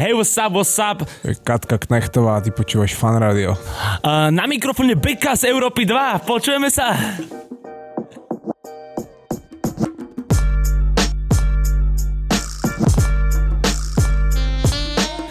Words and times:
Hey, 0.00 0.16
what's 0.16 0.32
up, 0.40 0.56
what's 0.56 0.80
up? 0.80 1.04
Katka 1.44 1.76
Knechtová, 1.76 2.40
ty 2.40 2.48
počúvaš 2.48 2.96
fan 2.96 3.20
radio. 3.20 3.52
Uh, 4.00 4.32
na 4.32 4.48
mikrofóne 4.48 4.96
Beka 4.96 5.36
z 5.36 5.52
Európy 5.52 5.84
2. 5.84 6.24
Počujeme 6.24 6.72
sa. 6.72 6.96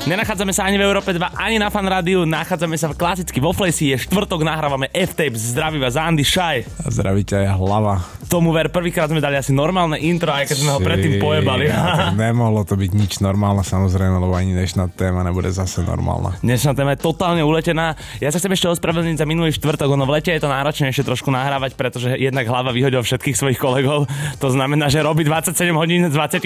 Nenachádzame 0.05 0.53
sa 0.53 0.69
ani 0.69 0.77
v 0.77 0.85
Európe 0.85 1.17
2, 1.17 1.33
ani 1.33 1.57
na 1.57 1.73
fan 1.73 1.89
rádiu, 1.89 2.29
nachádzame 2.29 2.77
sa 2.77 2.93
v 2.93 2.97
klasicky 3.01 3.41
vo 3.41 3.49
Flesi, 3.57 3.89
je 3.89 4.05
štvrtok, 4.05 4.45
nahrávame 4.45 4.93
F-Tape, 4.93 5.33
zdraví 5.33 5.81
vás 5.81 5.97
Andy 5.97 6.21
Šaj. 6.21 6.85
A 6.85 6.93
zdraví 6.93 7.25
ťa 7.25 7.41
aj 7.41 7.49
hlava. 7.57 8.05
Tomu 8.29 8.53
ver, 8.53 8.69
prvýkrát 8.69 9.09
sme 9.09 9.17
dali 9.17 9.41
asi 9.41 9.49
normálne 9.49 9.97
intro, 9.97 10.29
aj 10.29 10.53
keď 10.53 10.57
sme 10.61 10.71
ho 10.77 10.79
predtým 10.79 11.17
pojebali. 11.17 11.65
Ja, 11.65 12.13
nemohlo 12.29 12.61
to 12.61 12.77
byť 12.77 12.91
nič 12.93 13.25
normálne 13.25 13.65
samozrejme, 13.65 14.21
lebo 14.21 14.37
ani 14.37 14.53
dnešná 14.53 14.93
téma 14.93 15.25
nebude 15.25 15.49
zase 15.49 15.81
normálna. 15.81 16.37
Dnešná 16.45 16.77
téma 16.77 16.93
je 16.93 17.01
totálne 17.01 17.41
uletená. 17.41 17.97
Ja 18.21 18.29
sa 18.29 18.37
chcem 18.37 18.53
ešte 18.53 18.69
ospravedlniť 18.69 19.17
za 19.17 19.25
minulý 19.25 19.49
štvrtok, 19.57 19.89
ono 19.89 20.05
v 20.05 20.21
lete 20.21 20.29
je 20.29 20.45
to 20.45 20.45
náročnejšie 20.45 21.01
trošku 21.01 21.33
nahrávať, 21.33 21.73
pretože 21.73 22.21
jednak 22.21 22.45
hlava 22.45 22.69
vyhodil 22.69 23.01
všetkých 23.01 23.33
svojich 23.33 23.57
kolegov. 23.57 24.05
To 24.37 24.47
znamená, 24.53 24.93
že 24.93 25.01
robí 25.01 25.25
27 25.25 25.73
hodín 25.73 26.05
z 26.05 26.13
24. 26.13 26.45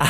A 0.00 0.08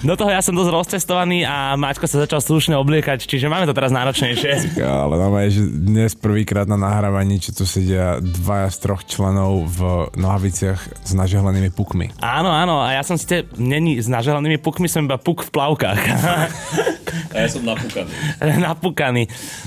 do 0.00 0.16
toho 0.16 0.32
ja 0.32 0.40
som 0.40 0.56
dosť 0.56 0.72
rozcestovaný 0.72 1.44
a 1.44 1.76
Maťko 1.76 2.08
sa 2.08 2.24
začal 2.24 2.40
slušne 2.40 2.72
obliekať, 2.80 3.28
čiže 3.28 3.52
máme 3.52 3.68
to 3.68 3.76
teraz 3.76 3.92
náročnejšie. 3.92 4.80
Ale 5.04 5.20
no 5.20 5.28
že 5.44 5.60
dnes 5.60 6.16
prvýkrát 6.16 6.64
na 6.64 6.80
nahrávaní, 6.80 7.36
čo 7.36 7.52
tu 7.52 7.68
sedia 7.68 8.16
dvaja 8.16 8.72
z 8.72 8.78
troch 8.80 9.04
členov 9.04 9.68
v 9.68 10.05
nohaviciach 10.14 11.02
s 11.02 11.12
nažehlenými 11.16 11.74
pukmi. 11.74 12.14
Áno, 12.22 12.52
áno, 12.52 12.84
a 12.84 12.94
ja 12.94 13.02
som 13.02 13.18
ste 13.18 13.48
není 13.58 13.98
s 13.98 14.06
nažehlenými 14.06 14.62
pukmi, 14.62 14.86
som 14.86 15.08
iba 15.08 15.18
puk 15.18 15.42
v 15.42 15.50
plavkách. 15.50 16.00
A 17.32 17.36
ja 17.44 17.48
som 17.48 17.62
napúkaný. 17.62 18.10
napúkaný. 18.68 19.22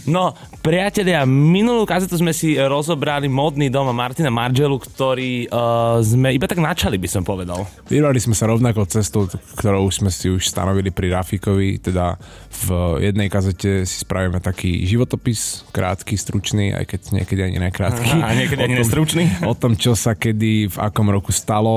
No, 0.06 0.34
priatelia, 0.60 1.24
minulú 1.24 1.88
kazetu 1.88 2.18
sme 2.20 2.36
si 2.36 2.58
rozobrali 2.58 3.32
modný 3.32 3.72
dom 3.72 3.90
Martina 3.96 4.30
Margelu, 4.30 4.76
ktorý 4.78 5.48
uh, 5.50 6.04
sme 6.04 6.36
iba 6.36 6.46
tak 6.46 6.60
načali, 6.62 7.00
by 7.00 7.10
som 7.10 7.24
povedal. 7.24 7.66
Vyrali 7.88 8.20
sme 8.20 8.36
sa 8.36 8.50
rovnako 8.50 8.86
cestou, 8.90 9.26
ktorou 9.58 9.88
sme 9.90 10.12
si 10.12 10.30
už 10.30 10.46
stanovili 10.46 10.92
pri 10.94 11.14
Rafikovi, 11.16 11.80
teda 11.80 12.20
v 12.68 13.00
jednej 13.02 13.32
kazete 13.32 13.88
si 13.88 13.98
spravíme 14.04 14.44
taký 14.44 14.84
životopis, 14.84 15.64
krátky, 15.72 16.20
stručný, 16.20 16.76
aj 16.76 16.86
keď 16.86 17.02
niekedy 17.16 17.42
ani 17.46 17.58
nekrátky. 17.70 18.10
A 18.26 18.36
niekedy 18.36 18.60
ani 18.60 18.76
nestručný. 18.84 19.24
O 19.48 19.56
tom, 19.56 19.80
čo 19.80 19.96
sa 19.96 20.14
kedy, 20.14 20.76
v 20.76 20.78
akom 20.78 21.08
roku 21.08 21.32
stalo 21.32 21.72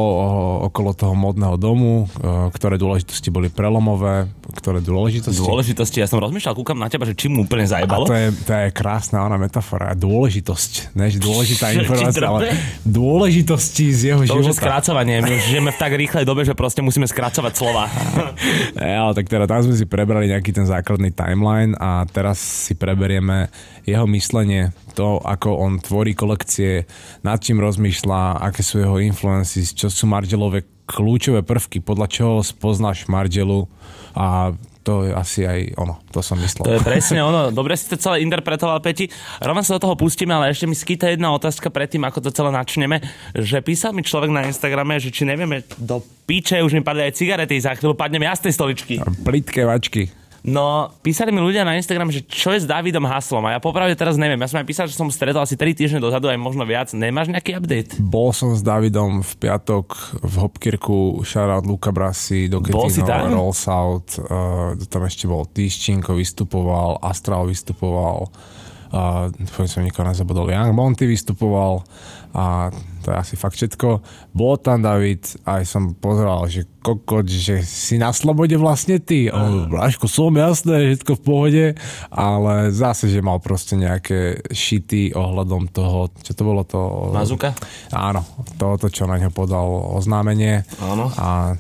okolo 0.67 0.91
toho 0.97 1.15
modného 1.15 1.55
domu, 1.55 2.11
ktoré 2.53 2.77
dôležitosti 2.77 3.31
boli 3.31 3.49
prelomové, 3.49 4.27
ktoré 4.59 4.83
dôležitosti. 4.83 5.39
Dôležitosti, 5.39 5.62
ja 5.63 6.07
som 6.11 6.19
rozmýšľal, 6.19 6.55
kúkam 6.59 6.77
na 6.77 6.91
teba, 6.91 7.07
že 7.07 7.15
čím 7.15 7.39
mu 7.39 7.47
úplne 7.47 7.65
zajebalo. 7.65 8.05
A 8.05 8.11
to 8.11 8.17
je, 8.19 8.29
to 8.45 8.53
je 8.53 8.67
krásna 8.75 9.23
ona 9.23 9.39
metafora. 9.39 9.95
Dôležitosť, 9.95 10.95
než 10.99 11.23
dôležitá 11.23 11.71
informácia, 11.79 12.27
ale 12.27 12.53
dôležitosti 12.83 13.87
z 13.95 14.01
jeho 14.13 14.23
to 14.27 14.35
života. 14.35 14.43
už 14.43 14.47
je 14.51 14.57
skrácovanie. 14.59 15.15
My 15.23 15.33
už 15.39 15.45
žijeme 15.49 15.71
v 15.71 15.79
tak 15.79 15.93
rýchlej 15.95 16.25
dobe, 16.27 16.43
že 16.43 16.59
proste 16.59 16.83
musíme 16.83 17.07
skracovať 17.07 17.53
slova. 17.55 17.87
ja, 18.79 19.09
ale 19.09 19.13
tak 19.15 19.31
teda 19.31 19.47
tam 19.47 19.63
sme 19.65 19.75
si 19.79 19.87
prebrali 19.87 20.29
nejaký 20.29 20.51
ten 20.51 20.67
základný 20.67 21.15
timeline 21.15 21.79
a 21.79 22.05
teraz 22.11 22.43
si 22.43 22.75
preberieme 22.75 23.49
jeho 23.87 24.07
myslenie, 24.11 24.71
to, 24.95 25.19
ako 25.23 25.59
on 25.59 25.83
tvorí 25.83 26.15
kolekcie, 26.15 26.87
nad 27.27 27.41
čím 27.43 27.59
rozmýšľa, 27.59 28.43
aké 28.45 28.63
sú 28.63 28.79
jeho 28.79 29.01
influency, 29.03 29.67
čo 29.67 29.91
sú 29.91 30.07
Margelové 30.07 30.63
kľúčové 30.87 31.41
prvky, 31.43 31.81
podľa 31.81 32.07
čoho 32.11 32.35
spoznáš 32.45 33.09
Margelu 33.09 33.67
a 34.13 34.53
to 34.83 35.07
je 35.07 35.11
asi 35.15 35.47
aj 35.47 35.79
ono, 35.79 36.03
to 36.11 36.19
som 36.21 36.39
myslel. 36.43 36.67
To 36.67 36.75
je 36.77 36.83
presne 36.83 37.23
ono. 37.23 37.55
Dobre 37.55 37.79
si 37.79 37.87
to 37.87 37.97
celé 37.99 38.23
interpretoval, 38.27 38.83
Peti. 38.83 39.07
Rovno 39.39 39.63
sa 39.63 39.79
do 39.79 39.83
toho 39.87 39.95
pustíme, 39.95 40.35
ale 40.35 40.51
ešte 40.51 40.67
mi 40.67 40.75
skýta 40.75 41.11
jedna 41.11 41.31
otázka 41.35 41.71
predtým, 41.71 42.03
ako 42.03 42.19
to 42.19 42.31
celé 42.35 42.51
načneme, 42.51 42.99
že 43.35 43.63
písal 43.63 43.95
mi 43.95 44.03
človek 44.03 44.31
na 44.35 44.43
Instagrame, 44.47 44.99
že 44.99 45.15
či 45.15 45.23
nevieme 45.23 45.63
do 45.79 46.03
píče, 46.27 46.63
už 46.63 46.75
mi 46.75 46.83
padli 46.83 47.07
aj 47.07 47.15
cigarety, 47.19 47.59
za 47.63 47.79
chvíľu 47.79 47.95
padneme 47.95 48.27
ja 48.27 48.35
z 48.35 48.51
tej 48.51 48.53
stoličky. 48.59 48.95
Plitké 49.23 49.63
vačky. 49.67 50.22
No, 50.43 50.91
písali 51.07 51.31
mi 51.31 51.39
ľudia 51.39 51.63
na 51.63 51.79
Instagram, 51.79 52.11
že 52.11 52.27
čo 52.27 52.51
je 52.51 52.59
s 52.59 52.67
Davidom 52.67 53.07
Haslom 53.07 53.47
a 53.47 53.55
ja 53.55 53.61
popravde 53.63 53.95
teraz 53.95 54.19
neviem. 54.19 54.43
Ja 54.43 54.51
som 54.51 54.59
aj 54.59 54.67
písal, 54.67 54.91
že 54.91 54.99
som 54.99 55.07
stretol 55.07 55.39
asi 55.39 55.55
3 55.55 55.71
týždne 55.71 56.03
dozadu, 56.03 56.27
aj 56.27 56.35
možno 56.35 56.67
viac. 56.67 56.91
Nemáš 56.91 57.31
nejaký 57.31 57.63
update? 57.63 58.03
Bol 58.03 58.35
som 58.35 58.51
s 58.51 58.59
Davidom 58.59 59.23
v 59.23 59.33
piatok 59.39 60.19
v 60.19 60.35
Hopkirku, 60.43 61.23
shoutout 61.23 61.63
Luka 61.63 61.95
Brasi, 61.95 62.51
do 62.51 62.59
Bol 62.59 62.91
si 62.91 63.07
tam? 63.07 63.31
Roll 63.31 63.55
South, 63.55 64.19
uh, 64.19 64.75
tam 64.91 65.07
ešte 65.07 65.31
bol 65.31 65.47
Týščinko 65.47 66.19
vystupoval, 66.19 66.99
Astral 67.07 67.47
vystupoval, 67.47 68.27
uh, 68.27 69.31
dúfam, 69.31 69.71
som 69.71 69.87
nikoho 69.87 70.11
nezabudol, 70.11 70.51
Young 70.51 70.75
Monty 70.75 71.07
vystupoval 71.07 71.87
a 72.35 72.75
to 73.03 73.11
je 73.11 73.17
asi 73.19 73.35
fakt 73.35 73.59
všetko. 73.59 73.89
Bol 74.33 74.55
tam 74.63 74.87
David, 74.87 75.27
aj 75.43 75.67
som 75.67 75.93
pozeral, 75.99 76.47
že 76.47 76.65
kokot, 76.83 77.27
že 77.27 77.63
si 77.63 77.99
na 77.99 78.11
slobode 78.11 78.55
vlastne 78.59 78.99
ty. 78.99 79.31
On, 79.31 79.71
Bráško, 79.71 80.11
som 80.11 80.35
jasné, 80.35 80.95
všetko 80.95 81.19
v 81.19 81.23
pohode, 81.23 81.67
ale 82.11 82.55
zase, 82.75 83.07
že 83.11 83.23
mal 83.23 83.39
proste 83.39 83.79
nejaké 83.79 84.43
šity 84.51 85.15
ohľadom 85.15 85.71
toho, 85.71 86.11
čo 86.23 86.33
to 86.35 86.43
bolo 86.43 86.63
to... 86.67 87.11
Mazuka? 87.15 87.55
Áno, 87.95 88.27
toto, 88.59 88.91
čo 88.91 89.07
na 89.07 89.19
ňo 89.19 89.31
podal 89.31 89.67
oznámenie. 89.95 90.67
Áno. 90.83 91.11
A 91.15 91.55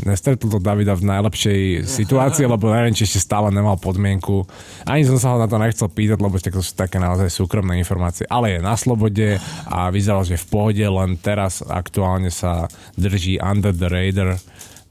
nestretol 0.00 0.48
to 0.48 0.58
Davida 0.58 0.96
v 0.96 1.04
najlepšej 1.04 1.60
situácii, 1.84 2.48
lebo 2.48 2.72
neviem, 2.72 2.96
či 2.96 3.04
ešte 3.04 3.20
stále 3.20 3.52
nemal 3.52 3.76
podmienku. 3.76 4.48
Ani 4.88 5.04
som 5.04 5.20
sa 5.20 5.36
ho 5.36 5.36
na 5.36 5.44
to 5.44 5.60
nechcel 5.60 5.92
pýtať, 5.92 6.18
lebo 6.18 6.40
to 6.40 6.64
sú 6.64 6.72
také 6.72 6.96
naozaj 6.96 7.28
súkromné 7.28 7.76
informácie. 7.76 8.24
Ale 8.32 8.56
je 8.56 8.60
na 8.64 8.74
slobode 8.74 9.36
a 9.68 9.92
vyzeral, 9.92 10.24
že 10.24 10.40
v 10.40 10.48
pohode, 10.48 10.84
len 10.84 11.20
teraz 11.20 11.60
aktuálne 11.60 12.32
sa 12.32 12.72
drží 12.96 13.36
under 13.44 13.76
the 13.76 13.88
radar 13.88 14.40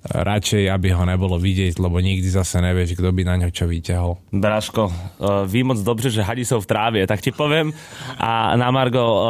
radšej, 0.01 0.65
aby 0.65 0.97
ho 0.97 1.05
nebolo 1.05 1.37
vidieť, 1.37 1.77
lebo 1.77 2.01
nikdy 2.01 2.25
zase 2.25 2.57
nevieš, 2.57 2.97
kto 2.97 3.13
by 3.13 3.21
na 3.21 3.35
ňo 3.37 3.49
čo 3.53 3.69
vyťahol. 3.69 4.17
Braško, 4.33 4.83
uh, 4.89 5.45
ví 5.45 5.61
moc 5.61 5.77
dobře, 5.77 6.09
že 6.09 6.25
hadi 6.25 6.41
sú 6.41 6.57
v 6.57 6.65
trávie, 6.65 7.01
tak 7.05 7.21
ti 7.21 7.29
poviem. 7.29 7.69
A 8.17 8.57
na 8.57 8.73
Margo 8.73 9.01
uh, 9.01 9.21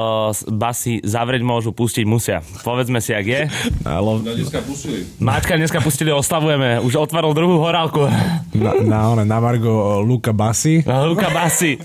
basy 0.48 1.04
zavrieť 1.04 1.44
môžu, 1.44 1.76
pustiť 1.76 2.08
musia. 2.08 2.40
Povedzme 2.64 3.04
si, 3.04 3.12
ak 3.12 3.26
je. 3.28 3.42
Ale... 3.84 4.12
No 4.24 4.32
dneska 4.32 4.64
pustili. 4.64 5.04
Máčka 5.20 5.59
dneska 5.59 5.80
pustili, 5.84 6.12
oslavujeme. 6.16 6.80
Už 6.88 6.96
otvoril 6.96 7.36
druhú 7.36 7.59
horálku. 7.59 8.08
Na, 8.56 8.72
na, 8.80 9.00
na, 9.16 9.24
na 9.28 9.38
Margo 9.44 10.00
Luka 10.00 10.32
Basy. 10.32 10.84
Luka 10.88 11.28
Basy. 11.36 11.76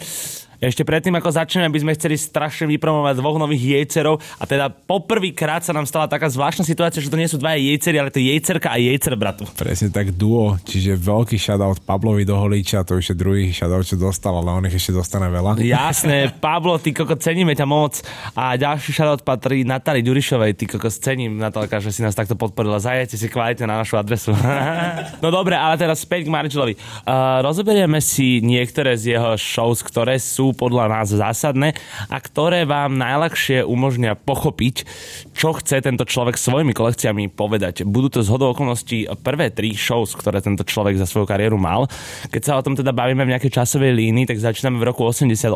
Ešte 0.57 0.89
predtým, 0.89 1.13
ako 1.21 1.37
začneme, 1.37 1.69
by 1.69 1.81
sme 1.85 1.93
chceli 1.97 2.17
strašne 2.17 2.65
vypromovať 2.73 3.15
dvoch 3.21 3.37
nových 3.37 3.77
jejcerov 3.77 4.21
a 4.41 4.45
teda 4.49 4.73
poprvýkrát 4.73 5.61
sa 5.61 5.77
nám 5.77 5.85
stala 5.85 6.09
taká 6.09 6.33
zvláštna 6.33 6.65
situácia, 6.65 7.05
že 7.05 7.13
to 7.13 7.21
nie 7.21 7.29
sú 7.29 7.37
dva 7.37 7.61
jejcery, 7.61 8.01
ale 8.01 8.09
to 8.09 8.21
je 8.21 8.33
jejcerka 8.33 8.73
a 8.73 8.81
jejcer 8.81 9.15
bratu. 9.21 9.45
Presne 9.53 9.93
tak 9.93 10.17
duo, 10.17 10.57
čiže 10.65 10.97
veľký 10.97 11.37
shoutout 11.37 11.85
Pablovi 11.85 12.25
do 12.25 12.41
Holíča, 12.41 12.89
to 12.89 12.97
už 12.97 13.13
je 13.13 13.17
druhý 13.17 13.53
shoutout, 13.53 13.85
čo 13.85 13.97
dostal, 14.01 14.33
ale 14.33 14.49
on 14.49 14.65
ich 14.65 14.77
ešte 14.81 14.97
dostane 14.97 15.29
veľa. 15.29 15.61
Jasné, 15.61 16.33
Pablo, 16.41 16.81
ty 16.81 16.97
koko, 16.97 17.21
ceníme 17.21 17.53
ťa 17.53 17.67
moc. 17.69 18.01
A 18.33 18.57
ďalší 18.57 18.97
shoutout 18.97 19.23
patrí 19.27 19.63
Natali 19.67 20.01
Ďurišovej, 20.01 20.53
ty 20.57 20.65
koko, 20.65 20.89
cením 20.89 21.37
Natálka, 21.37 21.83
že 21.83 21.93
si 21.93 22.01
nás 22.01 22.17
takto 22.17 22.35
podporila. 22.39 22.81
Zajete 22.81 23.21
si 23.21 23.29
kvalitne 23.29 23.69
na 23.69 23.83
našu 23.85 24.01
adresu. 24.01 24.33
no 25.25 25.29
dobre, 25.29 25.55
ale 25.59 25.77
teraz 25.77 26.03
späť 26.03 26.29
k 26.29 26.33
Margelovi. 26.33 26.75
Uh, 27.05 27.45
rozoberieme 27.45 28.01
si 28.01 28.41
niektoré 28.41 28.97
z 28.97 29.17
jeho 29.17 29.37
shows, 29.39 29.83
ktoré 29.83 30.19
sú 30.19 30.46
podľa 30.53 30.93
nás 30.93 31.09
zásadné 31.11 31.75
a 32.13 32.17
ktoré 32.21 32.69
vám 32.69 32.95
najľahšie 32.95 33.65
umožnia 33.65 34.15
pochopiť, 34.15 34.85
čo 35.33 35.57
chce 35.57 35.81
tento 35.81 36.05
človek 36.05 36.37
svojimi 36.37 36.77
kolekciami 36.77 37.33
povedať. 37.33 37.83
Budú 37.89 38.21
to 38.21 38.21
zhodou 38.21 38.53
okolností 38.53 39.09
prvé 39.25 39.51
tri 39.51 39.73
shows, 39.73 40.13
ktoré 40.13 40.45
tento 40.45 40.63
človek 40.63 41.01
za 41.01 41.09
svoju 41.09 41.25
kariéru 41.25 41.57
mal. 41.57 41.89
Keď 42.29 42.43
sa 42.43 42.53
o 42.59 42.65
tom 42.65 42.77
teda 42.77 42.93
bavíme 42.93 43.25
v 43.25 43.33
nejakej 43.33 43.63
časovej 43.63 43.97
línii, 43.97 44.29
tak 44.29 44.43
začíname 44.43 44.77
v 44.77 44.93
roku 44.93 45.03
88, 45.07 45.49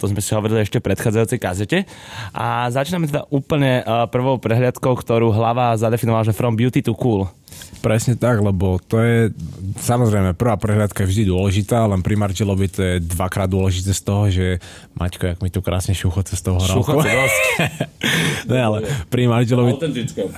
to 0.00 0.06
sme 0.08 0.20
si 0.24 0.30
hovorili 0.32 0.64
ešte 0.64 0.80
v 0.80 0.86
predchádzajúcej 0.88 1.38
kazete. 1.38 1.78
A 2.32 2.72
začíname 2.72 3.10
teda 3.10 3.28
úplne 3.28 3.82
eh, 3.82 4.06
prvou 4.08 4.40
prehliadkou, 4.40 4.96
ktorú 4.96 5.34
hlava 5.34 5.76
zadefinovala, 5.76 6.30
že 6.30 6.36
From 6.36 6.56
Beauty 6.56 6.80
to 6.80 6.94
Cool. 6.96 7.41
Presne 7.82 8.14
tak, 8.14 8.38
lebo 8.38 8.78
to 8.78 9.02
je, 9.02 9.34
samozrejme, 9.82 10.38
prvá 10.38 10.54
prehľadka 10.54 11.02
je 11.02 11.10
vždy 11.10 11.22
dôležitá, 11.34 11.82
len 11.90 11.98
pri 11.98 12.14
Margelovi 12.14 12.70
to 12.70 12.78
je 12.78 12.94
dvakrát 13.02 13.50
dôležité 13.50 13.90
z 13.90 14.02
toho, 14.06 14.24
že 14.30 14.46
Maťko, 14.94 15.24
jak 15.34 15.38
mi 15.42 15.50
tu 15.50 15.58
krásne 15.58 15.90
šuchoce 15.90 16.38
z 16.38 16.42
toho 16.46 16.62
horálku. 16.62 16.78
Šuchoce 16.86 17.08
dosť. 17.10 17.42
Ne, 18.42 18.58
ale 18.58 18.78
pri 19.06 19.30
Margelovi... 19.30 19.78
Autentické. 19.78 20.26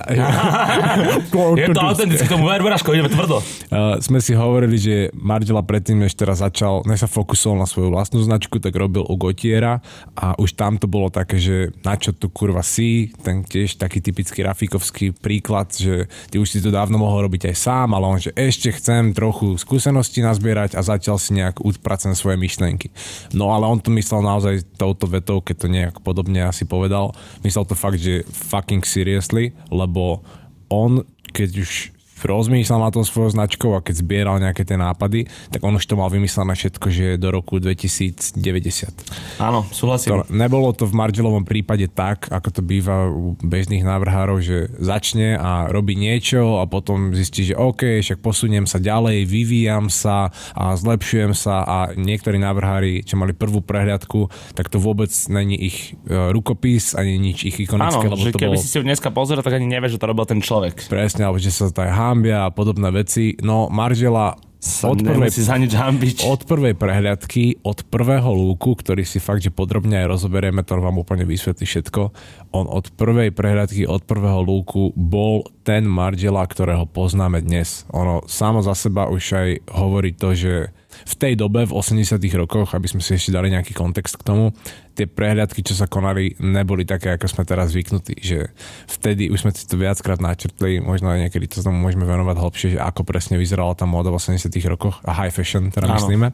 Je 1.57 1.67
to 1.73 1.81
autentické, 1.81 2.25
tomu 2.29 2.45
ver, 2.49 2.61
Braško, 2.61 2.93
ideme 2.93 3.09
tvrdo. 3.09 3.41
Uh, 3.41 3.97
sme 4.01 4.21
si 4.21 4.37
hovorili, 4.37 4.77
že 4.77 4.95
Margela 5.13 5.65
predtým, 5.65 6.01
než 6.01 6.13
teraz 6.13 6.41
začal, 6.41 6.85
než 6.85 7.05
sa 7.05 7.09
fokusoval 7.09 7.65
na 7.65 7.67
svoju 7.69 7.89
vlastnú 7.93 8.21
značku, 8.21 8.61
tak 8.61 8.73
robil 8.77 9.05
u 9.05 9.15
Gotiera 9.17 9.81
a 10.13 10.37
už 10.37 10.53
tam 10.57 10.77
to 10.77 10.85
bolo 10.85 11.09
také, 11.09 11.41
že 11.41 11.73
na 11.81 11.97
čo 11.97 12.13
tu 12.13 12.29
kurva 12.29 12.61
si, 12.61 13.13
ten 13.21 13.41
tiež 13.45 13.77
taký 13.77 14.01
typický 14.01 14.45
Rafikovský 14.45 15.13
príklad, 15.17 15.73
že 15.73 16.05
ty 16.29 16.37
už 16.37 16.47
si 16.49 16.59
to 16.61 16.69
dávno 16.69 17.01
mohol 17.05 17.29
robiť 17.29 17.53
aj 17.53 17.55
sám, 17.55 17.93
ale 17.93 18.05
on, 18.09 18.17
že 18.17 18.33
ešte 18.33 18.73
chcem 18.73 19.13
trochu 19.13 19.61
skúsenosti 19.61 20.25
nazbierať 20.25 20.73
a 20.73 20.81
zatiaľ 20.81 21.21
si 21.21 21.37
nejak 21.37 21.61
upracujem 21.61 22.17
svoje 22.17 22.41
myšlenky. 22.41 22.89
No 23.37 23.53
ale 23.53 23.69
on 23.69 23.77
to 23.77 23.93
myslel 23.93 24.25
naozaj 24.25 24.65
touto 24.81 25.05
vetou, 25.05 25.37
keď 25.45 25.55
to 25.61 25.67
nejak 25.69 25.95
podobne 26.01 26.41
asi 26.41 26.65
povedal, 26.65 27.13
myslel 27.45 27.69
to 27.69 27.77
fakt, 27.77 28.01
že 28.01 28.25
fucking 28.25 28.81
seriously, 28.81 29.53
lebo 29.69 30.25
on, 30.73 31.05
keď 31.29 31.49
už 31.61 31.94
rozmýšľal 32.25 32.81
na 32.81 32.91
tom 32.91 33.05
svojou 33.05 33.33
značkou 33.33 33.71
a 33.77 33.83
keď 33.83 34.01
zbieral 34.01 34.37
nejaké 34.41 34.65
tie 34.65 34.75
nápady, 34.75 35.29
tak 35.53 35.61
on 35.61 35.77
už 35.77 35.85
to 35.85 35.95
mal 35.97 36.09
vymyslené 36.09 36.53
všetko, 36.57 36.87
že 36.89 37.05
do 37.21 37.29
roku 37.29 37.61
2090. 37.61 39.39
Áno, 39.41 39.65
súhlasím. 39.69 40.21
To, 40.21 40.27
nebolo 40.33 40.73
to 40.73 40.89
v 40.89 40.93
Margelovom 40.97 41.45
prípade 41.45 41.87
tak, 41.89 42.27
ako 42.29 42.49
to 42.49 42.61
býva 42.65 43.07
u 43.09 43.37
bežných 43.39 43.85
návrhárov, 43.85 44.41
že 44.41 44.69
začne 44.81 45.37
a 45.37 45.69
robí 45.69 45.93
niečo 45.93 46.59
a 46.61 46.65
potom 46.65 47.13
zistí, 47.13 47.45
že 47.47 47.55
OK, 47.55 48.01
však 48.01 48.19
posuniem 48.19 48.65
sa 48.65 48.81
ďalej, 48.81 49.27
vyvíjam 49.29 49.87
sa 49.87 50.33
a 50.57 50.73
zlepšujem 50.75 51.31
sa 51.37 51.61
a 51.63 51.77
niektorí 51.93 52.41
návrhári, 52.41 53.05
čo 53.05 53.15
mali 53.15 53.31
prvú 53.31 53.61
prehliadku, 53.61 54.27
tak 54.57 54.67
to 54.73 54.81
vôbec 54.81 55.11
není 55.29 55.55
ich 55.55 55.93
e, 56.07 56.31
rukopis, 56.33 56.97
ani 56.97 57.17
nič 57.21 57.45
ich 57.45 57.57
ikonické, 57.61 58.07
Áno, 58.07 58.17
že 58.17 58.33
to 58.33 58.39
keby 58.41 58.57
bolo... 58.57 58.61
si 58.61 58.67
si 58.71 58.77
dneska 58.81 59.09
pozrel, 59.13 59.41
tak 59.41 59.57
ani 59.57 59.67
nevieš, 59.69 59.97
že 59.97 60.01
to 60.01 60.09
robil 60.09 60.25
ten 60.25 60.39
človek. 60.41 60.87
Presne, 60.89 61.27
alebo 61.27 61.39
že 61.39 61.51
sa 61.53 61.69
to 61.69 61.85
aj 61.85 61.91
hambia 62.15 62.47
a 62.47 62.55
podobné 62.55 62.87
veci. 62.95 63.35
No, 63.43 63.67
Maržela 63.67 64.39
od 64.65 64.97
prvej, 64.97 65.29
za 65.29 65.61
nič 65.61 65.77
hambiť. 65.77 66.25
od 66.25 66.41
prvej 66.49 66.73
prehliadky, 66.73 67.61
od 67.61 67.85
prvého 67.85 68.33
lúku, 68.33 68.73
ktorý 68.73 69.05
si 69.05 69.21
fakt, 69.21 69.45
že 69.45 69.53
podrobne 69.53 70.01
aj 70.01 70.17
rozoberieme, 70.17 70.65
to 70.65 70.81
vám 70.81 70.97
úplne 70.97 71.21
vysvetlí 71.21 71.69
všetko, 71.69 72.01
on 72.49 72.65
od 72.65 72.89
prvej 72.97 73.29
prehliadky, 73.29 73.85
od 73.85 74.01
prvého 74.09 74.41
lúku 74.41 74.89
bol 74.97 75.45
ten 75.61 75.85
Margela, 75.85 76.41
ktorého 76.41 76.89
poznáme 76.89 77.45
dnes. 77.45 77.85
Ono 77.93 78.25
samo 78.25 78.65
za 78.65 78.73
seba 78.73 79.05
už 79.05 79.23
aj 79.37 79.49
hovorí 79.69 80.17
to, 80.17 80.33
že 80.33 80.73
v 81.03 81.13
tej 81.19 81.33
dobe, 81.35 81.67
v 81.67 81.75
80 81.75 82.15
rokoch, 82.39 82.71
aby 82.71 82.87
sme 82.87 83.03
si 83.03 83.19
ešte 83.19 83.35
dali 83.35 83.51
nejaký 83.51 83.75
kontext 83.75 84.15
k 84.21 84.23
tomu, 84.23 84.55
tie 84.95 85.05
prehliadky, 85.05 85.59
čo 85.59 85.75
sa 85.75 85.91
konali, 85.91 86.39
neboli 86.39 86.87
také, 86.87 87.19
ako 87.19 87.27
sme 87.27 87.43
teraz 87.43 87.75
zvyknutí. 87.75 88.15
Že 88.23 88.39
vtedy 88.87 89.27
už 89.27 89.43
sme 89.43 89.51
si 89.51 89.67
to 89.67 89.75
viackrát 89.75 90.23
načrtli, 90.23 90.79
možno 90.79 91.11
aj 91.11 91.27
niekedy 91.27 91.51
to 91.51 91.59
tomu 91.59 91.83
môžeme 91.83 92.07
venovať 92.07 92.35
hlbšie, 92.39 92.67
že 92.75 92.79
ako 92.79 93.03
presne 93.03 93.35
vyzerala 93.35 93.75
tá 93.75 93.83
móda 93.83 94.09
v 94.09 94.17
80 94.17 94.47
rokoch 94.71 95.03
a 95.03 95.11
high 95.11 95.33
fashion, 95.33 95.67
teda 95.69 95.91
Áno. 95.91 95.99
myslíme. 95.99 96.27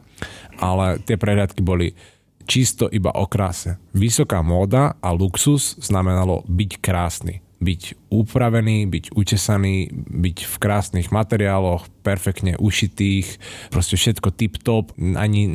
Ale 0.62 1.02
tie 1.02 1.18
prehliadky 1.18 1.60
boli 1.60 1.90
čisto 2.46 2.86
iba 2.90 3.14
o 3.14 3.26
kráse. 3.26 3.78
Vysoká 3.94 4.42
móda 4.42 4.98
a 4.98 5.14
luxus 5.14 5.78
znamenalo 5.78 6.42
byť 6.46 6.70
krásny 6.78 7.42
byť 7.62 8.10
upravený, 8.10 8.90
byť 8.90 9.04
učesaný, 9.14 9.94
byť 9.94 10.38
v 10.44 10.54
krásnych 10.58 11.08
materiáloch, 11.14 11.86
perfektne 12.02 12.58
ušitých, 12.58 13.38
proste 13.70 13.94
všetko 13.94 14.28
tip-top, 14.34 14.92
ani 14.98 15.46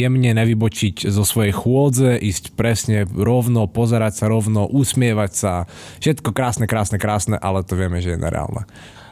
jemne 0.00 0.32
nevybočiť 0.32 1.06
zo 1.06 1.22
svojej 1.22 1.52
chôdze, 1.52 2.16
ísť 2.16 2.56
presne 2.56 3.04
rovno, 3.04 3.68
pozerať 3.68 4.24
sa 4.24 4.26
rovno, 4.32 4.64
usmievať 4.66 5.32
sa, 5.36 5.52
všetko 6.00 6.32
krásne, 6.32 6.64
krásne, 6.64 6.96
krásne, 6.96 7.36
ale 7.36 7.60
to 7.62 7.76
vieme, 7.76 8.00
že 8.00 8.16
je 8.16 8.22
nereálne. 8.24 8.64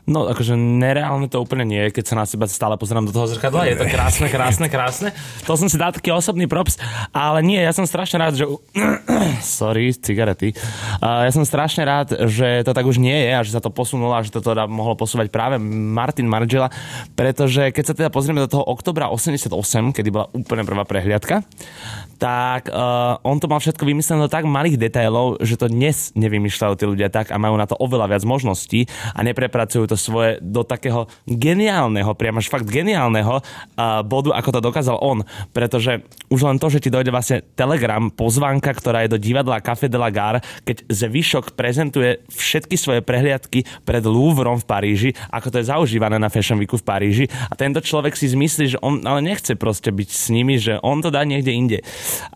No, 0.09 0.25
akože 0.25 0.57
nereálne 0.57 1.29
to 1.29 1.37
úplne 1.37 1.69
nie 1.69 1.85
je, 1.85 2.01
keď 2.01 2.05
sa 2.09 2.15
na 2.17 2.25
seba 2.25 2.49
stále 2.49 2.81
pozerám 2.81 3.05
do 3.05 3.13
toho 3.13 3.29
zrkadla. 3.29 3.69
Je 3.69 3.77
to 3.77 3.85
krásne, 3.85 4.33
krásne, 4.33 4.67
krásne. 4.73 5.09
To 5.45 5.53
som 5.53 5.69
si 5.69 5.77
dal 5.77 5.93
taký 5.93 6.09
osobný 6.17 6.49
props, 6.49 6.81
ale 7.13 7.45
nie, 7.45 7.61
ja 7.61 7.77
som 7.77 7.85
strašne 7.85 8.17
rád, 8.17 8.41
že... 8.41 8.49
Sorry, 9.45 9.93
cigarety. 9.93 10.57
Uh, 11.05 11.29
ja 11.29 11.33
som 11.37 11.45
strašne 11.45 11.85
rád, 11.85 12.25
že 12.25 12.65
to 12.65 12.73
tak 12.73 12.89
už 12.89 12.97
nie 12.97 13.13
je 13.13 13.31
a 13.37 13.45
že 13.45 13.53
sa 13.53 13.61
to 13.61 13.69
posunulo 13.69 14.17
a 14.17 14.25
že 14.25 14.33
to 14.33 14.41
teda 14.41 14.65
mohol 14.65 14.97
posúvať 14.97 15.29
práve 15.29 15.61
Martin 15.61 16.25
Margela, 16.25 16.73
pretože 17.13 17.69
keď 17.69 17.85
sa 17.85 17.93
teda 17.93 18.09
pozrieme 18.09 18.41
do 18.41 18.49
toho 18.49 18.65
oktobra 18.65 19.13
88, 19.13 19.53
kedy 19.93 20.09
bola 20.09 20.33
úplne 20.33 20.65
prvá 20.65 20.89
prehliadka, 20.89 21.45
tak 22.17 22.73
uh, 22.73 23.21
on 23.29 23.37
to 23.37 23.45
mal 23.45 23.61
všetko 23.61 23.85
vymyslené 23.85 24.25
do 24.25 24.33
tak 24.33 24.49
malých 24.49 24.81
detailov, 24.81 25.45
že 25.45 25.61
to 25.61 25.69
dnes 25.69 26.17
nevymýšľajú 26.17 26.75
tí 26.81 26.85
ľudia 26.89 27.13
tak 27.13 27.29
a 27.29 27.37
majú 27.37 27.61
na 27.61 27.69
to 27.69 27.77
oveľa 27.77 28.09
viac 28.09 28.25
možností 28.25 28.89
a 29.13 29.21
neprepracujú 29.21 29.85
to 29.85 29.98
svoje 29.99 30.39
do 30.41 30.63
takého 30.63 31.11
geniálneho, 31.27 32.15
priam 32.15 32.39
až 32.39 32.49
fakt 32.49 32.71
geniálneho 32.71 33.43
uh, 33.43 34.01
bodu, 34.07 34.33
ako 34.33 34.51
to 34.55 34.61
dokázal 34.63 34.97
on. 35.03 35.27
Pretože 35.51 36.07
už 36.31 36.41
len 36.47 36.57
to, 36.57 36.71
že 36.71 36.83
ti 36.83 36.91
dojde 36.93 37.11
vlastne 37.11 37.43
telegram, 37.59 38.09
pozvánka, 38.09 38.71
ktorá 38.73 39.05
je 39.05 39.13
do 39.13 39.19
divadla 39.19 39.61
Café 39.65 39.91
de 39.91 39.99
la 39.99 40.09
Gare, 40.09 40.41
keď 40.63 40.87
Zvyšok 40.89 41.59
prezentuje 41.59 42.23
všetky 42.31 42.77
svoje 42.79 43.01
prehliadky 43.03 43.67
pred 43.83 44.05
Louvrom 44.07 44.61
v 44.61 44.69
Paríži, 44.69 45.11
ako 45.33 45.49
to 45.51 45.57
je 45.61 45.71
zaužívané 45.73 46.21
na 46.21 46.31
Fashion 46.31 46.61
Weeku 46.61 46.79
v 46.79 46.87
Paríži 46.87 47.25
a 47.49 47.57
tento 47.57 47.81
človek 47.81 48.15
si 48.15 48.29
zmyslí, 48.29 48.77
že 48.77 48.79
on 48.85 49.01
ale 49.03 49.25
nechce 49.25 49.57
proste 49.57 49.89
byť 49.89 50.09
s 50.13 50.25
nimi, 50.29 50.61
že 50.61 50.77
on 50.85 51.01
to 51.01 51.09
dá 51.09 51.25
niekde 51.25 51.51
inde. 51.51 51.79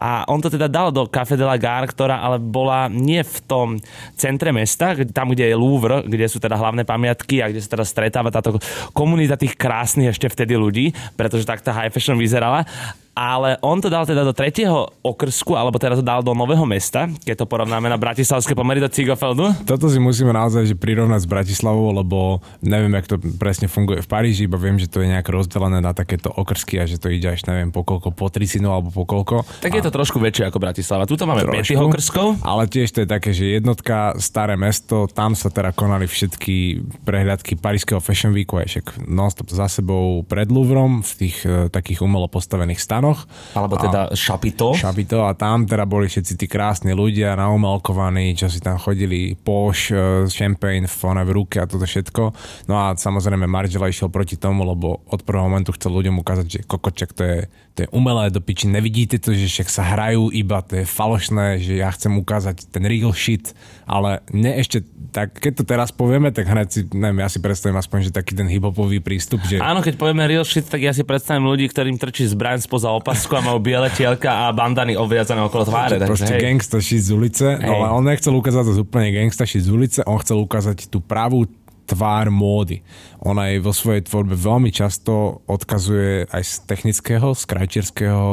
A 0.00 0.24
on 0.26 0.40
to 0.40 0.48
teda 0.48 0.72
dal 0.72 0.88
do 0.88 1.04
Café 1.04 1.36
de 1.36 1.44
la 1.44 1.60
Gare, 1.60 1.86
ktorá 1.86 2.24
ale 2.24 2.40
bola 2.40 2.88
nie 2.88 3.20
v 3.20 3.36
tom 3.44 3.68
centre 4.16 4.50
mesta, 4.50 4.96
tam, 5.12 5.36
kde 5.36 5.52
je 5.52 5.56
Louvre, 5.58 6.02
kde 6.08 6.26
sú 6.26 6.40
teda 6.40 6.56
hlavné 6.56 6.88
pamiatky 6.88 7.41
a 7.42 7.50
kde 7.50 7.60
sa 7.60 7.74
teda 7.74 7.84
stretáva 7.84 8.30
táto 8.30 8.56
komunita 8.94 9.36
tých 9.36 9.58
krásnych 9.58 10.14
ešte 10.14 10.30
vtedy 10.30 10.54
ľudí, 10.54 10.94
pretože 11.18 11.44
tak 11.44 11.60
tá 11.60 11.74
high 11.74 11.90
fashion 11.90 12.16
vyzerala. 12.16 12.64
Ale 13.12 13.60
on 13.60 13.76
to 13.76 13.92
dal 13.92 14.08
teda 14.08 14.24
do 14.24 14.32
tretieho 14.32 14.88
okrsku, 15.04 15.52
alebo 15.52 15.76
teda 15.76 16.00
to 16.00 16.04
dal 16.04 16.24
do 16.24 16.32
Nového 16.32 16.64
mesta, 16.64 17.12
keď 17.28 17.44
to 17.44 17.46
porovnáme 17.46 17.84
na 17.92 18.00
bratislavské 18.00 18.56
pomery 18.56 18.80
do 18.80 18.88
Cigofeldu. 18.88 19.52
Toto 19.68 19.92
si 19.92 20.00
musíme 20.00 20.32
naozaj 20.32 20.64
že 20.64 20.76
prirovnať 20.76 21.20
s 21.20 21.28
Bratislavou, 21.28 21.92
lebo 21.92 22.40
neviem, 22.64 22.92
jak 22.96 23.06
to 23.12 23.16
presne 23.36 23.68
funguje 23.68 24.00
v 24.00 24.08
Paríži, 24.08 24.48
iba 24.48 24.56
viem, 24.56 24.80
že 24.80 24.88
to 24.88 25.04
je 25.04 25.12
nejak 25.12 25.28
rozdelené 25.28 25.84
na 25.84 25.92
takéto 25.92 26.32
okrsky 26.32 26.80
a 26.80 26.88
že 26.88 26.96
to 26.96 27.12
ide 27.12 27.28
až 27.28 27.44
neviem 27.44 27.68
po 27.68 27.84
koľko, 27.84 28.16
po 28.16 28.32
tricinu 28.32 28.72
alebo 28.72 28.88
po 28.88 29.04
koľko. 29.04 29.44
Tak 29.60 29.76
je 29.76 29.82
to 29.84 29.92
trošku 29.92 30.16
väčšie 30.16 30.48
ako 30.48 30.56
Bratislava. 30.56 31.04
Tuto 31.04 31.28
máme 31.28 31.44
5 31.44 31.68
Trošku. 31.68 31.84
okrskov. 31.92 32.26
Ale 32.40 32.64
tiež 32.64 32.88
to 32.96 33.04
je 33.04 33.08
také, 33.08 33.36
že 33.36 33.60
jednotka, 33.60 34.16
staré 34.16 34.56
mesto, 34.56 35.04
tam 35.04 35.36
sa 35.36 35.52
teda 35.52 35.76
konali 35.76 36.08
všetky 36.08 36.80
prehľadky 37.04 37.60
Parískeho 37.60 38.00
Fashion 38.00 38.32
Weeku, 38.32 38.56
aj 38.56 38.68
však 38.72 38.86
non-stop 39.04 39.52
za 39.52 39.68
sebou 39.68 40.24
pred 40.24 40.48
Louvrom 40.48 41.04
v 41.04 41.12
tých 41.20 41.36
e, 41.44 41.68
takých 41.68 42.00
umelo 42.00 42.30
postavených 42.30 42.80
stanoch. 43.02 43.26
Alebo 43.58 43.74
teda 43.74 44.14
Šapito. 44.14 44.78
Šapito 44.78 45.26
a 45.26 45.34
tam 45.34 45.66
teda 45.66 45.82
boli 45.82 46.06
všetci 46.06 46.38
tí 46.38 46.46
krásni 46.46 46.94
ľudia 46.94 47.34
naumelkovaní, 47.34 48.38
čo 48.38 48.46
si 48.46 48.62
tam 48.62 48.78
chodili, 48.78 49.34
poš, 49.34 49.90
e, 49.90 49.96
champagne 50.30 50.86
v, 50.86 50.94
v 51.26 51.30
ruke 51.34 51.58
a 51.58 51.66
toto 51.66 51.82
všetko. 51.82 52.22
No 52.70 52.78
a 52.78 52.94
samozrejme 52.94 53.50
Margela 53.50 53.90
išiel 53.90 54.06
proti 54.06 54.38
tomu, 54.38 54.62
lebo 54.62 55.02
od 55.10 55.20
prvého 55.26 55.50
momentu 55.50 55.74
chcel 55.74 55.90
ľuďom 55.90 56.22
ukázať, 56.22 56.46
že 56.46 56.60
kokoček 56.62 57.10
to 57.10 57.22
je, 57.26 57.38
to 57.74 57.78
je 57.84 57.88
umelé 57.90 58.30
do 58.30 58.38
piči. 58.38 58.70
Nevidíte 58.70 59.18
to, 59.18 59.34
že 59.34 59.50
však 59.50 59.68
sa 59.68 59.82
hrajú 59.82 60.30
iba, 60.30 60.62
to 60.62 60.84
je 60.84 60.86
falošné, 60.86 61.58
že 61.58 61.82
ja 61.82 61.90
chcem 61.90 62.14
ukázať 62.14 62.70
ten 62.70 62.86
real 62.86 63.10
shit, 63.10 63.50
ale 63.88 64.22
ne 64.30 64.54
ešte 64.62 64.86
tak, 65.12 65.36
keď 65.36 65.52
to 65.60 65.64
teraz 65.68 65.92
povieme, 65.92 66.32
tak 66.32 66.48
hneď 66.48 66.68
si, 66.72 66.80
neviem, 66.96 67.20
ja 67.20 67.28
si 67.28 67.36
predstavím 67.36 67.76
aspoň, 67.76 68.08
že 68.08 68.10
taký 68.16 68.32
ten 68.32 68.48
hiphopový 68.48 69.04
prístup, 69.04 69.44
že 69.44 69.60
Áno, 69.60 69.84
keď 69.84 70.00
povieme 70.00 70.24
real 70.24 70.46
shit, 70.46 70.64
tak 70.64 70.80
ja 70.80 70.96
si 70.96 71.04
predstavím 71.04 71.44
ľudí, 71.52 71.68
ktorým 71.68 72.00
trčí 72.00 72.24
zbraň 72.24 72.64
spoza 72.64 72.91
opasku 72.98 73.32
a 73.36 73.40
majú 73.40 73.58
biele 73.62 73.88
tielka 73.94 74.48
a 74.48 74.52
bandany 74.52 74.98
obviazané 74.98 75.40
okolo 75.44 75.64
tváre. 75.64 75.96
proste 76.02 76.28
Takže, 76.28 76.34
hej. 76.36 76.42
gangsta 76.42 76.76
shit 76.82 77.02
z 77.04 77.10
ulice, 77.14 77.46
Hej. 77.56 77.68
ale 77.68 77.86
on 77.92 78.04
nechcel 78.04 78.34
ukázať 78.36 78.64
to 78.68 78.72
úplne 78.84 79.08
gangsta 79.14 79.44
shit 79.48 79.64
z 79.64 79.70
ulice, 79.70 79.98
on 80.04 80.18
chcel 80.20 80.38
ukázať 80.40 80.88
tú 80.92 81.00
pravú 81.00 81.48
tvár 81.82 82.30
módy. 82.30 82.80
Ona 83.26 83.52
aj 83.52 83.56
vo 83.60 83.72
svojej 83.74 84.06
tvorbe 84.06 84.38
veľmi 84.38 84.70
často 84.70 85.42
odkazuje 85.50 86.30
aj 86.30 86.42
z 86.42 86.52
technického, 86.64 87.34
z 87.34 87.42
krajčierského 87.44 88.26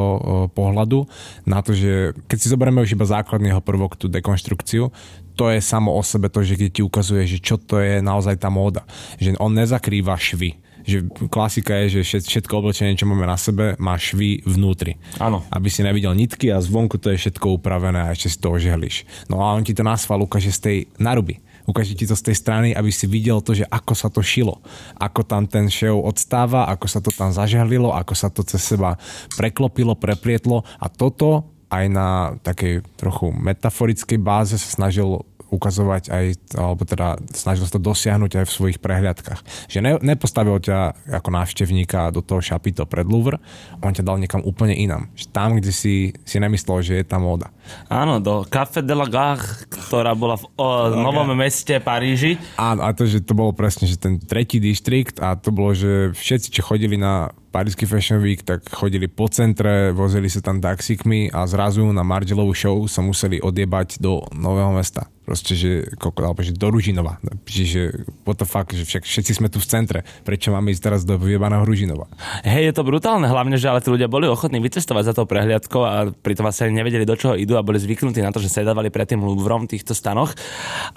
pohľadu 0.54 1.10
na 1.50 1.60
to, 1.60 1.74
že 1.74 2.14
keď 2.30 2.38
si 2.38 2.48
zoberieme 2.48 2.86
už 2.86 2.94
iba 2.94 3.10
základný 3.10 3.52
jeho 3.52 3.64
prvok, 3.66 3.98
tú 3.98 4.06
dekonštrukciu, 4.08 4.94
to 5.34 5.46
je 5.50 5.60
samo 5.64 5.96
o 5.96 6.02
sebe 6.04 6.28
to, 6.28 6.44
že 6.44 6.60
keď 6.60 6.70
ti 6.72 6.82
ukazuje, 6.84 7.24
že 7.26 7.40
čo 7.40 7.56
to 7.56 7.80
je 7.80 8.04
naozaj 8.04 8.38
tá 8.40 8.52
móda. 8.52 8.84
Že 9.18 9.40
on 9.40 9.56
nezakrýva 9.56 10.20
švy. 10.20 10.60
Že 10.90 11.30
klasika 11.30 11.78
je, 11.86 12.02
že 12.02 12.02
všet- 12.02 12.26
všetko 12.26 12.54
oblečenie, 12.58 12.98
čo 12.98 13.06
máme 13.06 13.30
na 13.30 13.38
sebe, 13.38 13.78
má 13.78 13.94
švy 13.94 14.42
vnútri 14.42 14.98
Áno. 15.22 15.46
aby 15.54 15.70
si 15.70 15.86
nevidel 15.86 16.18
nitky 16.18 16.50
a 16.50 16.58
zvonku 16.58 16.98
to 16.98 17.14
je 17.14 17.22
všetko 17.22 17.62
upravené 17.62 18.10
a 18.10 18.14
ešte 18.18 18.34
si 18.34 18.38
to 18.42 18.50
ožehliš. 18.50 19.06
No 19.30 19.46
a 19.46 19.54
on 19.54 19.62
ti 19.62 19.78
to 19.78 19.86
na 19.86 19.94
sval 19.94 20.26
ukáže 20.26 20.50
z 20.50 20.60
tej 20.60 20.78
naruby. 20.98 21.38
Ukáže 21.70 21.94
ti 21.94 22.10
to 22.10 22.18
z 22.18 22.34
tej 22.34 22.36
strany, 22.36 22.74
aby 22.74 22.90
si 22.90 23.06
videl 23.06 23.46
to, 23.46 23.54
že 23.54 23.70
ako 23.70 23.94
sa 23.94 24.10
to 24.10 24.26
šilo. 24.26 24.58
Ako 24.98 25.22
tam 25.22 25.46
ten 25.46 25.70
šev 25.70 26.02
odstáva, 26.02 26.66
ako 26.66 26.86
sa 26.90 26.98
to 26.98 27.14
tam 27.14 27.30
zažehlilo, 27.30 27.94
ako 27.94 28.14
sa 28.18 28.34
to 28.34 28.42
cez 28.42 28.66
seba 28.66 28.98
preklopilo, 29.38 29.94
preplietlo 29.94 30.66
a 30.82 30.90
toto 30.90 31.46
aj 31.70 31.86
na 31.86 32.34
takej 32.42 32.82
trochu 32.98 33.30
metaforickej 33.30 34.18
báze 34.18 34.58
sa 34.58 34.70
snažil 34.82 35.22
ukazovať 35.50 36.04
aj, 36.14 36.26
alebo 36.56 36.86
teda 36.86 37.18
snažil 37.34 37.66
sa 37.66 37.76
to 37.78 37.82
dosiahnuť 37.82 38.32
aj 38.42 38.46
v 38.46 38.56
svojich 38.56 38.78
prehliadkach. 38.82 39.42
Že 39.70 39.80
ne, 39.82 39.92
nepostavil 40.02 40.58
ťa 40.62 41.10
ako 41.22 41.30
návštevníka 41.34 42.14
do 42.14 42.22
toho 42.22 42.42
šapito 42.42 42.86
pred 42.86 43.06
Louvre, 43.06 43.42
on 43.82 43.94
ťa 43.94 44.06
dal 44.06 44.22
niekam 44.22 44.46
úplne 44.46 44.78
inam. 44.78 45.10
Že 45.18 45.26
tam, 45.34 45.50
kde 45.58 45.72
si, 45.74 46.14
si 46.24 46.38
nemyslel, 46.38 46.86
že 46.86 46.94
je 47.02 47.06
tá 47.06 47.18
móda. 47.18 47.50
Áno, 47.90 48.18
do 48.22 48.46
Café 48.50 48.82
de 48.82 48.96
la 48.98 49.06
Gare, 49.06 49.44
ktorá 49.70 50.18
bola 50.18 50.38
v 50.38 50.46
o, 50.58 50.66
novom 50.94 51.30
meste 51.38 51.78
Paríži. 51.82 52.38
Áno, 52.58 52.86
a 52.86 52.94
to, 52.94 53.06
že 53.06 53.22
to 53.22 53.38
bolo 53.38 53.54
presne, 53.54 53.86
že 53.86 53.98
ten 53.98 54.18
tretí 54.18 54.58
distrikt 54.58 55.22
a 55.22 55.38
to 55.38 55.54
bolo, 55.54 55.74
že 55.74 56.14
všetci, 56.14 56.54
čo 56.54 56.62
chodili 56.66 56.98
na 56.98 57.30
Parísky 57.50 57.90
Fashion 57.90 58.22
Week, 58.22 58.46
tak 58.46 58.62
chodili 58.70 59.10
po 59.10 59.26
centre, 59.26 59.90
vozili 59.90 60.30
sa 60.30 60.42
tam 60.42 60.62
taxikmi 60.62 61.34
a 61.34 61.50
zrazu 61.50 61.82
na 61.90 62.06
Margelovú 62.06 62.54
show 62.54 62.86
sa 62.86 63.02
museli 63.02 63.42
odjebať 63.42 63.98
do 63.98 64.22
Nového 64.38 64.70
mesta. 64.70 65.10
Proste, 65.30 65.54
že, 65.54 65.86
koko, 66.02 66.26
alebo 66.26 66.42
že 66.42 66.58
do 66.58 66.74
Ružinova. 66.74 67.22
Čiže 67.46 68.02
what 68.26 68.42
the 68.42 68.50
fuck, 68.50 68.66
že 68.74 68.82
však 68.82 69.06
všetci 69.06 69.38
sme 69.38 69.46
tu 69.54 69.62
v 69.62 69.70
centre. 69.70 70.02
Prečo 70.26 70.50
máme 70.50 70.74
ísť 70.74 70.82
teraz 70.82 71.06
do 71.06 71.22
vyjebaného 71.22 71.62
Ružinova? 71.62 72.10
Hej, 72.42 72.74
je 72.74 72.74
to 72.74 72.82
brutálne, 72.82 73.30
hlavne, 73.30 73.54
že 73.62 73.70
ale 73.70 73.78
tí 73.78 73.94
ľudia 73.94 74.10
boli 74.10 74.26
ochotní 74.26 74.58
vycestovať 74.58 75.04
za 75.06 75.14
tou 75.14 75.30
prehliadkou 75.30 75.86
a 75.86 76.10
pritom 76.10 76.50
vlastne 76.50 76.74
nevedeli, 76.74 77.06
do 77.06 77.14
čoho 77.14 77.38
idú 77.38 77.62
a 77.62 77.62
boli 77.62 77.78
zvyknutí 77.78 78.26
na 78.26 78.34
to, 78.34 78.42
že 78.42 78.50
sedávali 78.50 78.90
pred 78.90 79.06
tým 79.06 79.22
v 79.22 79.70
týchto 79.70 79.94
stanoch. 79.94 80.34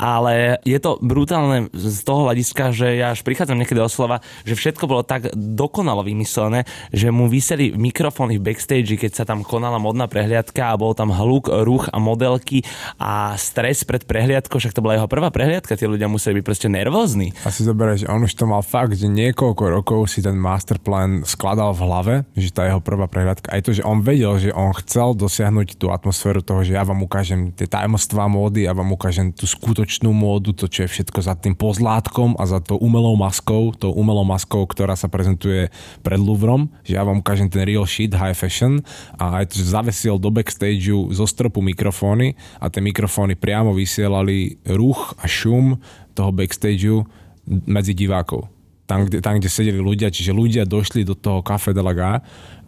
Ale 0.01 0.65
je 0.65 0.81
to 0.81 0.97
brutálne 1.05 1.69
z 1.77 2.01
toho 2.01 2.25
hľadiska, 2.25 2.73
že 2.73 2.97
ja 2.97 3.13
až 3.13 3.21
prichádzam 3.21 3.61
niekedy 3.61 3.85
o 3.85 3.93
slova, 3.93 4.25
že 4.49 4.57
všetko 4.57 4.89
bolo 4.89 5.05
tak 5.05 5.29
dokonalo 5.37 6.09
vymyslené, 6.09 6.65
že 6.89 7.13
mu 7.13 7.29
vyseli 7.29 7.77
mikrofóny 7.77 8.41
v 8.41 8.49
backstage, 8.49 8.97
keď 8.97 9.13
sa 9.13 9.25
tam 9.29 9.45
konala 9.45 9.77
modná 9.77 10.09
prehliadka 10.09 10.73
a 10.73 10.81
bol 10.81 10.97
tam 10.97 11.13
hluk, 11.13 11.53
ruch 11.53 11.93
a 11.93 12.01
modelky 12.01 12.65
a 12.97 13.37
stres 13.37 13.85
pred 13.85 14.09
prehliadkou, 14.09 14.22
však 14.27 14.75
to 14.77 14.83
bola 14.85 14.99
jeho 14.99 15.09
prvá 15.11 15.29
prehliadka, 15.33 15.75
tí 15.75 15.87
ľudia 15.89 16.07
museli 16.07 16.41
byť 16.41 16.45
proste 16.45 16.69
nervózni. 16.71 17.35
A 17.43 17.51
si 17.51 17.67
zoberieš, 17.67 18.07
on 18.07 18.25
už 18.27 18.35
to 18.35 18.45
mal 18.47 18.63
fakt, 18.63 18.99
že 18.99 19.11
niekoľko 19.11 19.65
rokov 19.69 20.01
si 20.11 20.23
ten 20.23 20.37
masterplan 20.37 21.27
skladal 21.27 21.75
v 21.75 21.81
hlave, 21.87 22.15
že 22.37 22.51
tá 22.53 22.67
jeho 22.67 22.81
prvá 22.83 23.07
prehľadka. 23.07 23.53
Aj 23.53 23.63
to, 23.63 23.75
že 23.75 23.83
on 23.87 24.05
vedel, 24.05 24.39
že 24.39 24.51
on 24.53 24.75
chcel 24.83 25.15
dosiahnuť 25.17 25.79
tú 25.79 25.91
atmosféru 25.95 26.43
toho, 26.43 26.63
že 26.67 26.75
ja 26.77 26.83
vám 26.83 27.03
ukážem 27.05 27.55
tie 27.55 27.67
tajomstvá 27.67 28.27
módy, 28.27 28.67
ja 28.67 28.75
vám 28.77 28.91
ukážem 28.95 29.31
tú 29.33 29.49
skutočnú 29.49 30.11
módu, 30.11 30.55
to, 30.55 30.67
čo 30.69 30.85
je 30.87 30.93
všetko 30.93 31.19
za 31.23 31.35
tým 31.39 31.55
pozlátkom 31.57 32.37
a 32.39 32.45
za 32.47 32.59
tou 32.63 32.79
umelou 32.79 33.15
maskou, 33.15 33.75
tou 33.75 33.95
umelou 33.95 34.27
maskou, 34.27 34.65
ktorá 34.67 34.95
sa 34.99 35.11
prezentuje 35.11 35.69
pred 36.03 36.21
Louvrom, 36.21 36.71
že 36.87 36.97
ja 36.97 37.03
vám 37.03 37.21
ukážem 37.21 37.51
ten 37.51 37.65
real 37.67 37.87
shit, 37.89 38.15
high 38.15 38.37
fashion 38.37 38.81
a 39.19 39.43
aj 39.43 39.53
to, 39.53 39.55
že 39.61 39.75
zavesil 39.75 40.17
do 40.17 40.31
backstageu 40.31 41.11
zo 41.11 41.27
stropu 41.27 41.61
mikrofóny 41.65 42.35
a 42.63 42.71
tie 42.71 42.85
mikrofóny 42.85 43.35
priamo 43.35 43.75
vysielali 44.13 44.61
ruch 44.69 45.17
a 45.17 45.25
šum 45.25 45.81
toho 46.13 46.31
backstageu 46.33 47.09
medzi 47.49 47.97
divákov. 47.97 48.45
Tam 48.85 49.09
kde, 49.09 49.25
tam, 49.25 49.41
kde 49.41 49.49
sedeli 49.49 49.81
ľudia, 49.81 50.13
čiže 50.13 50.37
ľudia 50.37 50.69
došli 50.69 51.09
do 51.09 51.17
toho 51.17 51.41
Café 51.41 51.73
de 51.73 51.81
la 51.81 51.97
Gare 51.97 52.21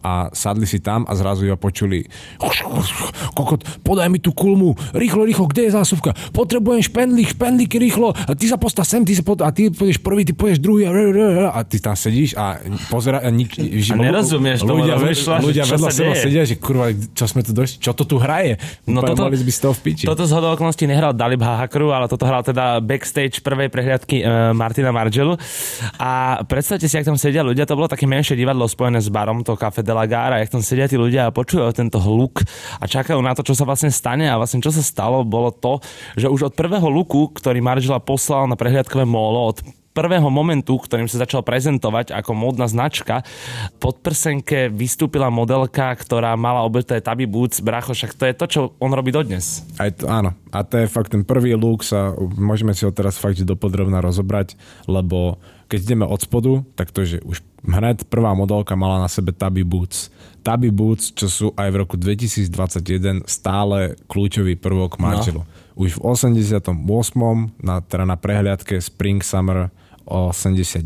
a 0.04 0.28
sadli 0.30 0.68
si 0.68 0.78
tam 0.78 1.08
a 1.08 1.16
zrazu 1.16 1.48
iba 1.48 1.56
počuli 1.56 2.04
kokot, 3.32 3.64
podaj 3.80 4.06
mi 4.06 4.20
tú 4.20 4.30
kulmu, 4.30 4.76
rýchlo, 4.92 5.24
rýchlo, 5.24 5.48
kde 5.48 5.66
je 5.66 5.72
zásuvka? 5.72 6.12
Potrebujem 6.30 6.84
špendlík, 6.84 7.32
špendlíky, 7.32 7.80
rýchlo, 7.80 8.12
a 8.12 8.32
ty 8.36 8.46
sa 8.46 8.60
postav 8.60 8.84
sem, 8.84 9.00
ty 9.00 9.16
sa 9.16 9.24
postav, 9.24 9.48
a 9.48 9.52
ty 9.54 9.72
pôjdeš 9.72 9.98
prvý, 9.98 10.22
ty 10.22 10.36
pôjdeš 10.36 10.60
druhý 10.60 10.84
a, 10.84 10.92
a 11.50 11.60
ty 11.64 11.80
tam 11.80 11.96
sedíš 11.96 12.36
a 12.36 12.60
pozera 12.92 13.24
a 13.24 13.32
nič, 13.32 13.56
A 13.56 13.96
nerozumieš 13.96 14.60
tomu, 14.60 14.84
ľudia, 14.84 14.94
rozmýšľaš, 15.00 15.40
ľudia 15.40 15.64
vedľa 15.64 15.90
seba 15.90 16.12
deje. 16.12 16.22
sedia, 16.22 16.42
že 16.44 16.54
kurva, 16.60 16.92
čo 16.92 17.24
sme 17.24 17.40
tu 17.40 17.56
došli, 17.56 17.76
čo 17.80 17.96
to 17.96 18.04
tu 18.04 18.20
hraje? 18.20 18.60
No 18.84 19.00
Úplne 19.00 19.16
toto- 19.16 19.24
Mali 19.24 19.40
by 19.40 19.54
z 19.54 19.60
toho 19.64 19.74
v 19.74 19.80
piči. 19.80 20.04
Toto 20.04 20.28
z 20.28 20.32
okolností 20.36 20.84
nehral 20.84 21.16
Dalib 21.16 21.40
Hahakru, 21.40 21.88
ale 21.96 22.04
toto 22.12 22.28
hral 22.28 22.44
teda 22.44 22.84
backstage 22.84 23.40
prvej 23.40 23.72
prehliadky 23.72 24.20
e, 24.20 24.52
Martina 24.52 24.92
Margelu. 24.92 25.32
A 25.96 26.44
predstavte 26.44 26.84
si, 26.84 27.00
ak 27.00 27.08
tam 27.08 27.16
sedia 27.16 27.40
ľudia, 27.40 27.64
to 27.64 27.72
bolo 27.72 27.88
také 27.88 28.04
menšie 28.04 28.36
divadlo 28.36 28.68
spojené 28.68 29.00
s 29.00 29.08
barom, 29.08 29.40
to 29.40 29.56
Café 29.56 29.80
de 29.80 29.93
la 29.94 30.10
Gare, 30.10 30.36
a 30.36 30.42
jak 30.42 30.50
tam 30.50 30.62
sedia 30.66 30.90
tí 30.90 30.98
ľudia 30.98 31.30
a 31.30 31.34
počujú 31.34 31.70
tento 31.70 32.02
hluk 32.02 32.42
a 32.82 32.84
čakajú 32.84 33.22
na 33.22 33.32
to, 33.38 33.46
čo 33.46 33.54
sa 33.54 33.62
vlastne 33.62 33.94
stane 33.94 34.26
a 34.26 34.34
vlastne 34.34 34.58
čo 34.58 34.74
sa 34.74 34.82
stalo, 34.82 35.22
bolo 35.22 35.54
to, 35.54 35.78
že 36.18 36.26
už 36.26 36.50
od 36.50 36.54
prvého 36.58 36.90
luku, 36.90 37.30
ktorý 37.30 37.62
Margela 37.62 38.02
poslal 38.02 38.50
na 38.50 38.58
prehliadkové 38.58 39.06
molo, 39.06 39.54
od 39.54 39.62
prvého 39.94 40.26
momentu, 40.26 40.74
ktorým 40.74 41.06
sa 41.06 41.22
začal 41.22 41.46
prezentovať 41.46 42.10
ako 42.10 42.34
módna 42.34 42.66
značka, 42.66 43.22
pod 43.78 44.02
prsenke 44.02 44.66
vystúpila 44.66 45.30
modelka, 45.30 45.94
ktorá 45.94 46.34
mala 46.34 46.66
obeté 46.66 46.98
taby 46.98 47.30
boots, 47.30 47.62
bracho, 47.62 47.94
však 47.94 48.18
to 48.18 48.24
je 48.26 48.34
to, 48.34 48.46
čo 48.50 48.60
on 48.82 48.90
robí 48.90 49.14
dodnes. 49.14 49.62
Aj 49.78 49.94
to, 49.94 50.10
áno. 50.10 50.34
A 50.50 50.66
to 50.66 50.82
je 50.82 50.90
fakt 50.90 51.14
ten 51.14 51.22
prvý 51.22 51.54
look 51.54 51.86
sa, 51.86 52.10
môžeme 52.18 52.74
si 52.74 52.82
ho 52.82 52.90
teraz 52.90 53.16
fakt 53.16 53.38
že 53.38 53.46
dopodrobná 53.46 54.02
rozobrať, 54.02 54.58
lebo 54.90 55.38
keď 55.68 55.78
ideme 55.80 56.06
od 56.06 56.20
spodu, 56.20 56.62
tak 56.76 56.92
to, 56.94 57.04
že 57.04 57.18
už 57.24 57.40
hned 57.64 58.04
prvá 58.12 58.36
modelka 58.36 58.76
mala 58.76 59.00
na 59.00 59.08
sebe 59.08 59.32
Taby 59.32 59.64
Boots. 59.64 60.12
Taby 60.44 60.68
Boots, 60.68 61.16
čo 61.16 61.26
sú 61.32 61.46
aj 61.56 61.68
v 61.72 61.76
roku 61.80 61.96
2021 61.96 63.24
stále 63.24 63.96
kľúčový 64.06 64.60
prvok 64.60 65.00
Marcellu. 65.00 65.42
No. 65.42 65.48
Už 65.74 65.96
v 65.96 66.00
88. 66.04 66.68
Na, 67.64 67.80
teda 67.80 68.04
na 68.04 68.20
prehliadke 68.20 68.76
Spring 68.78 69.24
Summer 69.24 69.72
89 70.04 70.84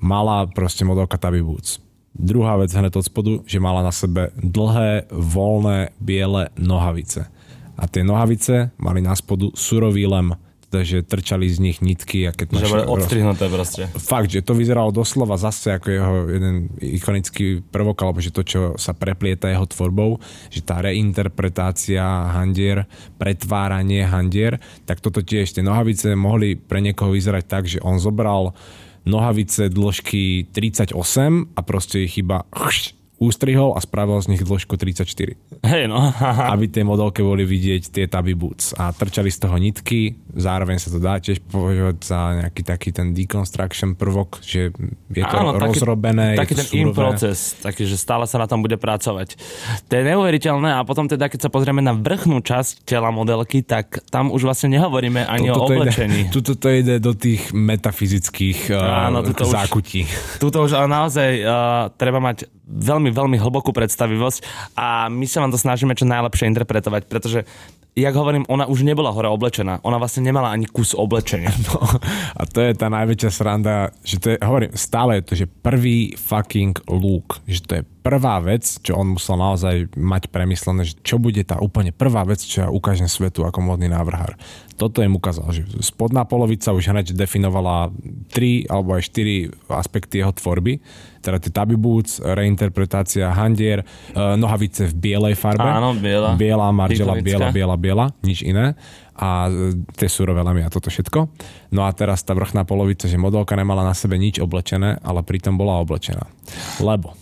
mala 0.00 0.44
proste 0.52 0.84
modelka 0.84 1.16
Taby 1.16 1.40
Boots. 1.40 1.80
Druhá 2.14 2.54
vec 2.60 2.70
hneď 2.70 2.94
od 2.94 3.04
spodu, 3.04 3.32
že 3.42 3.58
mala 3.58 3.82
na 3.82 3.90
sebe 3.90 4.30
dlhé, 4.38 5.10
voľné, 5.10 5.90
biele 5.98 6.54
nohavice. 6.54 7.26
A 7.74 7.90
tie 7.90 8.06
nohavice 8.06 8.70
mali 8.78 9.02
na 9.02 9.18
spodu 9.18 9.50
surový 9.58 10.06
lem, 10.06 10.30
že 10.82 11.06
trčali 11.06 11.46
z 11.46 11.58
nich 11.62 11.78
nitky 11.84 12.26
a 12.26 12.34
keď 12.34 12.58
Že 12.58 12.72
boli 12.72 12.86
odstrihnuté 12.88 13.46
proste. 13.46 13.86
Fakt, 13.94 14.34
že 14.34 14.42
to 14.42 14.56
vyzeralo 14.56 14.90
doslova 14.90 15.38
zase 15.38 15.76
ako 15.76 15.88
jeho 15.92 16.14
jeden 16.32 16.72
ikonický 16.80 17.62
prvok, 17.62 18.00
alebo 18.02 18.18
že 18.18 18.34
to, 18.34 18.42
čo 18.42 18.60
sa 18.80 18.96
preplieta 18.96 19.46
jeho 19.46 19.68
tvorbou, 19.68 20.18
že 20.50 20.64
tá 20.64 20.82
reinterpretácia 20.82 22.02
handier, 22.34 22.88
pretváranie 23.20 24.02
handier, 24.08 24.58
tak 24.88 24.98
toto 24.98 25.22
tiež, 25.22 25.54
tie 25.54 25.62
nohavice 25.62 26.16
mohli 26.16 26.58
pre 26.58 26.82
niekoho 26.82 27.14
vyzerať 27.14 27.44
tak, 27.44 27.68
že 27.68 27.78
on 27.84 28.00
zobral 28.00 28.56
nohavice 29.04 29.68
dĺžky 29.68 30.48
38 30.50 30.96
a 31.54 31.60
proste 31.60 32.08
ich 32.08 32.18
iba 32.18 32.48
ústrihol 33.16 33.74
a 33.74 33.80
spravil 33.80 34.18
z 34.18 34.34
nich 34.34 34.42
dĺžku 34.42 34.74
34 34.74 35.38
Hej, 35.64 35.84
no. 35.86 35.98
aby 36.52 36.66
tie 36.66 36.82
modelke 36.82 37.22
boli 37.22 37.46
vidieť 37.46 37.82
tie 37.88 38.04
taby 38.10 38.34
boots. 38.34 38.74
A 38.74 38.90
trčali 38.90 39.30
z 39.30 39.38
toho 39.38 39.56
nitky, 39.56 40.12
zároveň 40.34 40.76
sa 40.76 40.90
to 40.90 40.98
dá 40.98 41.16
tiež 41.16 41.40
považovať 41.46 41.96
za 42.02 42.18
nejaký 42.42 42.62
taký 42.66 42.88
ten 42.90 43.14
deconstruction 43.14 43.94
prvok, 43.94 44.42
že 44.42 44.74
je 45.14 45.22
to 45.22 45.36
Áno, 45.36 45.54
taký- 45.56 45.80
rozrobené, 45.80 46.34
taký 46.36 46.52
je 46.52 46.58
to 46.58 46.64
ten 46.68 46.78
in 46.84 46.88
proces, 46.92 47.54
taký, 47.62 47.86
že 47.86 47.96
stále 47.96 48.26
sa 48.26 48.36
na 48.36 48.50
tom 48.50 48.60
bude 48.60 48.76
pracovať. 48.76 49.38
To 49.88 49.92
je 49.94 50.02
neuveriteľné 50.04 50.76
a 50.76 50.82
potom 50.82 51.06
teda, 51.06 51.30
keď 51.30 51.48
sa 51.48 51.50
pozrieme 51.50 51.80
na 51.80 51.94
vrchnú 51.94 52.42
časť 52.42 52.84
tela 52.84 53.08
modelky, 53.08 53.62
tak 53.64 54.02
tam 54.10 54.34
už 54.34 54.44
vlastne 54.44 54.74
nehovoríme 54.74 55.24
ani 55.24 55.48
o 55.48 55.56
Toto 55.56 55.70
to 55.70 55.74
oblečení. 55.80 56.20
Ide, 56.28 56.32
tuto 56.34 56.52
to 56.58 56.68
ide 56.68 56.98
do 57.00 57.14
tých 57.14 57.54
metafyzických 57.54 58.74
Áno, 58.74 59.22
uh, 59.22 59.26
tuto 59.30 59.46
už- 59.46 59.54
zákutí. 59.54 60.00
Tuto 60.42 60.66
už 60.66 60.76
ale 60.76 60.88
naozaj 60.90 61.30
uh, 61.40 61.88
treba 61.94 62.18
mať 62.18 62.48
veľmi, 62.64 63.03
veľmi 63.10 63.36
hlbokú 63.40 63.74
predstavivosť 63.74 64.72
a 64.78 65.10
my 65.10 65.26
sa 65.26 65.42
vám 65.42 65.52
to 65.52 65.58
snažíme 65.60 65.92
čo 65.98 66.08
najlepšie 66.08 66.48
interpretovať, 66.48 67.02
pretože 67.10 67.44
jak 67.94 68.14
hovorím, 68.14 68.44
ona 68.50 68.66
už 68.66 68.82
nebola 68.82 69.14
hore 69.14 69.30
oblečená. 69.30 69.78
Ona 69.86 70.02
vlastne 70.02 70.26
nemala 70.26 70.50
ani 70.50 70.66
kus 70.66 70.92
oblečenia. 70.92 71.50
No, 71.64 71.80
a 72.36 72.42
to 72.44 72.60
je 72.60 72.76
tá 72.76 72.92
najväčšia 72.92 73.30
sranda, 73.32 73.88
že 74.04 74.20
to 74.20 74.26
je, 74.34 74.36
hovorím, 74.42 74.76
stále 74.76 75.18
je 75.18 75.24
to, 75.24 75.34
že 75.34 75.46
prvý 75.48 76.12
fucking 76.12 76.76
look, 76.92 77.40
že 77.48 77.64
to 77.64 77.72
je 77.80 77.82
prvá 78.04 78.36
vec, 78.44 78.62
čo 78.84 79.00
on 79.00 79.16
musel 79.16 79.40
naozaj 79.40 79.96
mať 79.96 80.28
premyslené, 80.28 80.84
že 80.84 81.00
čo 81.00 81.16
bude 81.16 81.40
tá 81.40 81.56
úplne 81.56 81.88
prvá 81.88 82.20
vec, 82.28 82.44
čo 82.44 82.66
ja 82.66 82.68
ukážem 82.68 83.08
svetu 83.08 83.48
ako 83.48 83.64
modný 83.64 83.88
návrhár. 83.88 84.36
Toto 84.76 85.00
im 85.00 85.16
ukázal, 85.16 85.56
že 85.56 85.62
spodná 85.80 86.28
polovica 86.28 86.76
už 86.76 86.92
hneď 86.92 87.16
definovala 87.16 87.88
tri 88.28 88.68
alebo 88.68 88.98
aj 88.98 89.08
štyri 89.08 89.48
aspekty 89.72 90.20
jeho 90.20 90.36
tvorby, 90.36 90.84
teda 91.24 91.40
tie 91.40 91.48
taby 91.48 91.80
boots, 91.80 92.20
reinterpretácia 92.20 93.32
handier, 93.32 93.80
eh, 93.80 94.36
nohavice 94.36 94.92
v 94.92 94.94
bielej 94.94 95.34
farbe. 95.40 95.64
Áno, 95.64 95.96
biela. 95.96 96.36
Biela, 96.36 96.68
maržela, 96.68 97.16
biela, 97.24 97.48
biela, 97.48 97.76
biela, 97.80 98.06
nič 98.20 98.44
iné 98.44 98.76
a 99.14 99.46
e, 99.46 99.78
tie 99.94 100.10
surové 100.10 100.42
lemy 100.42 100.66
a 100.66 100.70
toto 100.70 100.90
všetko. 100.90 101.30
No 101.70 101.86
a 101.86 101.90
teraz 101.94 102.26
tá 102.26 102.34
vrchná 102.34 102.66
polovica, 102.66 103.06
že 103.06 103.14
modelka 103.14 103.54
nemala 103.54 103.86
na 103.86 103.94
sebe 103.94 104.18
nič 104.18 104.42
oblečené, 104.42 104.98
ale 105.06 105.22
pritom 105.22 105.54
bola 105.54 105.78
oblečená. 105.78 106.26
Lebo 106.82 107.14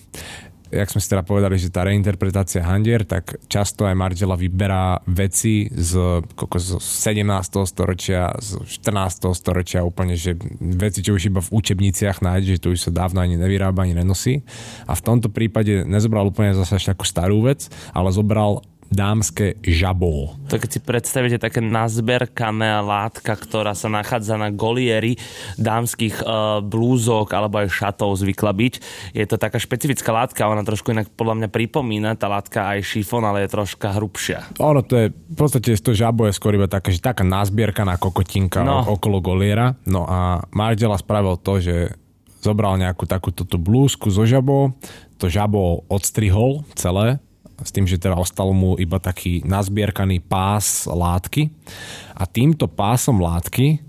jak 0.73 0.88
sme 0.88 1.05
si 1.05 1.12
teda 1.12 1.21
povedali, 1.21 1.61
že 1.61 1.69
tá 1.69 1.85
reinterpretácia 1.85 2.64
handier, 2.64 3.05
tak 3.05 3.37
často 3.45 3.85
aj 3.85 3.93
Margela 3.93 4.41
vyberá 4.41 5.05
veci 5.05 5.69
z, 5.69 6.25
koko, 6.33 6.57
z 6.57 6.81
17. 6.81 7.29
storočia, 7.69 8.33
z 8.41 8.64
14. 8.64 9.37
storočia 9.37 9.85
úplne, 9.85 10.17
že 10.17 10.33
veci, 10.59 11.05
čo 11.05 11.12
už 11.12 11.29
iba 11.29 11.45
v 11.45 11.52
učebniciach 11.52 12.25
nájde, 12.25 12.57
že 12.57 12.62
to 12.64 12.73
už 12.73 12.88
sa 12.88 12.91
dávno 12.91 13.21
ani 13.21 13.37
nevyrába, 13.37 13.85
ani 13.85 13.93
nenosí. 13.93 14.41
A 14.88 14.97
v 14.97 15.05
tomto 15.05 15.29
prípade 15.29 15.85
nezobral 15.85 16.25
úplne 16.25 16.57
zase 16.57 16.81
až 16.81 16.97
takú 16.97 17.05
starú 17.05 17.45
vec, 17.45 17.69
ale 17.93 18.09
zobral 18.09 18.64
dámske 18.92 19.56
žabó. 19.64 20.37
To 20.52 20.61
keď 20.61 20.70
si 20.70 20.80
predstavíte 20.84 21.38
také 21.40 21.64
nazberkané 21.64 22.84
látka, 22.84 23.32
ktorá 23.32 23.72
sa 23.72 23.88
nachádza 23.88 24.37
na 24.37 24.52
golieri 24.52 25.16
dámskych 25.56 26.20
uh, 26.20 26.61
blúzok 26.61 27.32
alebo 27.32 27.64
aj 27.64 27.72
šatov 27.72 28.20
zvykla 28.20 28.52
byť. 28.52 28.75
Je 29.16 29.25
to 29.25 29.40
taká 29.40 29.56
špecifická 29.56 30.12
látka, 30.12 30.44
ona 30.44 30.61
trošku 30.61 30.92
inak 30.92 31.08
podľa 31.16 31.42
mňa 31.42 31.49
pripomína, 31.49 32.20
tá 32.20 32.28
látka 32.28 32.76
aj 32.76 32.84
šifón, 32.84 33.25
ale 33.25 33.49
je 33.49 33.52
troška 33.56 33.96
hrubšia. 33.96 34.61
Ono 34.61 34.84
to 34.84 34.94
je, 35.00 35.06
v 35.08 35.37
podstate 35.37 35.72
to 35.80 35.96
žabo 35.96 36.28
je 36.28 36.37
skôr 36.37 36.54
iba 36.54 36.68
taká, 36.68 36.92
že 36.92 37.00
taká 37.00 37.25
nazbierkaná 37.25 37.96
kokotinka 37.96 38.61
No. 38.62 38.84
okolo 38.84 39.18
goliera. 39.25 39.75
No 39.88 40.04
a 40.04 40.44
Margela 40.52 41.00
spravil 41.00 41.40
to, 41.40 41.58
že 41.58 41.96
zobral 42.42 42.75
nejakú 42.76 43.06
takúto 43.06 43.46
blúzku 43.56 44.11
zo 44.11 44.26
žabou, 44.26 44.75
to 45.16 45.30
žabo 45.30 45.87
odstrihol 45.87 46.66
celé, 46.75 47.22
s 47.62 47.71
tým, 47.71 47.87
že 47.87 47.99
teda 47.99 48.19
ostal 48.19 48.50
mu 48.52 48.76
iba 48.76 48.99
taký 48.99 49.42
nazbierkaný 49.47 50.23
pás 50.23 50.85
látky 50.87 51.50
a 52.14 52.26
týmto 52.28 52.66
pásom 52.69 53.23
látky 53.23 53.83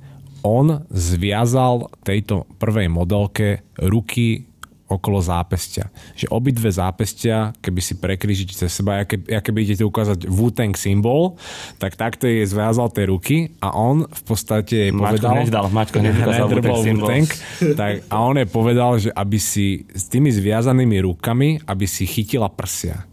on 0.44 0.84
zviazal 0.92 1.88
tejto 2.04 2.44
prvej 2.60 2.92
modelke 2.92 3.64
ruky 3.80 4.54
okolo 4.94 5.18
zápestia. 5.24 5.90
Že 6.14 6.30
obidve 6.30 6.70
zápestia, 6.70 7.56
keby 7.64 7.82
si 7.82 7.98
prekrížiť 7.98 8.50
cez 8.54 8.70
seba, 8.70 9.02
aké, 9.02 9.18
aké 9.26 9.50
by 9.50 9.60
idete 9.66 9.82
ukázať 9.82 10.30
Wu-Tang 10.30 10.76
symbol, 10.78 11.40
tak 11.82 11.98
takto 11.98 12.30
jej 12.30 12.46
zviazal 12.46 12.94
tie 12.94 13.10
ruky 13.10 13.56
a 13.64 13.74
on 13.74 14.06
v 14.06 14.22
podstate 14.28 14.74
jej 14.90 14.92
Maťko 14.94 15.02
povedal... 15.02 15.32
hneď 15.40 15.50
dal, 15.50 15.68
Maťko. 15.72 15.98
Wu-Tang, 16.04 17.28
tak, 17.74 17.94
a 18.12 18.16
on 18.22 18.36
jej 18.38 18.50
povedal, 18.50 18.92
že 19.02 19.10
aby 19.10 19.40
si 19.42 19.88
s 19.90 20.06
tými 20.12 20.30
zviazanými 20.30 21.02
rukami, 21.08 21.64
aby 21.66 21.86
si 21.90 22.06
chytila 22.06 22.52
prsia. 22.52 23.08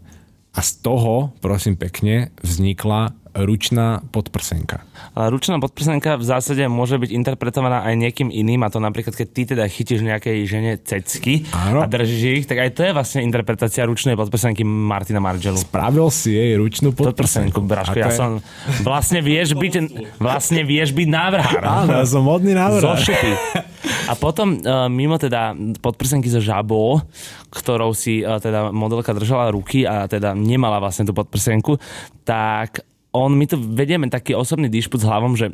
A 0.53 0.61
z 0.61 0.73
toho, 0.73 1.31
prosím 1.39 1.75
pekne, 1.75 2.29
vznikla 2.43 3.13
ručná 3.31 4.03
podprsenka. 4.11 4.83
Ručná 5.15 5.57
podprsenka 5.57 6.19
v 6.19 6.23
zásade 6.23 6.63
môže 6.67 6.99
byť 6.99 7.11
interpretovaná 7.11 7.83
aj 7.83 7.95
niekým 7.95 8.27
iným 8.27 8.63
a 8.63 8.69
to 8.69 8.77
napríklad, 8.77 9.15
keď 9.15 9.27
ty 9.31 9.41
teda 9.47 9.63
chytíš 9.65 10.03
nejakej 10.03 10.37
žene 10.45 10.71
cecky 10.77 11.47
Áno. 11.51 11.83
a 11.83 11.87
držíš 11.87 12.43
ich, 12.43 12.45
tak 12.45 12.59
aj 12.59 12.69
to 12.75 12.81
je 12.83 12.91
vlastne 12.91 13.19
interpretácia 13.23 13.87
ručnej 13.87 14.19
podprsenky 14.19 14.61
Martina 14.63 15.23
Margelu. 15.23 15.59
Spravil 15.59 16.07
si 16.11 16.35
jej 16.35 16.59
ručnú 16.59 16.91
Podprsenku, 16.91 17.59
podprsenku. 17.59 17.59
Braško, 17.63 17.97
ja 17.97 18.09
je- 18.11 18.19
som... 18.19 18.31
Vlastne 18.83 19.23
vieš 19.23 19.55
byť, 19.55 19.73
vlastne 20.19 20.61
vieš 20.67 20.91
byť 20.91 21.07
návrhár. 21.07 21.63
Áno, 21.63 21.91
ja 21.97 22.05
som 22.05 22.21
modný 22.23 22.51
Zo 22.51 22.59
návrh. 22.59 22.99
šipy. 22.99 23.31
A 24.07 24.13
potom 24.13 24.59
uh, 24.59 24.85
mimo 24.91 25.15
teda 25.17 25.55
podprsenky 25.79 26.27
zo 26.29 26.43
žabou, 26.43 27.01
ktorou 27.49 27.95
si 27.95 28.21
uh, 28.21 28.37
teda 28.37 28.69
modelka 28.69 29.15
držala 29.15 29.49
ruky 29.49 29.87
a 29.87 30.05
teda 30.05 30.35
nemala 30.35 30.77
vlastne 30.77 31.07
tú 31.07 31.15
podprsenku, 31.15 31.79
tak 32.21 32.83
on, 33.11 33.35
my 33.35 33.45
tu 33.47 33.59
vedieme 33.59 34.07
taký 34.07 34.35
osobný 34.35 34.71
dišput 34.71 35.03
s 35.03 35.07
hlavom, 35.07 35.35
že 35.35 35.51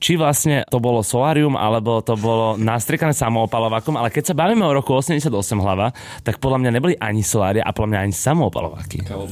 či 0.00 0.16
vlastne 0.16 0.64
to 0.72 0.80
bolo 0.80 1.04
solárium, 1.04 1.60
alebo 1.60 2.00
to 2.00 2.16
bolo 2.16 2.56
nastriekané 2.56 3.12
samoopalovákom, 3.12 4.00
ale 4.00 4.08
keď 4.08 4.32
sa 4.32 4.34
bavíme 4.34 4.64
o 4.64 4.72
roku 4.72 4.96
88 4.96 5.28
hlava, 5.60 5.92
tak 6.24 6.40
podľa 6.40 6.64
mňa 6.64 6.70
neboli 6.72 6.94
ani 6.96 7.20
solária 7.20 7.60
a 7.60 7.68
podľa 7.76 7.88
mňa 7.92 8.00
ani 8.08 8.14
samoopalováky. 8.16 9.04
Kámo, 9.04 9.28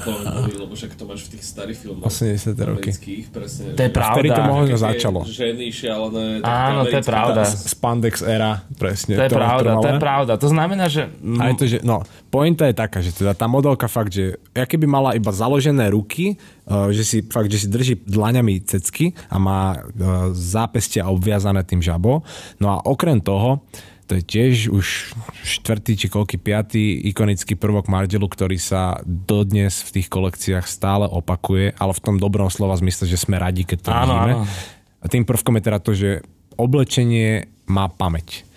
lebo 0.60 0.76
však 0.76 0.92
to 0.92 1.08
máš 1.08 1.32
v 1.32 1.40
tých 1.40 1.44
starých 1.48 1.78
filmoch. 1.80 2.12
80. 2.12 2.52
roky. 2.68 2.92
presne. 3.32 3.72
To 3.72 3.80
je 3.80 3.88
že- 3.88 3.96
pravda. 3.96 4.16
Vtedy 4.20 4.28
to 4.28 4.42
možno 4.44 4.76
začalo. 4.76 5.20
Ženy 5.24 5.66
šialené. 5.72 6.26
Áno, 6.44 6.84
to 6.84 6.96
je 7.00 7.04
pravda. 7.08 7.40
Spandex 7.48 8.14
era, 8.20 8.60
presne. 8.76 9.16
To 9.16 9.24
je 9.24 9.32
pravda, 9.32 9.70
to 9.80 9.88
je 9.88 9.96
pravda. 9.96 10.32
To 10.36 10.48
znamená, 10.52 10.92
že... 10.92 11.08
A 11.40 11.48
je 11.48 11.54
to, 11.56 11.64
že, 11.64 11.78
no, 11.80 12.04
pointa 12.28 12.68
je 12.68 12.76
taká, 12.76 13.00
že 13.00 13.16
teda 13.16 13.32
tá 13.32 13.48
modelka 13.48 13.88
fakt, 13.88 14.12
že 14.12 14.36
aké 14.52 14.76
by 14.76 14.84
mala 14.84 15.16
iba 15.16 15.32
založené 15.32 15.88
ruky, 15.88 16.36
že 16.68 17.02
si 17.04 17.18
fakt, 17.24 17.48
že 17.48 17.64
si 17.64 17.68
drží 17.72 18.04
dlaňami 18.04 18.60
cecky 18.68 19.16
a 19.32 19.36
má 19.40 19.74
uh, 19.74 19.82
zápestia 20.36 21.08
obviazané 21.08 21.64
tým 21.64 21.80
žabo. 21.80 22.20
No 22.60 22.76
a 22.76 22.76
okrem 22.84 23.24
toho, 23.24 23.64
to 24.08 24.16
je 24.16 24.24
tiež 24.24 24.72
už 24.72 24.86
štvrtý 25.44 25.92
či 25.92 26.06
koľký 26.08 26.40
piatý 26.40 26.96
ikonický 27.12 27.60
prvok 27.60 27.92
Margelu, 27.92 28.24
ktorý 28.24 28.56
sa 28.56 29.04
dodnes 29.04 29.84
v 29.84 30.00
tých 30.00 30.08
kolekciách 30.08 30.64
stále 30.64 31.04
opakuje, 31.04 31.76
ale 31.76 31.92
v 31.92 32.00
tom 32.00 32.16
dobrom 32.16 32.48
slova 32.48 32.72
zmysle, 32.80 33.04
že 33.04 33.20
sme 33.20 33.36
radi, 33.36 33.68
keď 33.68 33.78
to 33.84 33.90
Áno, 33.92 34.00
vidíme. 34.16 34.32
áno. 34.32 34.44
A 34.98 35.06
tým 35.12 35.28
prvkom 35.28 35.60
je 35.60 35.62
teda 35.62 35.78
to, 35.84 35.92
že 35.92 36.24
oblečenie 36.56 37.52
má 37.68 37.92
pamäť. 37.92 38.47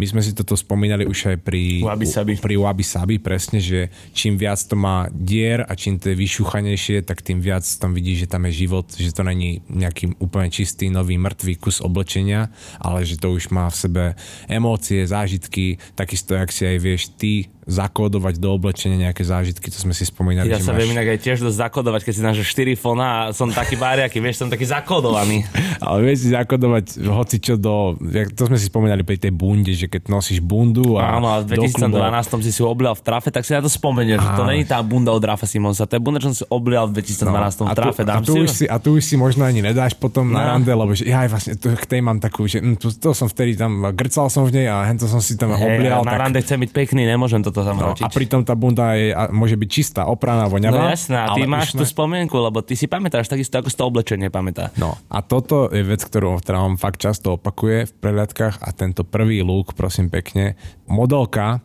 My 0.00 0.08
sme 0.08 0.24
si 0.24 0.32
toto 0.32 0.56
spomínali 0.56 1.04
už 1.04 1.36
aj 1.36 1.44
pri 1.44 1.84
Wabi 1.84 2.08
Sabi. 2.08 2.32
pri 2.40 2.56
Wabi 2.56 2.80
Sabi, 2.80 3.20
presne, 3.20 3.60
že 3.60 3.92
čím 4.16 4.40
viac 4.40 4.56
to 4.64 4.72
má 4.72 5.12
dier 5.12 5.60
a 5.68 5.76
čím 5.76 6.00
to 6.00 6.08
je 6.08 6.16
vyšúchanejšie, 6.16 7.04
tak 7.04 7.20
tým 7.20 7.44
viac 7.44 7.68
tam 7.76 7.92
vidíš, 7.92 8.24
že 8.24 8.32
tam 8.32 8.48
je 8.48 8.64
život, 8.64 8.88
že 8.96 9.12
to 9.12 9.20
není 9.20 9.60
nejaký 9.68 10.16
úplne 10.16 10.48
čistý, 10.48 10.88
nový, 10.88 11.20
mŕtvý 11.20 11.60
kus 11.60 11.84
oblečenia, 11.84 12.48
ale 12.80 13.04
že 13.04 13.20
to 13.20 13.28
už 13.28 13.52
má 13.52 13.68
v 13.68 13.76
sebe 13.76 14.04
emócie, 14.48 15.04
zážitky, 15.04 15.76
takisto, 15.92 16.32
jak 16.32 16.48
si 16.48 16.64
aj 16.64 16.78
vieš 16.80 17.12
ty 17.20 17.52
zakódovať 17.70 18.36
do 18.36 18.50
oblečenia 18.50 18.98
nejaké 19.00 19.22
zážitky, 19.22 19.70
to 19.70 19.78
sme 19.78 19.90
si 19.90 20.02
spomínali, 20.02 20.44
Ja 20.44 20.58
sa 20.58 20.70
máš... 20.70 20.82
viem 20.82 20.90
inak 20.92 21.06
aj 21.08 21.18
tiež 21.20 21.38
dosť 21.40 21.56
zakodovať, 21.60 22.00
keď 22.02 22.12
si 22.12 22.20
dáš 22.20 22.36
4 22.44 22.74
fóna 22.74 23.06
a 23.06 23.18
som 23.30 23.46
taký 23.48 23.76
báriaký, 23.76 24.18
vieš, 24.18 24.42
som 24.42 24.48
taký 24.48 24.66
zakodovaný. 24.66 25.46
Ale 25.80 26.02
vieš 26.02 26.26
si 26.26 26.28
zakodovať 26.30 26.84
hoci 27.00 27.36
čo 27.38 27.54
do... 27.54 27.94
To 28.34 28.42
sme 28.44 28.56
si 28.56 28.66
spomínali 28.66 29.00
pri 29.00 29.16
tej 29.16 29.30
bunde, 29.30 29.70
že 29.70 29.86
keď 29.86 30.10
nosíš 30.10 30.40
bundu 30.40 30.98
a 30.98 31.16
Áno, 31.16 31.30
a 31.30 31.40
v 31.40 31.54
do 31.54 31.62
klubov- 31.64 32.02
2012 32.34 32.42
si 32.42 32.50
si 32.50 32.60
ho 32.60 32.68
oblial 32.68 32.92
v 32.92 33.02
trafe, 33.02 33.28
tak 33.28 33.42
si 33.42 33.52
na 33.52 33.60
to 33.60 33.70
spomenieš, 33.70 34.18
že 34.18 34.30
to 34.34 34.42
není 34.42 34.64
tá 34.64 34.80
bunda 34.80 35.10
od 35.10 35.22
Rafa 35.22 35.46
Simonsa, 35.46 35.84
to 35.84 35.94
je 35.94 36.02
bunda, 36.02 36.18
čo 36.18 36.28
som 36.28 36.36
si 36.36 36.46
oblial 36.48 36.84
v 36.86 36.98
2012 36.98 37.22
v 37.22 37.60
No, 37.60 37.64
a 37.64 37.72
tu, 37.72 37.78
trafe, 37.78 38.00
a 38.02 38.18
tu, 38.18 38.32
si, 38.32 38.38
už 38.38 38.48
si, 38.50 38.64
a 38.66 38.76
tu 38.76 38.88
už 38.92 39.02
si 39.02 39.14
možno 39.14 39.42
ani 39.42 39.60
nedáš 39.60 39.94
potom 39.94 40.26
na 40.26 40.42
No. 40.42 40.46
rande, 40.50 40.70
lebo 40.70 40.90
že 40.90 41.04
ja 41.04 41.22
aj 41.22 41.30
vlastne 41.30 41.54
to, 41.54 41.70
k 41.70 41.86
tej 41.86 42.00
mám 42.00 42.18
takú, 42.18 42.44
že 42.44 42.58
hm, 42.58 42.74
to, 42.74 42.88
to 42.90 43.10
som 43.12 43.26
vtedy 43.26 43.54
tam, 43.54 43.70
grcal 43.90 44.26
som 44.26 44.42
v 44.42 44.54
nej 44.54 44.66
a 44.66 44.82
hento 44.82 45.04
som 45.04 45.18
si 45.18 45.34
tam 45.34 45.52
Hej, 45.52 45.60
oblial. 45.78 46.00
na 46.00 46.08
tak, 46.08 46.20
rande 46.20 46.40
chcem 46.40 46.58
byť 46.58 46.70
pekný, 46.72 47.04
nemôžem 47.04 47.38
toto 47.38 47.59
tam 47.62 47.76
no, 47.76 47.92
ročiť. 47.92 48.04
a 48.04 48.08
pritom 48.08 48.40
tá 48.42 48.52
bunda 48.52 48.92
je, 48.94 49.10
a 49.10 49.28
môže 49.28 49.54
byť 49.54 49.68
čistá, 49.68 50.04
opraná, 50.04 50.46
No 50.46 50.52
voňavá. 50.52 50.90
jasné, 50.90 51.16
a 51.16 51.32
ty 51.32 51.44
máš 51.44 51.72
už 51.72 51.80
tú 51.80 51.84
sme- 51.84 51.94
spomienku, 51.94 52.36
lebo 52.36 52.60
ty 52.60 52.74
si 52.74 52.84
pamätáš 52.84 53.26
takisto, 53.26 53.56
ako 53.56 53.68
si 53.68 53.76
to 53.76 53.84
oblečenie 53.84 54.28
pamätá. 54.28 54.70
No 54.74 54.96
a 55.06 55.18
toto 55.20 55.68
je 55.68 55.80
vec, 55.80 56.00
ktorú 56.00 56.38
ktorá 56.38 56.62
vám 56.62 56.76
fakt 56.76 56.98
často 56.98 57.34
opakuje 57.34 57.86
v 57.86 57.92
prehľadkách 57.96 58.60
a 58.60 58.68
tento 58.70 59.02
prvý 59.02 59.40
look, 59.40 59.72
prosím 59.72 60.08
pekne, 60.08 60.54
modelka 60.84 61.60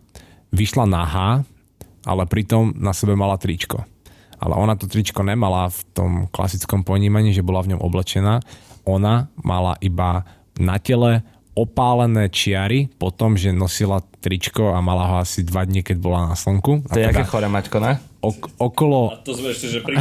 vyšla 0.49 0.85
nahá, 0.85 1.43
ale 2.03 2.23
pritom 2.25 2.71
na 2.75 2.93
sebe 2.93 3.13
mala 3.13 3.35
tričko. 3.35 3.83
Ale 4.35 4.53
ona 4.53 4.75
to 4.75 4.85
tričko 4.85 5.23
nemala 5.23 5.67
v 5.67 5.79
tom 5.91 6.11
klasickom 6.27 6.83
ponímaní, 6.83 7.31
že 7.31 7.41
bola 7.41 7.63
v 7.63 7.73
ňom 7.73 7.81
oblečená. 7.81 8.43
Ona 8.85 9.31
mala 9.41 9.73
iba 9.79 10.27
na 10.55 10.77
tele 10.77 11.23
opálené 11.55 12.27
čiary 12.27 12.91
po 12.99 13.09
tom, 13.15 13.39
že 13.39 13.55
nosila 13.55 14.03
tričko 14.19 14.75
a 14.75 14.83
mala 14.83 15.07
ho 15.07 15.15
asi 15.23 15.41
dva 15.47 15.63
dní, 15.63 15.81
keď 15.81 15.97
bola 15.97 16.19
na 16.29 16.35
slnku. 16.35 16.83
To 16.91 16.99
je 16.99 17.07
a 17.07 17.09
aké 17.09 17.23
teda 17.23 17.31
chore, 17.31 17.47
Maťko, 17.47 17.77
ne? 17.79 17.95
Ok- 18.25 18.57
okolo, 18.57 19.13
A 19.13 19.21
to 19.21 19.37
sme 19.37 19.53
ešte, 19.53 19.69
že 19.69 19.79
pri 19.85 19.95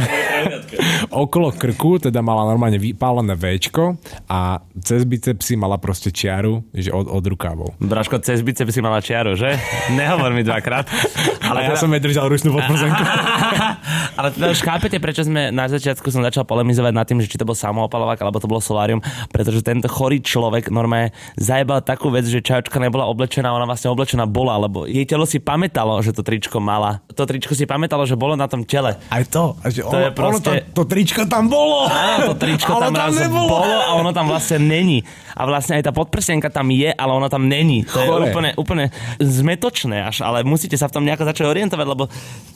okolo 1.25 1.53
krku 1.53 2.01
teda 2.01 2.19
mala 2.25 2.49
normálne 2.49 2.81
vypálené 2.81 3.37
Včko 3.37 3.97
a 4.25 4.59
cez 4.81 5.05
bicepsy 5.05 5.55
mala 5.55 5.77
proste 5.77 6.09
čiaru, 6.09 6.65
že 6.73 6.89
od, 6.89 7.05
od 7.05 7.23
rukávov. 7.23 7.77
Braško, 7.77 8.19
cez 8.25 8.41
bicep 8.41 8.67
si 8.73 8.81
mala 8.81 8.99
čiaru, 8.99 9.37
že? 9.37 9.55
Nehovor 9.93 10.33
mi 10.33 10.41
dvakrát. 10.41 10.89
Ale 11.49 11.69
ja 11.69 11.77
som 11.77 11.91
jej 11.93 12.01
držal 12.01 12.27
ručnú 12.27 12.51
podprsenku. 12.55 13.03
Ale 14.19 14.31
teda 14.31 14.49
už 14.49 14.63
chápete, 14.63 14.97
prečo 14.97 15.21
sme 15.27 15.51
na 15.51 15.69
začiatku 15.69 16.07
som 16.09 16.23
začal 16.23 16.47
polemizovať 16.47 16.93
nad 16.95 17.05
tým, 17.05 17.19
že 17.21 17.29
či 17.29 17.37
to 17.37 17.45
bol 17.45 17.53
samoopalovák 17.53 18.17
alebo 18.23 18.39
to 18.41 18.49
bolo 18.49 18.63
solárium, 18.63 19.03
pretože 19.29 19.61
tento 19.61 19.85
chorý 19.91 20.23
človek 20.23 20.71
normálne 20.71 21.11
zajebal 21.35 21.83
takú 21.83 22.09
vec, 22.09 22.25
že 22.25 22.39
čajočka 22.41 22.79
nebola 22.79 23.05
oblečená, 23.11 23.51
ona 23.51 23.67
vlastne 23.67 23.91
oblečená 23.91 24.25
bola, 24.25 24.55
lebo 24.57 24.87
jej 24.87 25.03
telo 25.05 25.27
si 25.27 25.37
pamätalo, 25.37 25.99
že 26.01 26.15
to 26.15 26.23
tričko 26.23 26.63
mala. 26.63 27.03
To 27.13 27.27
tričko 27.27 27.53
si 27.53 27.67
pamätalo, 27.67 28.07
že 28.07 28.14
bolo 28.15 28.33
na 28.33 28.47
tom 28.47 28.63
tele. 28.63 28.95
Aj 29.07 29.23
to. 29.23 29.55
A 29.59 29.69
že 29.69 29.83
ono, 29.83 29.95
je 29.95 30.07
ono 30.07 30.15
proste- 30.15 30.63
to, 30.71 30.83
to 30.83 30.83
tričko 30.87 31.23
tam 31.25 31.47
bolo. 31.47 31.85
Áno, 31.85 32.31
to 32.31 32.35
tričko 32.35 32.71
Ale 32.73 32.83
tam 32.87 32.93
raz 32.95 33.13
nebolo. 33.13 33.47
bolo 33.51 33.77
a 33.77 33.91
ono 33.93 34.11
tam 34.11 34.25
vlastne 34.25 34.57
není. 34.57 35.03
A 35.35 35.43
vlastne 35.43 35.75
aj 35.75 35.83
tá 35.83 35.91
podprsenka 35.91 36.47
tam 36.47 36.67
je, 36.69 36.89
ale 36.89 37.11
ona 37.11 37.27
tam 37.27 37.45
není. 37.45 37.83
To 37.85 37.97
je 37.97 38.07
Chore. 38.07 38.25
úplne, 38.25 38.49
úplne 38.55 38.85
zmetočné 39.19 40.01
až, 40.01 40.21
ale 40.21 40.41
musíte 40.41 40.73
sa 40.73 40.87
v 40.87 40.95
tom 40.95 41.03
nejako 41.03 41.23
začať 41.25 41.45
orientovať, 41.45 41.85
lebo 41.85 42.07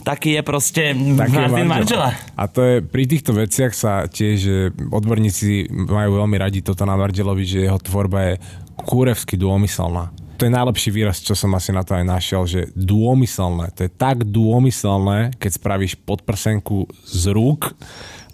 taký 0.01 0.35
je 0.35 0.41
proste 0.41 0.83
Taký 0.91 1.03
je 1.03 1.13
Martin 1.37 1.67
manžel. 1.67 1.99
Margela. 1.99 2.09
A 2.33 2.43
to 2.45 2.59
je, 2.61 2.75
pri 2.79 3.03
týchto 3.05 3.31
veciach 3.31 3.71
sa 3.71 4.05
tiež 4.05 4.35
že 4.39 4.55
odborníci 4.89 5.67
majú 5.69 6.17
veľmi 6.17 6.37
radi 6.37 6.59
toto 6.59 6.83
na 6.83 6.95
Margelovi, 6.95 7.43
že 7.43 7.67
jeho 7.67 7.75
tvorba 7.77 8.31
je 8.31 8.33
kúrevsky 8.79 9.35
dômyselná. 9.35 10.07
To 10.39 10.47
je 10.47 10.55
najlepší 10.55 10.95
výraz, 10.95 11.19
čo 11.19 11.35
som 11.35 11.51
asi 11.51 11.75
na 11.75 11.83
to 11.83 11.99
aj 11.99 12.07
našiel, 12.07 12.47
že 12.47 12.71
dômyselné. 12.71 13.75
To 13.75 13.83
je 13.83 13.91
tak 13.91 14.23
dômyselné, 14.23 15.35
keď 15.35 15.51
spravíš 15.59 15.99
podprsenku 16.07 16.87
z 17.03 17.35
rúk 17.35 17.75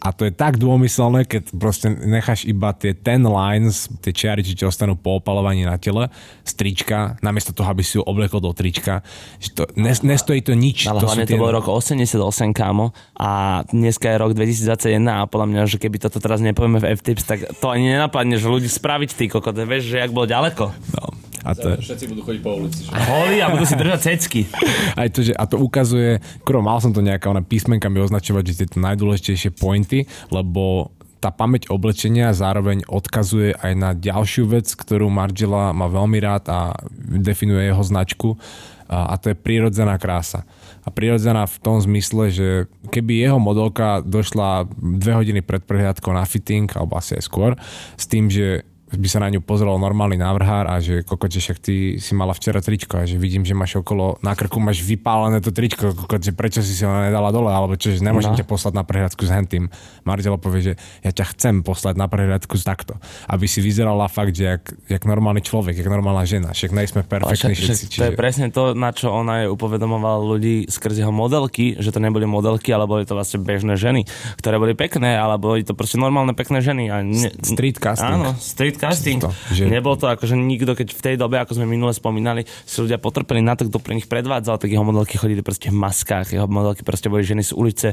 A 0.05 0.13
to 0.13 0.29
je 0.29 0.33
tak 0.37 0.61
dômyselné, 0.61 1.25
keď 1.25 1.49
proste 1.57 1.89
necháš 1.89 2.45
iba 2.45 2.69
tie 2.77 2.93
ten 2.93 3.25
lines, 3.25 3.89
tie 4.05 4.13
čiary, 4.13 4.45
či 4.45 4.53
ti 4.53 4.61
ostanú 4.61 4.93
po 4.93 5.17
opalovaní 5.17 5.65
na 5.65 5.81
tele, 5.81 6.13
z 6.45 6.51
trička, 6.53 7.17
namiesto 7.25 7.57
toho, 7.57 7.73
aby 7.73 7.81
si 7.81 7.97
ju 7.97 8.05
obliekol 8.05 8.37
do 8.37 8.53
trička. 8.53 9.01
Že 9.41 9.49
to, 9.57 9.63
nes, 9.73 10.05
nestojí 10.05 10.45
to 10.45 10.53
nič. 10.53 10.85
Ale 10.85 11.01
to 11.01 11.09
hlavne 11.09 11.25
sú 11.25 11.33
to 11.33 11.41
bol 11.41 11.49
rok 11.49 11.65
88, 11.65 12.21
kámo, 12.53 12.93
a 13.17 13.65
dneska 13.73 14.13
je 14.13 14.17
rok 14.21 14.37
2021 14.37 15.01
a 15.09 15.25
podľa 15.25 15.47
mňa, 15.49 15.61
že 15.65 15.81
keby 15.81 15.97
toto 15.97 16.21
teraz 16.21 16.37
nepovieme 16.37 16.77
v 16.77 17.01
F-Tips, 17.01 17.25
tak 17.25 17.39
to 17.57 17.65
ani 17.73 17.97
nenapadne, 17.97 18.37
že 18.37 18.45
ľudí 18.45 18.69
spraviť 18.69 19.09
ty 19.17 19.25
kokot, 19.25 19.57
vieš, 19.57 19.89
že 19.89 20.05
jak 20.05 20.13
bolo 20.13 20.29
ďaleko. 20.29 20.69
No. 21.01 21.24
A 21.45 21.53
to, 21.53 21.77
Všetci 21.77 22.05
budú 22.10 22.21
chodiť 22.25 22.41
po 22.41 22.51
ulici. 22.58 22.89
Že? 22.89 22.91
Holí 22.91 23.38
a 23.38 23.53
budú 23.53 23.65
si 23.69 23.77
držať 23.77 23.99
cecky. 24.01 24.41
aj 25.01 25.08
to, 25.13 25.19
že, 25.21 25.34
a 25.38 25.45
to 25.45 25.62
ukazuje, 25.62 26.17
kuro, 26.41 26.65
mal 26.65 26.81
som 26.81 26.89
to 26.89 27.05
nejaká 27.05 27.29
ona 27.29 27.45
písmenkami 27.45 28.01
označovať, 28.01 28.43
že 28.49 28.58
tieto 28.65 28.77
najdôležitejšie 28.81 29.53
pointy, 29.53 30.10
lebo 30.34 30.89
tá 31.21 31.34
pamäť 31.34 31.73
oblečenia 31.73 32.38
zároveň 32.38 32.86
odkazuje 32.86 33.58
aj 33.58 33.73
na 33.73 33.97
ďalšiu 33.97 34.45
vec, 34.45 34.69
ktorú 34.69 35.10
Margela 35.10 35.73
má 35.73 35.89
veľmi 35.89 36.21
rád 36.21 36.49
a 36.53 36.60
definuje 36.97 37.65
jeho 37.65 37.81
značku 37.81 38.38
a, 38.86 39.13
a 39.13 39.15
to 39.17 39.34
je 39.34 39.38
prírodzená 39.38 39.97
krása. 39.97 40.45
A 40.86 40.93
prírodzená 40.93 41.49
v 41.49 41.58
tom 41.58 41.81
zmysle, 41.81 42.29
že 42.29 42.47
keby 42.93 43.25
jeho 43.25 43.41
modelka 43.41 44.05
došla 44.05 44.69
dve 44.77 45.17
hodiny 45.17 45.41
pred 45.41 45.65
prehliadkou 45.65 46.13
na 46.13 46.29
fitting, 46.29 46.69
alebo 46.77 46.93
asi 46.93 47.17
aj 47.17 47.25
skôr, 47.25 47.58
s 47.97 48.05
tým, 48.05 48.29
že 48.29 48.62
by 48.86 49.08
sa 49.10 49.17
na 49.17 49.34
ňu 49.34 49.41
pozrel 49.41 49.74
normálny 49.74 50.13
návrhár 50.13 50.69
a 50.69 50.78
že 50.78 51.02
kokoče, 51.02 51.41
však 51.41 51.58
ty 51.58 51.76
si 51.98 52.13
mala 52.13 52.32
včera 52.32 52.62
tričko 52.62 53.02
a 53.02 53.10
že 53.10 53.17
vidím, 53.17 53.41
že 53.41 53.58
máš 53.58 53.82
okolo, 53.82 54.21
na 54.21 54.38
krku 54.38 54.62
máš 54.62 54.86
vypálené 54.86 55.41
to 55.41 55.50
tričko, 55.50 55.98
kokoče, 55.98 56.32
prečo 56.32 56.62
si 56.62 56.78
si 56.78 56.86
ho 56.86 56.93
nedala 56.93 57.34
dole, 57.34 57.50
alebo 57.50 57.74
čo, 57.74 57.89
že 57.89 58.06
nemôžem 58.06 58.32
No. 58.32 58.38
ťa 58.38 58.45
poslať 58.45 58.74
na 58.74 58.86
prehľadku 58.86 59.26
s 59.26 59.32
hentým. 59.34 59.74
Marcelo 60.06 60.38
povie, 60.38 60.62
že 60.62 60.74
ja 61.02 61.10
ťa 61.10 61.26
chcem 61.34 61.56
poslať 61.65 61.98
na 61.98 62.06
prehľadku 62.06 62.54
takto, 62.62 63.02
aby 63.26 63.50
si 63.50 63.58
vyzerala 63.58 64.06
fakt, 64.06 64.38
že 64.38 64.54
jak, 64.54 64.63
jak 64.86 65.02
normálny 65.02 65.41
človek, 65.41 65.74
jak 65.74 65.89
normálna 65.89 66.21
žena, 66.30 66.54
však 66.54 66.69
nejsme 66.69 67.02
perfektní 67.04 67.58
všetci. 67.58 67.86
však 67.89 68.00
To 68.00 68.06
je 68.06 68.13
presne 68.13 68.48
to, 68.54 68.78
na 68.78 68.93
čo 68.93 69.10
ona 69.10 69.45
je 69.45 69.48
upovedomovala 69.50 70.21
ľudí 70.21 70.69
skrz 70.69 71.02
jeho 71.02 71.13
modelky, 71.13 71.74
že 71.82 71.89
to 71.89 71.98
neboli 71.98 72.30
modelky, 72.30 72.69
ale 72.69 72.86
boli 72.86 73.02
to 73.04 73.17
vlastne 73.17 73.41
bežné 73.41 73.78
ženy, 73.78 74.06
ktoré 74.38 74.62
boli 74.62 74.78
pekné, 74.78 75.17
ale 75.17 75.41
boli 75.41 75.65
to 75.65 75.74
proste 75.74 75.98
normálne 75.98 76.38
pekné 76.38 76.62
ženy. 76.62 76.84
A 76.93 77.02
ne, 77.02 77.34
Street 77.41 77.82
casting. 77.82 78.21
Áno, 78.21 78.38
street 78.38 78.74
casting. 78.77 79.19
To, 79.19 79.31
že- 79.49 79.65
Nebol 79.65 79.95
to 79.95 80.05
ako, 80.05 80.23
že 80.23 80.35
nikto, 80.35 80.71
keď 80.71 80.88
v 80.89 81.01
tej 81.01 81.15
dobe, 81.15 81.35
ako 81.35 81.53
sme 81.53 81.65
minule 81.65 81.91
spomínali, 81.91 82.43
si 82.63 82.77
ľudia 82.77 82.95
potrpeli 82.95 83.39
na 83.39 83.53
to, 83.53 83.65
kto 83.65 83.77
pre 83.77 83.93
nich 83.93 84.05
predvádzal, 84.05 84.57
tak 84.57 84.67
jeho 84.67 84.81
modelky 84.81 85.15
chodili 85.15 85.39
proste 85.39 85.67
v 85.67 85.77
maskách, 85.77 86.31
jeho 86.31 86.45
modelky 86.45 86.81
proste 86.81 87.07
boli 87.07 87.21
ženy 87.21 87.41
z 87.41 87.51
ulice, 87.51 87.88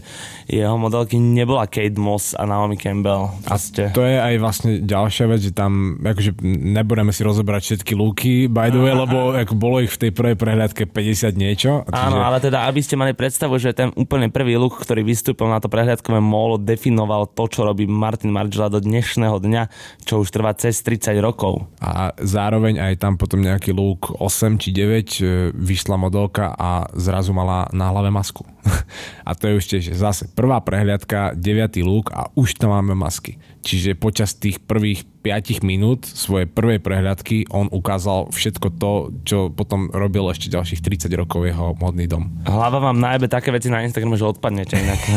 jeho 0.44 0.74
modelky 0.74 1.16
nebola 1.16 1.64
Kate 1.64 1.96
Moss 1.96 2.32
a 2.32 2.42
Naomi 2.42 2.74
Campbell. 2.74 3.30
A 3.44 3.54
Proste. 3.54 3.90
to 3.90 4.02
je 4.02 4.16
aj 4.16 4.34
vlastne 4.36 4.70
ďalšia 4.80 5.24
vec, 5.26 5.40
že 5.40 5.52
tam, 5.52 5.98
akože 5.98 6.38
nebudeme 6.42 7.10
si 7.10 7.22
rozoberať 7.22 7.62
všetky 7.64 7.92
lúky, 7.92 8.32
by 8.46 8.68
the 8.68 8.78
way, 8.78 8.92
lebo 8.92 9.32
ako 9.32 9.54
bolo 9.54 9.78
ich 9.78 9.90
v 9.90 10.00
tej 10.00 10.10
prvej 10.10 10.34
prehľadke 10.34 10.84
50 10.84 11.32
niečo. 11.34 11.84
Áno, 11.88 12.18
ale 12.18 12.38
teda, 12.38 12.64
aby 12.64 12.80
ste 12.80 12.94
mali 12.94 13.12
predstavu, 13.12 13.56
že 13.56 13.72
ten 13.72 13.92
úplne 13.94 14.28
prvý 14.28 14.54
look, 14.54 14.78
ktorý 14.78 15.02
vystúpil 15.02 15.46
na 15.46 15.58
to 15.58 15.68
prehliadkové 15.68 16.18
molo, 16.18 16.56
definoval 16.56 17.28
to, 17.28 17.44
čo 17.46 17.62
robí 17.62 17.84
Martin 17.84 18.30
Margiela 18.30 18.66
do 18.66 18.78
dnešného 18.78 19.36
dňa, 19.36 19.62
čo 20.02 20.18
už 20.18 20.28
trvá 20.28 20.52
cez 20.52 20.71
30 20.80 21.20
rokov. 21.20 21.68
A 21.84 22.16
zároveň 22.16 22.80
aj 22.80 23.04
tam 23.04 23.20
potom 23.20 23.44
nejaký 23.44 23.76
lúk 23.76 24.16
8 24.16 24.56
či 24.56 24.72
9 24.72 24.80
e, 24.80 25.24
vyšla 25.52 26.00
modelka 26.00 26.56
a 26.56 26.88
zrazu 26.96 27.36
mala 27.36 27.68
na 27.76 27.92
hlave 27.92 28.08
masku. 28.08 28.48
a 29.28 29.30
to 29.34 29.50
je 29.50 29.58
už 29.58 29.64
tiež 29.64 29.84
zase 29.94 30.30
prvá 30.32 30.62
prehliadka, 30.62 31.34
9. 31.34 31.82
lúk 31.82 32.10
a 32.14 32.30
už 32.38 32.58
tam 32.58 32.74
máme 32.74 32.94
masky. 32.94 33.38
Čiže 33.62 33.94
počas 33.94 34.34
tých 34.34 34.58
prvých 34.58 35.06
5 35.22 35.62
minút 35.62 36.02
svojej 36.02 36.50
prvej 36.50 36.82
prehliadky 36.82 37.46
on 37.54 37.70
ukázal 37.70 38.34
všetko 38.34 38.68
to, 38.74 38.92
čo 39.22 39.38
potom 39.54 39.86
robil 39.94 40.26
ešte 40.34 40.50
ďalších 40.50 40.82
30 40.82 41.14
rokov 41.14 41.46
jeho 41.46 41.78
modný 41.78 42.10
dom. 42.10 42.26
Hlava 42.42 42.90
vám 42.90 42.98
najebe 42.98 43.30
také 43.30 43.54
veci 43.54 43.70
na 43.70 43.86
Instagrame, 43.86 44.18
že 44.18 44.26
odpadnete 44.26 44.74
inak. 44.74 45.00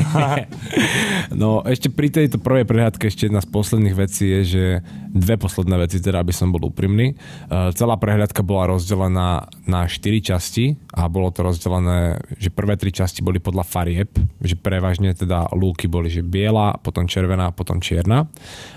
No 1.34 1.66
ešte 1.66 1.90
pri 1.90 2.14
tejto 2.14 2.38
prvej 2.38 2.70
prehľadke 2.70 3.10
ešte 3.10 3.28
jedna 3.28 3.42
z 3.42 3.50
posledných 3.50 3.98
vecí 3.98 4.30
je, 4.30 4.42
že 4.46 4.66
dve 5.10 5.36
posledné 5.42 5.76
veci, 5.82 5.98
teda 5.98 6.22
aby 6.22 6.32
som 6.32 6.54
bol 6.54 6.70
úprimný. 6.70 7.18
Uh, 7.50 7.74
celá 7.74 7.98
prehľadka 7.98 8.46
bola 8.46 8.78
rozdelená 8.78 9.50
na 9.66 9.90
štyri 9.90 10.22
časti 10.22 10.78
a 10.94 11.10
bolo 11.10 11.34
to 11.34 11.42
rozdelené, 11.42 12.22
že 12.38 12.54
prvé 12.54 12.78
tri 12.78 12.94
časti 12.94 13.26
boli 13.26 13.35
podľa 13.40 13.64
farieb, 13.64 14.12
že 14.42 14.56
prevažne 14.58 15.14
teda 15.16 15.52
lúky 15.56 15.86
boli, 15.86 16.12
že 16.12 16.26
biela, 16.26 16.76
potom 16.80 17.08
červená, 17.10 17.52
potom 17.52 17.80
čierna. 17.80 18.28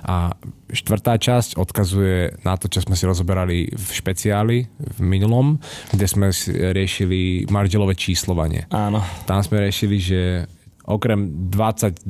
A 0.04 0.32
štvrtá 0.68 1.16
časť 1.16 1.56
odkazuje 1.56 2.44
na 2.44 2.58
to, 2.60 2.68
čo 2.68 2.84
sme 2.84 2.94
si 2.94 3.08
rozoberali 3.08 3.70
v 3.72 3.88
špeciáli 3.88 4.58
v 4.68 4.98
minulom, 5.00 5.56
kde 5.94 6.06
sme 6.06 6.26
riešili 6.74 7.48
Margelové 7.48 7.96
číslovanie. 7.96 8.68
Áno. 8.68 9.00
Tam 9.24 9.40
sme 9.40 9.64
riešili, 9.64 9.96
že 9.96 10.20
okrem 10.88 11.52
22, 11.52 12.08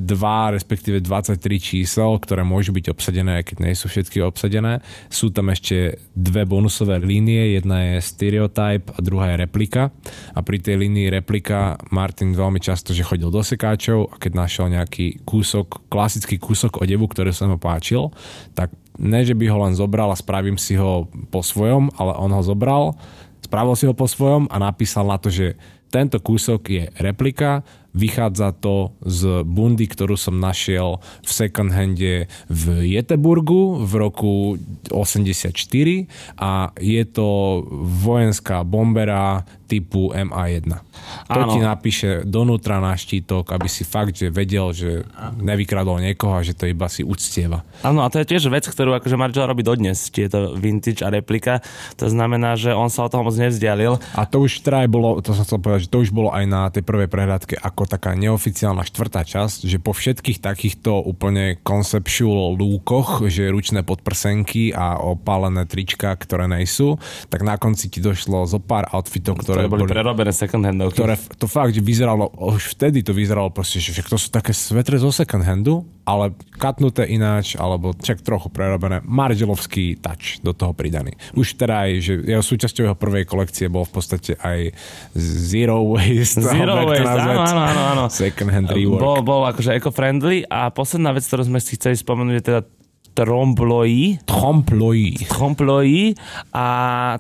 respektíve 0.54 1.02
23 1.02 1.34
čísel, 1.58 2.14
ktoré 2.22 2.46
môžu 2.46 2.70
byť 2.70 2.86
obsadené, 2.94 3.42
aj 3.42 3.44
keď 3.50 3.56
nie 3.66 3.74
sú 3.74 3.90
všetky 3.90 4.22
obsadené, 4.22 4.78
sú 5.10 5.34
tam 5.34 5.50
ešte 5.50 5.98
dve 6.14 6.46
bonusové 6.46 7.02
línie. 7.02 7.58
Jedna 7.58 7.98
je 7.98 8.06
stereotype 8.06 8.94
a 8.94 8.98
druhá 9.02 9.34
je 9.34 9.42
replika. 9.42 9.90
A 10.32 10.40
pri 10.46 10.62
tej 10.62 10.78
línii 10.78 11.10
replika 11.10 11.74
Martin 11.90 12.30
veľmi 12.38 12.62
často, 12.62 12.94
že 12.94 13.02
chodil 13.02 13.34
do 13.34 13.42
sekáčov 13.42 14.14
a 14.14 14.22
keď 14.22 14.32
našiel 14.38 14.70
nejaký 14.70 15.26
kúsok, 15.26 15.90
klasický 15.90 16.38
kúsok 16.38 16.78
odevu, 16.78 17.10
ktorý 17.10 17.34
sa 17.34 17.50
mu 17.50 17.58
páčil, 17.58 18.14
tak 18.54 18.70
ne, 18.94 19.26
že 19.26 19.34
by 19.34 19.46
ho 19.50 19.58
len 19.66 19.74
zobral 19.74 20.14
a 20.14 20.18
spravím 20.18 20.54
si 20.54 20.78
ho 20.78 21.10
po 21.34 21.42
svojom, 21.42 21.90
ale 21.98 22.14
on 22.14 22.30
ho 22.30 22.42
zobral, 22.46 22.94
spravil 23.42 23.74
si 23.74 23.90
ho 23.90 23.94
po 23.94 24.06
svojom 24.06 24.46
a 24.50 24.56
napísal 24.62 25.06
na 25.06 25.18
to, 25.18 25.30
že 25.30 25.58
tento 25.88 26.20
kúsok 26.20 26.60
je 26.68 26.84
replika, 27.00 27.64
vychádza 27.98 28.54
to 28.54 28.94
z 29.02 29.42
bundy, 29.42 29.90
ktorú 29.90 30.14
som 30.14 30.38
našiel 30.38 31.02
v 31.26 31.30
second 31.30 31.74
hande 31.74 32.30
v 32.46 32.64
Jeteburgu 32.86 33.82
v 33.82 33.92
roku 33.98 34.34
84 34.94 35.50
a 36.38 36.70
je 36.78 37.02
to 37.10 37.28
vojenská 38.06 38.62
bombera 38.62 39.42
typu 39.68 40.10
MA1. 40.16 40.64
To 41.28 41.40
Áno. 41.44 41.52
ti 41.52 41.60
napíše 41.60 42.24
donútra 42.24 42.80
na 42.80 42.96
štítok, 42.96 43.52
aby 43.52 43.68
si 43.68 43.84
fakt, 43.84 44.16
že 44.16 44.32
vedel, 44.32 44.72
že 44.72 45.04
nevykradol 45.36 46.00
niekoho 46.00 46.40
a 46.40 46.42
že 46.42 46.56
to 46.56 46.64
iba 46.64 46.88
si 46.88 47.04
uctieva. 47.04 47.60
Áno, 47.84 48.00
a 48.00 48.08
to 48.08 48.24
je 48.24 48.26
tiež 48.32 48.48
vec, 48.48 48.64
ktorú 48.64 48.96
akože 48.96 49.20
Margiela 49.20 49.52
robí 49.52 49.60
dodnes, 49.60 50.08
či 50.08 50.24
je 50.26 50.30
to 50.32 50.40
vintage 50.56 51.04
a 51.04 51.12
replika. 51.12 51.60
To 52.00 52.08
znamená, 52.08 52.56
že 52.56 52.72
on 52.72 52.88
sa 52.88 53.04
od 53.04 53.12
toho 53.12 53.22
moc 53.22 53.36
nevzdialil. 53.36 54.00
A 54.16 54.24
to 54.24 54.40
už 54.42 54.64
teda 54.64 54.88
bolo, 54.88 55.20
to 55.20 55.36
som 55.36 55.44
chcel 55.44 55.60
povedať, 55.60 55.86
že 55.86 55.92
to 55.92 56.00
už 56.00 56.10
bolo 56.10 56.32
aj 56.32 56.44
na 56.48 56.72
tej 56.72 56.82
prvej 56.86 57.10
prehľadke 57.12 57.58
ako 57.60 57.84
taká 57.84 58.14
neoficiálna 58.14 58.86
štvrtá 58.86 59.26
časť, 59.26 59.66
že 59.66 59.82
po 59.82 59.92
všetkých 59.92 60.38
takýchto 60.40 61.02
úplne 61.02 61.58
conceptual 61.60 62.54
lúkoch, 62.54 63.26
že 63.26 63.50
ručné 63.50 63.82
podprsenky 63.82 64.70
a 64.70 65.02
opálené 65.02 65.66
trička, 65.66 66.14
ktoré 66.14 66.46
nejsú, 66.46 66.96
tak 67.26 67.42
na 67.42 67.58
konci 67.58 67.90
ti 67.90 67.98
došlo 67.98 68.46
zo 68.46 68.62
pár 68.62 68.86
outfitov, 68.94 69.42
ktoré, 69.42 69.57
Ktoré 69.58 69.70
boli 69.70 69.84
prerobené 69.90 70.30
second 70.30 70.62
handovky. 70.62 70.94
ktoré 71.02 71.14
to 71.34 71.50
fakt, 71.50 71.74
že 71.74 71.82
vyzeralo, 71.82 72.30
už 72.30 72.78
vtedy 72.78 73.02
to 73.02 73.10
vyzeralo 73.10 73.50
proste, 73.50 73.82
že 73.82 74.06
to 74.06 74.14
sú 74.14 74.30
také 74.30 74.54
svetre 74.54 74.94
zo 75.02 75.10
second 75.10 75.42
handu, 75.42 75.82
ale 76.06 76.32
katnuté 76.56 77.04
ináč, 77.04 77.58
alebo 77.58 77.92
však 77.92 78.24
trochu 78.24 78.48
prerobené. 78.48 79.04
Margelovský 79.04 80.00
touch 80.00 80.40
do 80.40 80.56
toho 80.56 80.72
pridaný. 80.72 81.18
Už 81.36 81.58
teda 81.58 81.84
aj, 81.84 81.90
že 82.00 82.12
jeho 82.24 82.40
súčasťou 82.40 82.82
jeho 82.88 82.96
prvej 82.96 83.28
kolekcie 83.28 83.68
bol 83.68 83.84
v 83.84 83.92
podstate 83.92 84.38
aj 84.40 84.72
Zero 85.18 85.84
Waste. 85.84 86.40
Zero 86.40 86.88
waste, 86.88 87.04
áno, 87.04 87.44
áno, 87.44 87.82
áno. 87.92 88.04
Second 88.08 88.48
hand 88.48 88.72
rework. 88.72 89.02
Bol, 89.02 89.18
bol 89.20 89.42
akože 89.50 89.76
eco-friendly 89.76 90.48
a 90.48 90.72
posledná 90.72 91.12
vec, 91.12 91.26
ktorú 91.28 91.44
sme 91.44 91.60
si 91.60 91.76
chceli 91.76 91.98
spomenúť, 91.98 92.34
je 92.40 92.44
teda 92.46 92.60
trombloji. 93.18 94.22
Trompe-l'œil. 94.22 95.26
Tromploji 95.26 96.14
a 96.54 96.66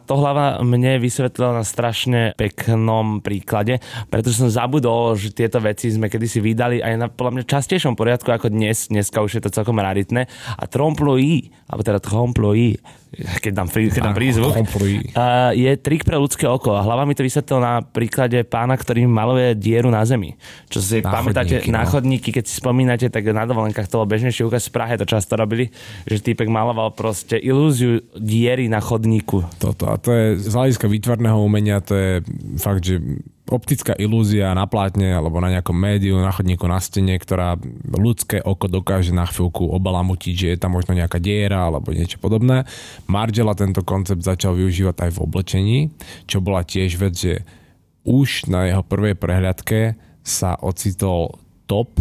to 0.06 0.14
hlava 0.14 0.62
mne 0.62 1.02
vysvetlila 1.02 1.58
na 1.58 1.64
strašne 1.66 2.38
peknom 2.38 3.18
príklade, 3.18 3.82
pretože 4.06 4.38
som 4.38 4.52
zabudol, 4.52 5.18
že 5.18 5.34
tieto 5.34 5.58
veci 5.58 5.90
sme 5.90 6.06
kedysi 6.06 6.38
vydali 6.38 6.78
aj 6.78 6.94
na 6.94 7.06
podľa 7.10 7.42
mňa 7.42 7.44
častejšom 7.50 7.98
poriadku 7.98 8.30
ako 8.30 8.54
dnes, 8.54 8.86
dneska 8.86 9.18
už 9.18 9.38
je 9.38 9.42
to 9.42 9.50
celkom 9.50 9.82
raritné 9.82 10.30
a 10.54 10.64
tromploji, 10.70 11.50
alebo 11.66 11.82
teda 11.82 11.98
tromploji, 11.98 12.78
keď 13.16 13.52
dám, 13.56 13.68
frí, 13.72 13.88
keď 13.88 14.02
dám 14.04 14.16
prízvuk, 14.16 14.52
je 15.56 15.72
trik 15.80 16.04
pre 16.04 16.20
ľudské 16.20 16.44
oko 16.44 16.76
a 16.76 16.84
hlava 16.84 17.08
mi 17.08 17.16
to 17.16 17.24
vysvetlil 17.24 17.56
na 17.56 17.80
príklade 17.80 18.44
pána, 18.44 18.76
ktorý 18.76 19.08
maluje 19.08 19.56
dieru 19.56 19.88
na 19.88 20.04
zemi. 20.04 20.36
Čo 20.68 20.84
si 20.84 21.00
Na 21.00 21.08
pamätáte 21.08 21.64
chodníky, 21.64 21.72
na 21.72 21.82
no. 21.84 21.88
chodníky, 21.88 22.28
keď 22.28 22.44
si 22.44 22.54
spomínate, 22.60 23.06
tak 23.08 23.24
na 23.32 23.48
dovolenkách 23.48 23.88
to 23.88 24.04
bolo 24.04 24.12
bežnejšie 24.12 24.44
ukaz 24.44 24.68
v 24.68 24.76
Prahe, 24.76 24.94
to 25.00 25.08
často 25.08 25.40
robili, 25.40 25.72
že 26.04 26.20
týpek 26.20 26.52
maloval 26.52 26.92
proste 26.92 27.40
ilúziu 27.40 28.04
diery 28.12 28.68
na 28.68 28.84
chodníku. 28.84 29.40
Toto. 29.56 29.88
A 29.88 29.96
to 29.96 30.12
je 30.12 30.36
z 30.44 30.52
hľadiska 30.52 30.84
výtvarného 30.84 31.40
umenia, 31.40 31.80
to 31.80 31.96
je 31.96 32.12
fakt, 32.60 32.84
že 32.84 33.00
optická 33.48 33.96
ilúzia 33.96 34.52
na 34.52 34.68
plátne 34.68 35.08
alebo 35.08 35.40
na 35.40 35.48
nejakom 35.48 35.74
médiu, 35.74 36.20
na 36.20 36.32
chodníku 36.32 36.68
na 36.68 36.78
stene, 36.78 37.16
ktorá 37.16 37.56
ľudské 37.88 38.44
oko 38.44 38.68
dokáže 38.68 39.16
na 39.16 39.24
chvíľku 39.24 39.72
obalamutiť, 39.72 40.34
že 40.36 40.48
je 40.54 40.58
tam 40.60 40.76
možno 40.76 40.92
nejaká 40.92 41.16
diera 41.16 41.66
alebo 41.66 41.90
niečo 41.90 42.20
podobné. 42.20 42.68
Margela 43.08 43.56
tento 43.56 43.80
koncept 43.82 44.20
začal 44.20 44.54
využívať 44.54 45.08
aj 45.08 45.10
v 45.16 45.22
oblečení, 45.24 45.78
čo 46.28 46.44
bola 46.44 46.62
tiež 46.62 47.00
vec, 47.00 47.14
že 47.16 47.34
už 48.04 48.52
na 48.52 48.68
jeho 48.68 48.84
prvej 48.84 49.16
prehľadke 49.16 49.96
sa 50.24 50.56
ocitol 50.60 51.40
top 51.64 51.92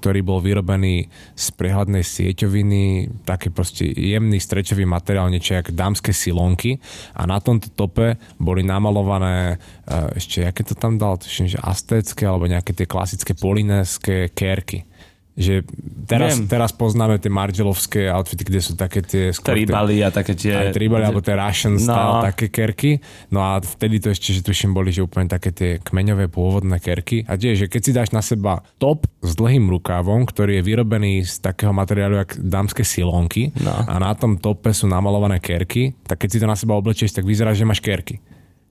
ktorý 0.00 0.24
bol 0.24 0.40
vyrobený 0.40 1.12
z 1.36 1.46
prehľadnej 1.52 2.00
sieťoviny, 2.00 2.84
taký 3.28 3.52
proste 3.52 3.84
jemný 3.92 4.40
strečový 4.40 4.88
materiál, 4.88 5.28
niečo 5.28 5.60
jak 5.60 5.76
dámske 5.76 6.16
silonky. 6.16 6.80
A 7.12 7.28
na 7.28 7.36
tomto 7.36 7.68
tope 7.68 8.16
boli 8.40 8.64
namalované 8.64 9.60
eh, 9.60 10.16
ešte, 10.16 10.48
aké 10.48 10.64
to 10.64 10.72
tam 10.72 10.96
dal, 10.96 11.20
tuším, 11.20 11.52
že 11.52 11.60
aztécké 11.60 12.24
alebo 12.24 12.48
nejaké 12.48 12.72
tie 12.72 12.88
klasické 12.88 13.36
polinéske 13.36 14.32
kérky 14.32 14.88
že 15.38 15.62
teraz, 16.10 16.36
teraz 16.50 16.70
poznáme 16.74 17.22
tie 17.22 17.30
Margelovské 17.30 18.10
outfity, 18.10 18.42
kde 18.44 18.60
sú 18.60 18.72
také 18.74 19.00
tie... 19.00 19.30
Tribali 19.30 20.02
a 20.02 20.10
také 20.10 20.34
tie... 20.34 20.52
Aj 20.52 20.74
tribali, 20.74 21.06
alebo 21.06 21.22
tie 21.22 21.38
Russian 21.38 21.78
style, 21.78 22.20
no. 22.20 22.26
také 22.26 22.50
kerky. 22.50 22.98
No 23.30 23.40
a 23.40 23.62
vtedy 23.62 24.02
to 24.02 24.10
ešte, 24.10 24.34
že 24.34 24.42
tuším, 24.42 24.74
boli, 24.74 24.90
že 24.90 25.06
úplne 25.06 25.30
také 25.30 25.54
tie 25.54 25.70
kmeňové 25.80 26.26
pôvodné 26.28 26.82
kerky. 26.82 27.22
A 27.30 27.38
tiež, 27.38 27.64
že 27.64 27.66
keď 27.70 27.80
si 27.80 27.90
dáš 27.94 28.10
na 28.10 28.20
seba 28.20 28.60
top 28.82 29.06
s 29.22 29.32
dlhým 29.38 29.70
rukávom, 29.70 30.26
ktorý 30.26 30.60
je 30.60 30.66
vyrobený 30.66 31.24
z 31.24 31.40
takého 31.40 31.70
materiálu, 31.70 32.20
jak 32.20 32.36
dámske 32.36 32.82
silonky 32.82 33.54
no. 33.62 33.72
a 33.86 33.94
na 34.02 34.12
tom 34.18 34.36
tope 34.36 34.74
sú 34.74 34.90
namalované 34.90 35.38
kerky, 35.38 35.94
tak 36.04 36.26
keď 36.26 36.28
si 36.28 36.40
to 36.42 36.50
na 36.50 36.58
seba 36.58 36.74
oblečieš, 36.74 37.14
tak 37.14 37.24
vyzerá, 37.24 37.54
že 37.54 37.64
máš 37.64 37.78
kerky. 37.80 38.18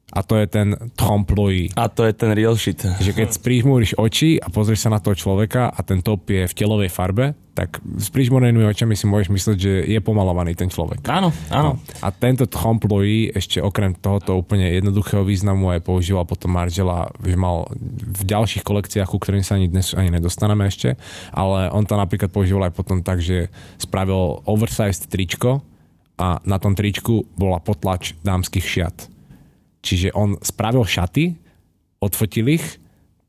A 0.09 0.25
to 0.25 0.41
je 0.41 0.45
ten 0.49 0.73
tromploi. 0.97 1.69
A 1.77 1.85
to 1.85 2.01
je 2.01 2.13
ten 2.17 2.33
real 2.33 2.57
shit. 2.57 2.81
Že 2.81 3.13
keď 3.13 3.29
sprížmúriš 3.37 3.93
oči 3.93 4.41
a 4.41 4.49
pozrieš 4.49 4.89
sa 4.89 4.93
na 4.93 4.97
toho 4.97 5.13
človeka 5.13 5.69
a 5.69 5.79
ten 5.85 6.01
top 6.01 6.25
je 6.33 6.49
v 6.49 6.53
telovej 6.57 6.89
farbe, 6.89 7.37
tak 7.53 7.83
s 7.83 8.07
prižmúrenými 8.07 8.63
očami 8.63 8.95
si 8.95 9.03
môžeš 9.03 9.29
myslieť, 9.35 9.57
že 9.59 9.73
je 9.83 9.99
pomalovaný 9.99 10.55
ten 10.55 10.71
človek. 10.71 11.03
Áno, 11.11 11.35
áno. 11.51 11.75
No. 11.75 11.83
A 11.99 12.07
tento 12.15 12.47
tromploi 12.47 13.35
ešte 13.35 13.59
okrem 13.59 13.91
tohoto 13.99 14.39
úplne 14.39 14.71
jednoduchého 14.79 15.27
významu 15.27 15.75
aj 15.75 15.83
používal 15.83 16.23
potom 16.23 16.55
Margela, 16.55 17.11
že 17.19 17.35
mal 17.35 17.67
v 18.15 18.23
ďalších 18.23 18.63
kolekciách, 18.63 19.11
ku 19.11 19.19
ktorým 19.19 19.43
sa 19.43 19.59
ani 19.59 19.67
dnes 19.67 19.91
ani 19.91 20.07
nedostaneme 20.07 20.71
ešte, 20.71 20.95
ale 21.35 21.67
on 21.75 21.83
to 21.83 21.99
napríklad 21.99 22.31
používal 22.31 22.71
aj 22.71 22.73
potom 22.79 23.03
tak, 23.03 23.19
že 23.19 23.51
spravil 23.75 24.39
oversized 24.47 25.11
tričko 25.11 25.59
a 26.15 26.39
na 26.47 26.63
tom 26.63 26.79
tričku 26.79 27.27
bola 27.35 27.59
potlač 27.59 28.15
dámskych 28.23 28.63
šiat 28.63 29.18
Čiže 29.79 30.11
on 30.11 30.35
spravil 30.43 30.83
šaty, 30.83 31.35
odfotil 32.03 32.47
ich 32.51 32.65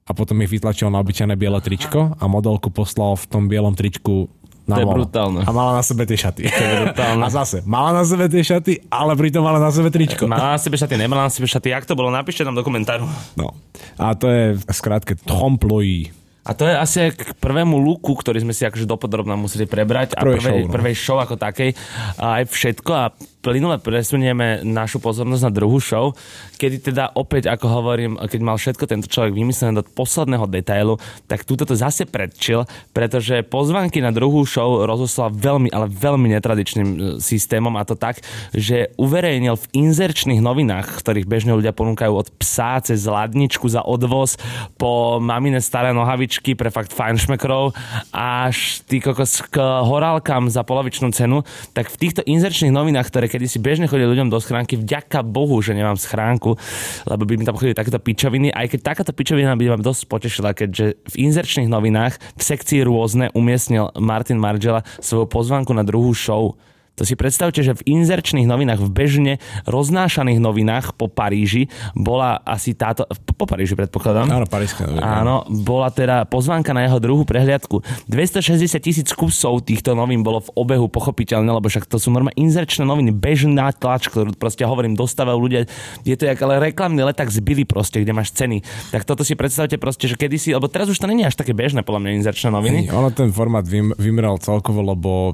a 0.07 0.11
potom 0.11 0.43
ich 0.43 0.51
vytlačil 0.51 0.91
na 0.91 0.99
obyčajné 0.99 1.39
biele 1.39 1.63
tričko 1.63 2.19
a 2.19 2.25
modelku 2.27 2.75
poslal 2.75 3.15
v 3.15 3.25
tom 3.31 3.47
bielom 3.47 3.79
tričku 3.79 4.27
na 4.71 4.79
to 4.79 4.83
je 4.87 4.87
brutálne. 4.87 5.41
A 5.43 5.51
mala 5.51 5.73
na 5.79 5.83
sebe 5.83 6.07
tie 6.07 6.15
šaty. 6.15 6.47
To 6.47 6.63
je 6.63 6.75
brutálne. 6.87 7.23
A 7.27 7.31
zase, 7.33 7.59
mala 7.67 7.91
na 7.91 8.05
sebe 8.07 8.31
tie 8.31 8.43
šaty, 8.47 8.87
ale 8.87 9.19
pritom 9.19 9.43
mala 9.43 9.59
na 9.59 9.75
sebe 9.75 9.91
tričko. 9.91 10.31
Mala 10.31 10.55
na 10.55 10.61
sebe 10.63 10.79
šaty, 10.79 10.95
nemala 10.95 11.27
na 11.27 11.33
sebe 11.33 11.51
šaty. 11.51 11.75
Jak 11.75 11.91
to 11.91 11.99
bolo? 11.99 12.15
Napíšte 12.15 12.47
nám 12.47 12.55
do 12.55 12.63
komentáru. 12.63 13.03
No. 13.35 13.51
A 13.99 14.15
to 14.15 14.31
je 14.31 14.63
skrátke 14.71 15.19
tromplojí. 15.19 16.15
A 16.47 16.57
to 16.57 16.65
je 16.65 16.73
asi 16.73 17.13
k 17.13 17.37
prvému 17.37 17.77
luku, 17.77 18.17
ktorý 18.17 18.41
sme 18.41 18.57
si 18.57 18.65
akože 18.65 18.89
dopodrobne 18.89 19.37
museli 19.37 19.69
prebrať 19.69 20.17
a 20.17 20.25
prvej, 20.25 20.41
show, 20.41 20.57
no. 20.57 20.73
prvej 20.73 20.97
show 20.97 21.19
ako 21.21 21.37
takej 21.37 21.77
a 22.17 22.41
aj 22.41 22.45
všetko 22.49 22.91
a 22.97 23.05
plynule 23.41 23.81
presunieme 23.81 24.61
našu 24.61 25.01
pozornosť 25.01 25.43
na 25.49 25.53
druhú 25.53 25.81
show, 25.81 26.13
kedy 26.61 26.93
teda 26.93 27.17
opäť, 27.17 27.49
ako 27.49 27.67
hovorím, 27.73 28.13
keď 28.21 28.41
mal 28.45 28.61
všetko 28.61 28.85
tento 28.85 29.09
človek 29.09 29.33
vymyslené 29.33 29.81
do 29.81 29.85
posledného 29.85 30.45
detailu, 30.45 31.01
tak 31.25 31.49
túto 31.49 31.65
to 31.65 31.73
zase 31.73 32.05
predčil, 32.05 32.69
pretože 32.93 33.41
pozvanky 33.49 34.05
na 34.05 34.13
druhú 34.13 34.45
show 34.45 34.85
rozoslal 34.85 35.33
veľmi, 35.33 35.73
ale 35.73 35.89
veľmi 35.89 36.29
netradičným 36.37 36.89
e, 36.89 36.99
systémom 37.17 37.73
a 37.81 37.89
to 37.89 37.97
tak, 37.97 38.21
že 38.53 38.93
uverejnil 39.01 39.57
v 39.57 39.89
inzerčných 39.89 40.45
novinách, 40.45 41.01
ktorých 41.01 41.25
bežne 41.25 41.57
ľudia 41.57 41.73
ponúkajú 41.73 42.13
od 42.13 42.29
psa 42.37 42.85
cez 42.85 43.09
ladničku 43.09 43.65
za 43.73 43.81
odvoz 43.81 44.37
po 44.77 45.17
mamine 45.17 45.65
staré 45.65 45.97
nohavičky 45.97 46.53
pre 46.53 46.69
fakt 46.69 46.93
fajnšmekrov 46.93 47.73
až 48.13 48.85
tý 48.85 49.01
kokos 49.01 49.41
k 49.49 49.57
horálkam 49.65 50.53
za 50.53 50.61
polovičnú 50.61 51.09
cenu, 51.17 51.41
tak 51.73 51.89
v 51.89 51.97
týchto 51.97 52.21
inzerčných 52.27 52.75
novinách, 52.75 53.09
ktoré 53.09 53.30
kedy 53.31 53.47
si 53.47 53.63
bežne 53.63 53.87
chodil 53.87 54.11
ľuďom 54.11 54.27
do 54.27 54.43
schránky, 54.43 54.75
vďaka 54.75 55.23
Bohu, 55.23 55.63
že 55.63 55.79
nemám 55.79 55.95
schránku, 55.95 56.59
lebo 57.07 57.23
by 57.23 57.39
mi 57.39 57.47
tam 57.47 57.55
chodili 57.55 57.79
takéto 57.79 58.03
pičoviny, 58.03 58.51
aj 58.51 58.75
keď 58.75 58.81
takáto 58.83 59.15
pičovina 59.15 59.55
by 59.55 59.71
ma 59.71 59.79
dosť 59.79 60.11
potešila, 60.11 60.51
keďže 60.59 60.99
v 60.99 61.15
inzerčných 61.31 61.71
novinách 61.71 62.19
v 62.35 62.43
sekcii 62.43 62.83
rôzne 62.83 63.31
umiestnil 63.39 63.95
Martin 64.03 64.43
Margela 64.43 64.83
svoju 64.99 65.31
pozvanku 65.31 65.71
na 65.71 65.87
druhú 65.87 66.11
show 66.11 66.59
to 67.01 67.09
si 67.09 67.17
predstavte, 67.17 67.65
že 67.65 67.73
v 67.73 67.97
inzerčných 67.97 68.45
novinách, 68.45 68.85
v 68.85 68.91
bežne 68.93 69.33
roznášaných 69.65 70.37
novinách 70.37 70.93
po 71.01 71.09
Paríži 71.09 71.73
bola 71.97 72.37
asi 72.45 72.77
táto, 72.77 73.09
po 73.41 73.49
Paríži 73.49 73.73
predpokladám. 73.73 74.29
Áno, 74.29 74.45
noviny. 74.45 75.01
Áno, 75.01 75.49
bola 75.49 75.89
teda 75.89 76.29
pozvánka 76.29 76.77
na 76.77 76.85
jeho 76.85 77.01
druhú 77.01 77.25
prehliadku. 77.25 77.81
260 78.05 78.69
tisíc 78.85 79.09
kusov 79.17 79.65
týchto 79.65 79.97
novín 79.97 80.21
bolo 80.21 80.45
v 80.45 80.53
obehu 80.61 80.93
pochopiteľne, 80.93 81.49
lebo 81.49 81.73
však 81.73 81.89
to 81.89 81.97
sú 81.97 82.13
normálne 82.13 82.37
inzerčné 82.37 82.85
noviny, 82.85 83.17
bežná 83.17 83.73
tlač, 83.73 84.13
ktorú 84.13 84.37
proste 84.37 84.69
hovorím, 84.69 84.93
dostávajú 84.93 85.39
ľudia. 85.41 85.65
Je 86.05 86.21
to 86.21 86.29
jak 86.29 86.37
ale 86.45 86.61
reklamný 86.61 87.01
leták 87.01 87.33
zbyli 87.33 87.65
proste, 87.65 88.05
kde 88.05 88.13
máš 88.13 88.37
ceny. 88.37 88.61
Tak 88.93 89.09
toto 89.09 89.25
si 89.25 89.33
predstavte 89.33 89.81
proste, 89.81 90.05
že 90.05 90.21
kedysi, 90.21 90.53
lebo 90.53 90.69
teraz 90.69 90.93
už 90.93 91.01
to 91.01 91.09
není 91.09 91.25
až 91.25 91.41
také 91.41 91.57
bežné 91.57 91.81
podľa 91.81 92.05
mňa 92.05 92.11
inzerčné 92.21 92.53
noviny. 92.53 92.93
Ono 92.93 93.09
ten 93.09 93.33
formát 93.33 93.65
vym, 93.65 93.97
vymral 93.97 94.37
celkovo, 94.37 94.85
lebo 94.85 95.33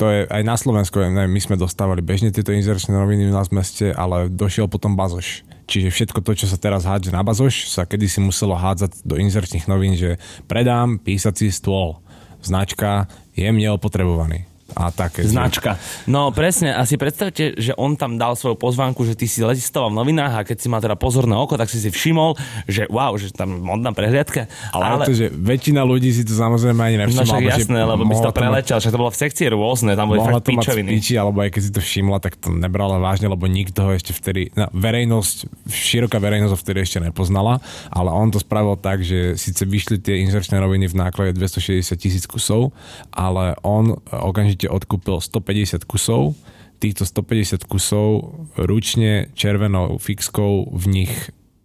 to 0.00 0.08
je 0.08 0.24
aj 0.30 0.42
na 0.46 0.56
Slovensku 0.56 0.93
Slovensku, 0.94 1.18
neviem, 1.18 1.34
my 1.34 1.42
sme 1.42 1.56
dostávali 1.58 2.06
bežne 2.06 2.30
tieto 2.30 2.54
inzerčné 2.54 2.94
noviny 2.94 3.26
nás 3.26 3.50
meste, 3.50 3.90
ale 3.90 4.30
došiel 4.30 4.70
potom 4.70 4.94
bazoš. 4.94 5.42
Čiže 5.66 5.90
všetko 5.90 6.22
to, 6.22 6.38
čo 6.38 6.46
sa 6.46 6.54
teraz 6.54 6.86
hádže 6.86 7.10
na 7.10 7.26
bazoš, 7.26 7.66
sa 7.66 7.82
kedysi 7.82 8.22
muselo 8.22 8.54
hádzať 8.54 9.02
do 9.02 9.18
inzerčných 9.18 9.66
novín, 9.66 9.98
že 9.98 10.22
predám 10.46 11.02
písací 11.02 11.50
stôl. 11.50 11.98
Značka 12.46 13.10
je 13.34 13.50
mne 13.50 13.74
opotrebovaný 13.74 14.46
a 14.72 14.88
také. 14.88 15.22
Značka. 15.28 15.76
No 16.08 16.32
presne, 16.32 16.72
a 16.72 16.88
si 16.88 16.96
predstavte, 16.96 17.52
že 17.60 17.76
on 17.76 18.00
tam 18.00 18.16
dal 18.16 18.32
svoju 18.32 18.56
pozvánku, 18.56 19.04
že 19.04 19.12
ty 19.12 19.28
si 19.28 19.44
listoval 19.44 19.92
v 19.92 20.00
novinách 20.00 20.32
a 20.32 20.40
keď 20.42 20.56
si 20.56 20.66
mal 20.72 20.80
teda 20.80 20.96
pozorné 20.96 21.36
oko, 21.36 21.60
tak 21.60 21.68
si 21.68 21.78
si 21.78 21.92
všimol, 21.92 22.34
že 22.64 22.88
wow, 22.88 23.12
že 23.20 23.28
tam 23.30 23.60
modná 23.60 23.92
prehliadka. 23.92 24.48
Ale, 24.72 24.82
ale... 24.82 25.04
To, 25.04 25.14
že 25.14 25.28
väčšina 25.28 25.84
ľudí 25.84 26.10
si 26.10 26.24
to 26.24 26.32
samozrejme 26.32 26.80
ani 26.80 26.96
nevšimla. 27.04 27.22
No 27.22 27.28
však 27.28 27.44
jasné, 27.44 27.80
lebo 27.84 28.02
by 28.08 28.14
si 28.16 28.22
to 28.24 28.32
prelečal, 28.32 28.76
však 28.80 28.92
to 28.92 29.00
bolo 29.00 29.12
v 29.12 29.18
sekcii 29.20 29.46
rôzne, 29.52 29.90
tam 29.94 30.06
boli 30.08 30.20
fakt 30.24 30.42
to 30.42 30.56
pičoviny. 30.56 30.90
Píči, 30.96 31.14
alebo 31.20 31.44
aj 31.44 31.50
keď 31.52 31.62
si 31.62 31.70
to 31.70 31.80
všimla, 31.84 32.18
tak 32.24 32.40
to 32.40 32.48
nebrala 32.48 32.96
vážne, 32.96 33.28
lebo 33.28 33.44
nikto 33.44 33.84
ho 33.84 33.90
ešte 33.92 34.16
vtedy, 34.16 34.48
no, 34.56 34.72
verejnosť, 34.72 35.68
široká 35.68 36.16
verejnosť 36.18 36.52
ho 36.56 36.58
vtedy 36.58 36.78
ešte 36.82 36.98
nepoznala, 37.04 37.60
ale 37.92 38.10
on 38.10 38.32
to 38.32 38.40
spravil 38.40 38.80
tak, 38.80 39.04
že 39.04 39.36
síce 39.36 39.62
vyšli 39.68 40.00
tie 40.00 40.24
inzerčné 40.24 40.56
noviny 40.56 40.88
v 40.88 40.96
náklade 40.96 41.36
260 41.36 41.84
tisíc 42.00 42.24
kusov, 42.24 42.72
ale 43.12 43.54
on 43.62 44.00
okamžite 44.08 44.53
okamžite 44.54 44.70
odkúpil 44.70 45.18
150 45.18 45.82
kusov, 45.82 46.38
týchto 46.78 47.02
150 47.02 47.66
kusov 47.66 48.38
ručne 48.54 49.34
červenou 49.34 49.98
fixkou 49.98 50.70
v 50.70 50.84
nich 50.86 51.12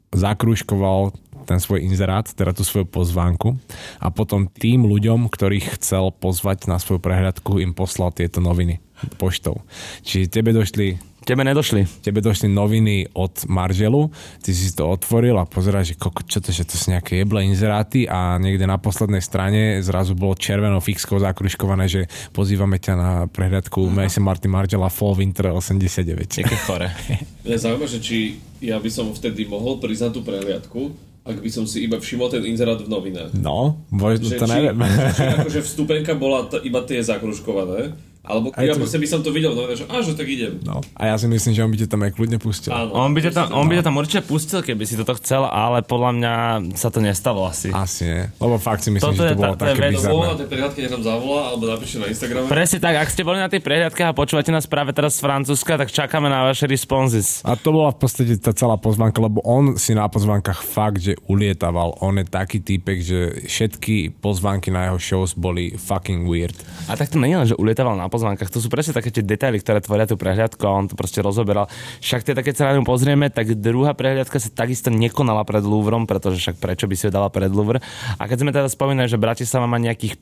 zakrúškoval 0.10 1.13
ten 1.45 1.62
svoj 1.62 1.86
inzerát, 1.86 2.25
teda 2.25 2.49
tú 2.54 2.65
svoju 2.65 2.89
pozvánku 2.89 3.62
a 4.02 4.10
potom 4.10 4.49
tým 4.49 4.89
ľuďom, 4.89 5.30
ktorých 5.30 5.78
chcel 5.78 6.10
pozvať 6.10 6.65
na 6.65 6.82
svoju 6.82 6.97
prehľadku, 6.97 7.62
im 7.62 7.78
poslal 7.78 8.10
tieto 8.10 8.41
noviny 8.41 8.82
poštou. 9.21 9.62
Čiže 10.02 10.34
tebe 10.34 10.49
došli 10.49 10.97
Tebe 11.30 11.46
nedošli. 11.46 11.86
Tebe 12.02 12.26
došli 12.26 12.50
noviny 12.50 13.13
od 13.13 13.46
Margelu, 13.46 14.10
ty 14.42 14.50
si 14.50 14.74
to 14.74 14.89
otvoril 14.89 15.38
a 15.38 15.46
pozeráš, 15.46 15.94
že 15.94 16.02
koko, 16.02 16.26
čo 16.26 16.42
to, 16.42 16.50
že 16.50 16.65
to 16.65 16.74
sú 16.74 16.89
nejaké 16.89 17.22
jeble 17.22 17.38
inzeráty 17.46 18.10
a 18.10 18.42
niekde 18.42 18.65
na 18.65 18.82
poslednej 18.82 19.22
strane 19.22 19.78
zrazu 19.86 20.18
bolo 20.18 20.34
červenou 20.34 20.82
fixkou 20.82 21.22
zakruškované, 21.22 21.86
že 21.86 22.10
pozývame 22.34 22.82
ťa 22.82 22.94
na 22.98 23.12
prehľadku 23.30 23.78
Mason 23.94 24.26
Martin 24.26 24.50
Margela 24.50 24.89
Fall 24.89 25.13
Winter 25.22 25.54
89. 25.54 26.42
Jaké 26.42 26.58
chore. 26.65 26.89
Mňa 27.46 27.58
zaujíma, 27.62 27.86
že 27.86 28.02
či 28.02 28.42
ja 28.58 28.82
by 28.82 28.89
som 28.89 29.13
vtedy 29.13 29.46
mohol 29.46 29.78
priznať 29.78 30.18
tú 30.18 30.26
prehliadku, 30.26 30.98
ak 31.30 31.46
by 31.46 31.50
som 31.54 31.70
si 31.70 31.86
iba 31.86 32.02
všimol 32.02 32.34
ten 32.34 32.42
inzerát 32.42 32.82
v 32.82 32.89
novinách. 32.89 33.38
No, 33.38 33.86
možno 33.94 34.34
to 34.34 34.50
či, 34.50 34.50
neviem. 34.50 34.82
Či, 34.82 35.13
či 35.13 35.26
akože 35.46 35.62
vstupenka 35.62 36.18
bola 36.18 36.50
t- 36.50 36.65
iba 36.65 36.82
tie 36.89 36.98
zakruškované, 37.06 38.09
Alebo 38.21 38.51
ja 38.53 38.75
to- 38.75 38.79
proste 38.79 38.99
by 38.99 39.08
som 39.08 39.19
to 39.19 39.32
videl, 39.32 39.51
no, 39.51 39.65
že, 39.69 39.88
á, 39.88 39.99
že 39.99 40.13
tak 40.13 40.27
idem. 40.27 40.60
No. 40.62 40.84
A 40.93 41.08
ja 41.08 41.15
si 41.15 41.25
myslím, 41.25 41.51
že 41.51 41.62
on 41.62 41.71
by 41.71 41.79
ťa 41.79 41.88
tam 41.88 42.01
aj 42.01 42.12
kľudne 42.13 42.38
pustil. 42.38 42.69
Áno. 42.69 42.91
On 42.93 43.10
by, 43.10 43.19
ťa 43.19 43.32
tam, 43.32 43.45
on 43.51 43.65
by 43.65 43.79
ťa 43.79 43.86
tam 43.86 43.95
určite 43.95 44.21
pustil, 44.21 44.60
keby 44.60 44.84
si 44.84 44.93
toto 44.93 45.15
chcel, 45.15 45.43
ale 45.43 45.82
podľa 45.82 46.12
mňa 46.13 46.34
sa 46.75 46.88
to 46.88 46.99
nestalo 46.99 47.43
asi. 47.43 47.71
Asi 47.71 48.03
nie. 48.03 48.23
Lebo 48.36 48.55
fakt 48.55 48.84
si 48.84 48.91
myslím, 48.91 49.08
Toto 49.08 49.23
že 49.23 49.25
je 49.25 49.34
to 49.34 49.39
bolo 49.39 49.55
je 49.55 49.60
také 49.60 49.79
vec, 49.79 49.93
To 49.95 50.03
bolo 50.03 50.03
na 50.03 50.12
bizarné. 50.12 50.36
tej 50.36 50.47
prehľadke, 50.47 50.77
nech 50.79 50.93
nám 50.93 51.03
zavolá, 51.08 51.41
alebo 51.47 51.63
napíšte 51.65 51.97
na 51.97 52.08
Instagrame. 52.08 52.45
Presne 52.45 52.77
tak, 52.77 52.95
ak 52.97 53.08
ste 53.08 53.21
boli 53.23 53.38
na 53.38 53.47
tej 53.47 53.62
prehliadke 53.62 54.01
a 54.03 54.12
počúvate 54.12 54.49
nás 54.49 54.65
práve 54.65 54.91
teraz 54.91 55.15
z 55.15 55.21
Francúzska, 55.21 55.71
tak 55.75 55.89
čakáme 55.89 56.27
na 56.27 56.43
vaše 56.43 56.67
responses. 56.67 57.39
A 57.41 57.55
to 57.55 57.71
bola 57.71 57.89
v 57.89 57.99
podstate 57.99 58.36
tá 58.36 58.51
celá 58.51 58.75
pozvánka, 58.75 59.17
lebo 59.17 59.39
on 59.41 59.73
si 59.75 59.95
na 59.95 60.05
pozvánkach 60.05 60.60
fakt, 60.60 60.99
že 60.99 61.15
ulietaval. 61.25 62.03
On 62.03 62.13
je 62.13 62.25
taký 62.25 62.60
týpek, 62.60 62.97
že 62.99 63.19
všetky 63.47 64.19
pozvánky 64.19 64.69
na 64.69 64.91
jeho 64.91 64.99
shows 64.99 65.32
boli 65.34 65.73
fucking 65.73 66.27
weird. 66.27 66.53
A 66.86 66.93
tak 66.93 67.10
to 67.10 67.17
nie 67.17 67.32
je 67.32 67.38
len, 67.38 67.47
že 67.47 67.55
ulietával 67.55 67.95
na 67.95 68.09
pozvánkach, 68.10 68.50
to 68.50 68.60
sú 68.60 68.67
presne 68.67 68.98
také 68.98 69.13
tie 69.13 69.24
detaily, 69.24 69.62
ktoré 69.62 69.80
tvoria 69.80 70.10
tú 70.10 70.17
prehliadku 70.17 70.62
a 70.65 70.74
on 70.74 70.89
to 70.89 70.98
proste 70.98 71.22
rozoberal. 71.22 71.69
Však 72.02 72.26
také, 72.26 72.41
keď 72.52 72.56
sa 72.58 72.63
na 72.69 72.78
ňu 72.78 72.84
pozrieme, 72.84 73.30
tak 73.30 73.56
druhá 73.56 73.93
prehliadka 73.93 74.41
sa 74.41 74.50
takisto 74.50 74.89
nekonala 74.89 75.45
pred 75.45 75.62
Louvrom, 75.62 76.10
pretože 76.10 76.41
však 76.41 76.58
prečo 76.58 76.86
by 76.89 76.95
si 76.98 77.08
ju 77.08 77.12
dala 77.13 77.30
pred 77.30 77.54
Louvre. 77.54 77.80
A 78.17 78.26
keď 78.26 78.38
sme 78.41 78.52
teda 78.52 78.67
spomínali, 78.67 79.08
že 79.08 79.22
Bratislava 79.22 79.69
má 79.69 79.78
nejakých 79.78 80.13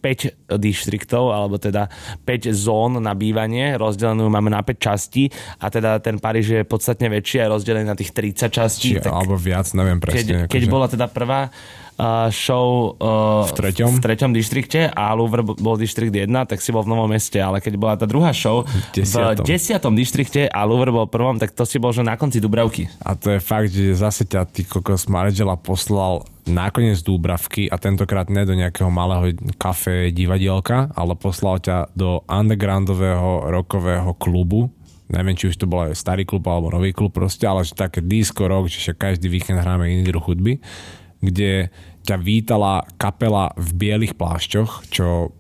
5 0.52 0.60
dištriktov, 0.60 1.32
alebo 1.32 1.56
teda 1.58 1.88
5 2.28 2.52
zón 2.52 3.00
na 3.00 3.16
bývanie, 3.16 3.80
rozdelenú 3.80 4.28
máme 4.28 4.52
na 4.52 4.62
5 4.62 4.78
častí 4.78 5.32
a 5.64 5.72
teda 5.72 6.04
ten 6.04 6.20
Paríž 6.20 6.48
je 6.52 6.62
podstatne 6.68 7.08
väčší 7.08 7.42
a 7.42 7.48
je 7.48 7.54
rozdelený 7.56 7.86
na 7.88 7.98
tých 7.98 8.12
30 8.12 8.52
častí. 8.52 9.00
Či, 9.00 9.08
alebo 9.08 9.40
viac, 9.40 9.72
neviem 9.72 10.02
presne. 10.04 10.48
keď, 10.48 10.52
keď 10.52 10.62
akože. 10.68 10.74
bola 10.74 10.88
teda 10.92 11.06
prvá 11.08 11.50
uh, 11.98 12.30
show 12.30 12.96
uh, 13.02 13.50
V 13.50 13.54
treťom? 13.58 13.98
v 13.98 14.02
treťom 14.02 14.32
dištrikte 14.32 14.94
a 14.94 15.12
Louvre 15.18 15.44
bol 15.44 15.76
dištrikt 15.76 16.14
1, 16.14 16.30
tak 16.48 16.62
si 16.62 16.70
bol 16.72 16.86
v 16.86 16.90
Novom 16.94 17.10
meste, 17.10 17.42
ale 17.42 17.60
keď 17.60 17.74
bola 17.76 17.94
tá 17.98 18.06
druhá 18.06 18.32
show 18.32 18.64
Desiatom. 18.94 19.44
v 19.44 19.50
desiatom 19.50 19.94
dištrikte 19.98 20.48
a 20.48 20.60
Louvre 20.64 20.94
bol 20.94 21.10
v 21.10 21.14
prvom, 21.14 21.36
tak 21.42 21.52
to 21.54 21.66
si 21.66 21.82
bol 21.82 21.92
že 21.92 22.06
na 22.06 22.16
konci 22.16 22.38
Dubravky. 22.38 22.88
A 23.02 23.18
to 23.18 23.36
je 23.36 23.40
fakt, 23.42 23.74
že 23.74 23.98
zase 23.98 24.24
ťa 24.30 24.46
ty 24.48 24.64
kokos 24.64 25.10
Margela 25.10 25.58
poslal 25.58 26.24
nakoniec 26.48 27.04
Dúbravky 27.04 27.68
a 27.68 27.76
tentokrát 27.76 28.32
ne 28.32 28.48
do 28.48 28.56
nejakého 28.56 28.88
malého 28.88 29.36
kafe 29.60 30.16
divadielka, 30.16 30.90
ale 30.96 31.14
poslal 31.20 31.60
ťa 31.60 31.92
do 31.92 32.24
undergroundového 32.26 33.52
rokového 33.52 34.16
klubu. 34.16 34.72
Neviem, 35.08 35.40
či 35.40 35.52
už 35.52 35.60
to 35.60 35.68
bol 35.68 35.88
aj 35.88 35.96
starý 35.96 36.28
klub 36.28 36.44
alebo 36.48 36.72
nový 36.72 36.92
klub 36.92 37.16
proste, 37.16 37.48
ale 37.48 37.64
že 37.64 37.76
také 37.76 38.04
disco 38.04 38.44
rock, 38.44 38.68
že 38.68 38.92
každý 38.92 39.32
víkend 39.32 39.60
hráme 39.60 39.88
iný 39.88 40.04
druh 40.08 40.24
hudby, 40.24 40.60
kde 41.22 41.70
ťa 42.08 42.16
vítala 42.24 42.88
kapela 42.96 43.52
v 43.60 43.70
bielých 43.76 44.16
plášťoch, 44.16 44.88
čo 44.88 45.36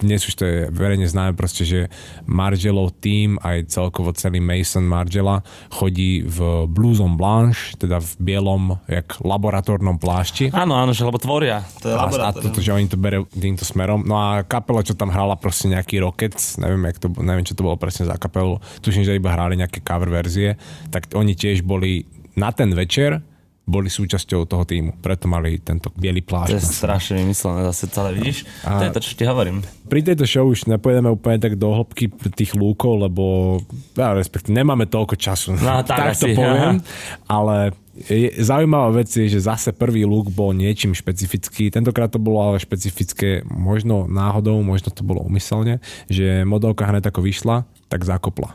dnes 0.00 0.24
už 0.24 0.32
to 0.32 0.44
je 0.48 0.58
verejne 0.72 1.04
známe 1.04 1.36
proste, 1.36 1.68
že 1.68 1.80
Margelov 2.24 2.96
tým, 3.04 3.36
aj 3.44 3.68
celkovo 3.68 4.16
celý 4.16 4.40
Mason 4.40 4.88
Margela 4.88 5.44
chodí 5.68 6.24
v 6.24 6.64
blouson 6.72 7.20
blanche, 7.20 7.76
teda 7.76 8.00
v 8.00 8.10
bielom, 8.32 8.80
jak 8.88 9.20
laboratórnom 9.20 10.00
plášti. 10.00 10.48
Áno, 10.56 10.80
áno, 10.80 10.96
že 10.96 11.04
lebo 11.04 11.20
tvoria. 11.20 11.60
To 11.84 11.92
je 11.92 11.94
A, 11.94 12.08
a 12.08 12.30
toto, 12.32 12.64
že 12.64 12.72
oni 12.72 12.88
to 12.88 12.96
berú 12.96 13.28
týmto 13.28 13.68
smerom. 13.68 14.00
No 14.08 14.16
a 14.16 14.40
kapela, 14.48 14.80
čo 14.80 14.96
tam 14.96 15.12
hrala 15.12 15.36
proste 15.36 15.68
nejaký 15.68 16.00
Rockets, 16.00 16.56
neviem, 16.56 16.80
jak 16.88 16.96
to, 16.96 17.12
neviem, 17.20 17.44
čo 17.44 17.52
to 17.52 17.60
bolo 17.60 17.76
presne 17.76 18.08
za 18.08 18.16
kapelu, 18.16 18.56
tuším, 18.80 19.04
že 19.04 19.20
iba 19.20 19.36
hrali 19.36 19.60
nejaké 19.60 19.84
cover 19.84 20.08
verzie, 20.08 20.56
tak 20.88 21.12
oni 21.12 21.36
tiež 21.36 21.60
boli 21.60 22.08
na 22.40 22.48
ten 22.56 22.72
večer 22.72 23.20
boli 23.66 23.86
súčasťou 23.88 24.46
toho 24.46 24.62
týmu. 24.62 24.94
Preto 24.96 25.26
mali 25.26 25.58
tento 25.58 25.90
biely 25.92 26.22
To 26.22 26.28
plášť. 26.28 26.48
je 26.48 26.56
na 26.56 26.62
sebe. 26.62 26.78
strašne 26.78 27.14
vymyslené, 27.18 27.60
zase 27.66 27.84
celé 27.86 28.10
vidíš? 28.12 28.46
A- 28.62 28.78
To 28.78 28.84
je 28.84 28.94
to, 28.94 29.02
čo 29.02 29.12
ti 29.12 29.24
hovorím. 29.24 29.66
Pri 29.84 30.00
tejto 30.00 30.22
show 30.22 30.44
už 30.44 30.66
nepojedeme 30.66 31.06
úplne 31.08 31.36
tak 31.36 31.54
do 31.54 31.70
hĺbky 31.72 32.06
tých 32.30 32.54
lúkov, 32.54 33.02
lebo 33.02 33.58
ja, 33.92 34.10
respektíve 34.12 34.54
nemáme 34.54 34.84
toľko 34.84 35.14
času. 35.14 35.58
No, 35.58 35.82
tak 35.84 36.14
to 36.14 36.30
asi, 36.30 36.32
poviem. 36.32 36.78
Ale 37.24 37.74
je, 37.98 38.38
zaujímavá 38.38 38.94
vec 38.94 39.08
je, 39.08 39.26
že 39.26 39.40
zase 39.40 39.72
prvý 39.72 40.04
lúk 40.04 40.28
bol 40.28 40.52
niečím 40.52 40.92
špecifický. 40.92 41.66
Tentokrát 41.68 42.06
to 42.08 42.18
bolo 42.18 42.38
ale 42.44 42.58
špecifické 42.58 43.42
možno 43.44 44.06
náhodou, 44.06 44.60
možno 44.60 44.88
to 44.88 45.02
bolo 45.02 45.20
umyselne, 45.20 45.80
že 46.06 46.42
modelka 46.42 46.84
hneď 46.84 47.08
ako 47.08 47.18
vyšla, 47.20 47.56
tak 47.86 48.04
zakopla. 48.04 48.54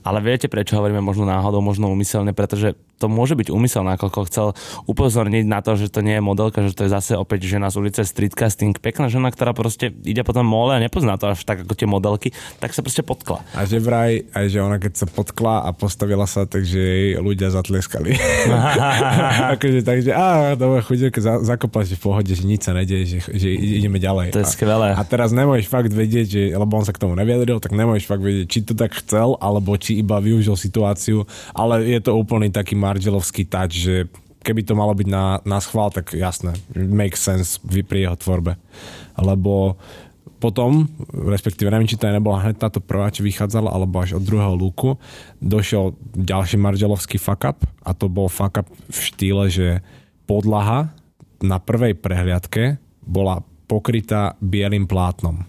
Ale 0.00 0.22
viete, 0.22 0.46
prečo 0.46 0.72
hovoríme 0.72 1.00
možno 1.00 1.26
náhodou, 1.26 1.58
možno 1.58 1.90
umyselne, 1.90 2.30
pretože 2.30 2.78
to 2.96 3.06
môže 3.12 3.36
byť 3.36 3.52
úmyselné, 3.52 3.96
ako 3.96 4.26
chcel 4.28 4.46
upozorniť 4.88 5.44
na 5.44 5.60
to, 5.60 5.76
že 5.76 5.92
to 5.92 6.00
nie 6.00 6.16
je 6.16 6.22
modelka, 6.24 6.64
že 6.64 6.72
to 6.72 6.88
je 6.88 6.90
zase 6.92 7.12
opäť 7.16 7.44
žena 7.44 7.68
z 7.68 7.78
ulice 7.80 8.02
streetcasting, 8.02 8.76
pekná 8.80 9.12
žena, 9.12 9.28
ktorá 9.28 9.52
proste 9.52 9.92
ide 10.04 10.24
potom 10.24 10.48
mole 10.48 10.76
a 10.76 10.80
nepozná 10.80 11.20
to 11.20 11.32
až 11.32 11.44
tak 11.44 11.68
ako 11.68 11.74
tie 11.76 11.88
modelky, 11.88 12.28
tak 12.58 12.72
sa 12.72 12.80
proste 12.80 13.04
potkla. 13.04 13.44
A 13.52 13.68
že 13.68 13.78
vraj, 13.78 14.24
aj 14.32 14.46
že 14.48 14.58
ona 14.64 14.80
keď 14.80 14.92
sa 15.04 15.06
potkla 15.06 15.68
a 15.68 15.70
postavila 15.76 16.24
sa, 16.24 16.48
takže 16.48 16.78
jej 16.78 17.08
ľudia 17.20 17.52
zatleskali. 17.52 18.16
akože, 19.56 19.80
takže, 19.84 20.10
á, 20.12 20.56
dobre, 20.56 20.80
chudilka 20.84 21.20
za, 21.20 21.42
zakopla, 21.44 21.84
že 21.84 21.98
v 21.98 22.02
pohode, 22.02 22.32
že 22.32 22.44
nič 22.44 22.66
sa 22.66 22.72
nedieje, 22.72 23.04
že, 23.04 23.18
že 23.32 23.48
ideme 23.52 24.00
ďalej. 24.00 24.32
To 24.32 24.40
je 24.42 24.48
a, 24.48 24.52
skvelé. 24.52 24.88
A 24.96 25.02
teraz 25.04 25.32
nemôžeš 25.32 25.68
fakt 25.68 25.92
vedieť, 25.92 26.26
že, 26.26 26.42
lebo 26.54 26.72
on 26.76 26.84
sa 26.86 26.94
k 26.94 27.02
tomu 27.02 27.18
neviedril, 27.18 27.60
tak 27.60 27.76
nemôžeš 27.76 28.06
fakt 28.08 28.22
vedieť, 28.24 28.46
či 28.48 28.58
to 28.64 28.72
tak 28.72 28.96
chcel, 28.96 29.36
alebo 29.40 29.76
či 29.76 30.00
iba 30.00 30.18
využil 30.22 30.56
situáciu, 30.56 31.28
ale 31.52 31.84
je 31.84 32.00
to 32.00 32.16
úplný 32.16 32.48
taký 32.48 32.78
Margelovský 32.86 33.42
touch, 33.50 33.74
že 33.74 34.06
keby 34.46 34.62
to 34.62 34.78
malo 34.78 34.94
byť 34.94 35.08
na, 35.10 35.42
na 35.42 35.58
schvál, 35.58 35.90
tak 35.90 36.14
jasné, 36.14 36.54
makes 36.78 37.18
sense 37.18 37.58
pri 37.58 38.06
jeho 38.06 38.14
tvorbe. 38.14 38.54
Lebo 39.18 39.74
potom, 40.38 40.86
respektíve 41.10 41.72
neviem, 41.72 41.88
či 41.90 41.98
to 41.98 42.06
nebola 42.06 42.44
hneď 42.44 42.62
táto 42.62 42.78
prvá, 42.78 43.10
či 43.10 43.26
vychádzala, 43.26 43.72
alebo 43.72 43.98
až 43.98 44.20
od 44.20 44.22
druhého 44.22 44.54
lúku, 44.54 44.94
došiel 45.42 45.98
ďalší 46.14 46.60
Margelovský 46.60 47.18
fuck 47.18 47.42
up 47.42 47.58
a 47.82 47.90
to 47.96 48.06
bol 48.06 48.30
fuck 48.30 48.62
up 48.62 48.68
v 48.70 48.98
štýle, 49.00 49.50
že 49.50 49.82
podlaha 50.30 50.94
na 51.42 51.58
prvej 51.58 51.98
prehliadke 51.98 52.78
bola 53.02 53.42
pokrytá 53.66 54.38
bielým 54.38 54.86
plátnom. 54.86 55.42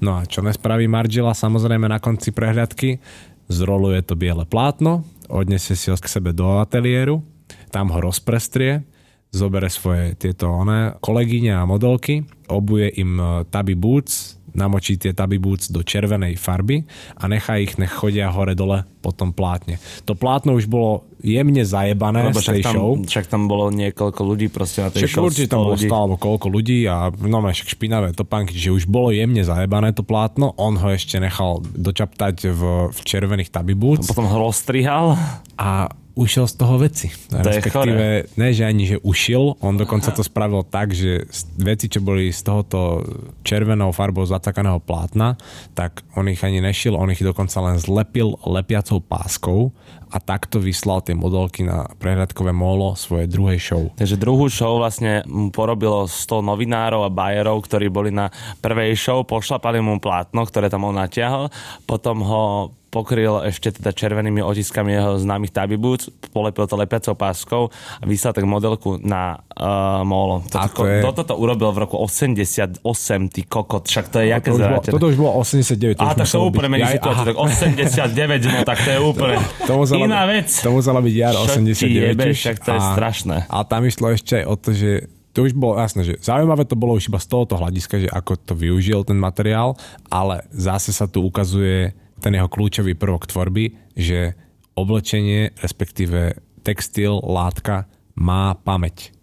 No 0.00 0.22
a 0.22 0.24
čo 0.24 0.40
nespraví 0.40 0.88
Margela 0.88 1.36
samozrejme 1.36 1.84
na 1.90 2.00
konci 2.00 2.32
prehliadky? 2.32 3.02
Zroluje 3.48 4.00
to 4.04 4.14
biele 4.16 4.44
plátno, 4.44 5.04
odnesie 5.28 5.76
si 5.76 5.92
ho 5.92 5.96
k 5.96 6.08
sebe 6.08 6.32
do 6.32 6.58
ateliéru, 6.58 7.20
tam 7.68 7.92
ho 7.92 7.98
rozprestrie, 8.00 8.84
zobere 9.28 9.68
svoje 9.68 10.16
tieto 10.16 10.48
one, 10.48 10.96
kolegyne 11.04 11.52
a 11.52 11.68
modelky, 11.68 12.24
obuje 12.48 12.88
im 12.96 13.20
e, 13.20 13.24
taby 13.52 13.76
boots, 13.76 14.37
namočí 14.58 14.98
tie 14.98 15.14
taby 15.14 15.38
boots 15.38 15.70
do 15.70 15.86
červenej 15.86 16.34
farby 16.34 16.82
a 17.14 17.30
nechá 17.30 17.62
ich, 17.62 17.78
nech 17.78 17.94
chodia 17.94 18.28
hore-dole 18.34 18.82
po 18.98 19.14
tom 19.14 19.30
plátne. 19.30 19.78
To 20.10 20.18
plátno 20.18 20.58
už 20.58 20.66
bolo 20.66 21.06
jemne 21.22 21.62
zajebané 21.62 22.30
Lebo 22.30 22.42
z 22.42 22.42
však 22.42 22.54
tej 22.58 22.62
tam, 22.66 22.74
show. 22.74 22.90
však 22.98 23.26
tam 23.30 23.42
bolo 23.46 23.70
niekoľko 23.70 24.20
ľudí 24.26 24.50
proste 24.50 24.82
na 24.82 24.90
tej 24.90 25.06
Však 25.06 25.14
show. 25.14 25.26
určite 25.30 25.48
100 25.48 25.52
tam 25.54 25.60
bolo 25.62 25.74
ľudí. 25.78 25.86
100 25.86 25.94
alebo 25.94 26.16
koľko 26.18 26.46
ľudí 26.50 26.78
a 26.90 26.96
no 27.14 27.38
však 27.38 27.68
špinavé 27.70 28.08
topánky, 28.18 28.52
čiže 28.58 28.74
už 28.74 28.84
bolo 28.90 29.14
jemne 29.14 29.42
zajebané 29.46 29.94
to 29.94 30.02
plátno, 30.02 30.52
on 30.58 30.74
ho 30.74 30.88
ešte 30.90 31.22
nechal 31.22 31.62
dočaptať 31.62 32.50
v, 32.50 32.62
v 32.90 32.98
červených 33.06 33.54
taby 33.54 33.78
boots 33.78 34.10
Potom 34.10 34.26
ho 34.26 34.36
rozstrihal. 34.50 35.14
a 35.54 35.90
ušiel 36.18 36.50
z 36.50 36.54
toho 36.58 36.74
veci. 36.82 37.06
je 37.06 37.38
Respektíve, 37.38 38.34
ne, 38.34 38.48
že 38.50 38.66
ani, 38.66 38.84
že 38.90 38.96
ušiel, 38.98 39.54
on 39.62 39.78
dokonca 39.78 40.10
to 40.10 40.26
spravil 40.26 40.66
tak, 40.66 40.90
že 40.90 41.30
veci, 41.54 41.86
čo 41.86 42.02
boli 42.02 42.34
z 42.34 42.42
tohoto 42.42 43.06
červenou 43.46 43.94
farbou 43.94 44.26
zacakaného 44.26 44.82
plátna, 44.82 45.38
tak 45.78 46.02
on 46.18 46.26
ich 46.26 46.42
ani 46.42 46.58
nešil, 46.58 46.98
on 46.98 47.14
ich 47.14 47.22
dokonca 47.22 47.62
len 47.62 47.78
zlepil 47.78 48.34
lepiacou 48.42 48.98
páskou 48.98 49.70
a 50.08 50.18
takto 50.18 50.58
vyslal 50.58 51.04
tie 51.04 51.12
modelky 51.12 51.62
na 51.62 51.84
prehľadkové 52.00 52.50
molo 52.50 52.96
svojej 52.96 53.28
druhej 53.28 53.60
show. 53.60 53.82
Takže 53.94 54.16
druhú 54.16 54.48
show 54.48 54.80
vlastne 54.80 55.22
mu 55.28 55.52
porobilo 55.52 56.08
100 56.08 56.42
novinárov 56.42 57.04
a 57.06 57.12
bajerov, 57.12 57.62
ktorí 57.68 57.92
boli 57.92 58.10
na 58.10 58.32
prvej 58.64 58.96
show, 58.96 59.22
pošlapali 59.22 59.78
mu 59.84 60.00
plátno, 60.00 60.42
ktoré 60.48 60.72
tam 60.72 60.88
on 60.88 60.96
natiahol, 60.96 61.52
potom 61.84 62.24
ho 62.24 62.72
pokryl 62.88 63.44
ešte 63.44 63.68
teda 63.70 63.92
červenými 63.92 64.40
otiskami 64.40 64.96
jeho 64.96 65.20
známych 65.20 65.52
taby 65.52 65.76
boots, 65.76 66.08
polepil 66.32 66.64
to 66.64 66.74
lepiacou 66.74 67.12
páskou 67.12 67.62
a 68.00 68.04
vyslal 68.04 68.32
tak 68.32 68.44
modelku 68.44 68.96
na 68.98 69.36
uh, 69.52 70.00
molo. 70.02 70.40
A 70.56 70.66
Toto, 70.66 70.82
to 70.82 70.88
je- 70.88 71.04
toto 71.04 71.22
to 71.22 71.34
urobil 71.36 71.68
v 71.70 71.84
roku 71.84 72.00
88, 72.00 72.80
ty 73.28 73.44
kokot, 73.44 73.84
však 73.84 74.08
to 74.08 74.16
je 74.24 74.32
jaké 74.32 74.50
To 74.50 74.56
bolo, 74.56 74.80
toto 74.80 75.06
už 75.06 75.16
bolo 75.16 75.32
89. 75.36 76.00
Á, 76.00 76.16
tak 76.16 76.26
to 76.26 76.40
úplne 76.40 76.68
mení 76.72 76.88
situáciu, 76.88 77.24
tak 77.28 77.36
89, 77.36 78.48
no 78.48 78.60
tak 78.64 78.78
to 78.80 78.90
je 78.90 79.00
úplne 79.00 79.36
To 79.68 79.72
musela, 79.76 80.00
iná 80.00 80.22
vec. 80.24 80.48
To 80.48 80.70
musela 80.72 81.00
byť 81.04 81.14
jar 81.14 81.34
Čo 81.36 81.44
ti 81.44 81.84
89. 81.84 82.08
jebe, 82.08 82.24
však 82.32 82.56
to 82.58 82.70
je 82.72 82.80
strašné. 82.96 83.36
A 83.46 83.56
tam 83.68 83.84
išlo 83.84 84.10
ešte 84.10 84.40
aj 84.40 84.44
o 84.48 84.54
to, 84.56 84.70
že 84.72 84.90
to 85.36 85.46
už 85.46 85.54
bolo 85.54 85.78
jasné, 85.78 86.02
že 86.02 86.14
zaujímavé 86.18 86.66
to 86.66 86.74
bolo 86.74 86.96
už 86.96 87.06
iba 87.06 87.20
z 87.20 87.28
tohoto 87.30 87.54
hľadiska, 87.54 88.00
že 88.00 88.08
ako 88.10 88.32
to 88.42 88.52
využil 88.56 89.06
ten 89.06 89.14
materiál, 89.14 89.76
ale 90.08 90.42
zase 90.50 90.90
sa 90.90 91.06
tu 91.06 91.22
ukazuje 91.22 91.94
ten 92.18 92.34
jeho 92.34 92.50
kľúčový 92.50 92.98
prvok 92.98 93.30
tvorby, 93.30 93.94
že 93.94 94.34
oblečenie, 94.78 95.54
respektíve 95.58 96.38
textil, 96.62 97.18
látka 97.22 97.90
má 98.14 98.54
pamäť. 98.54 99.14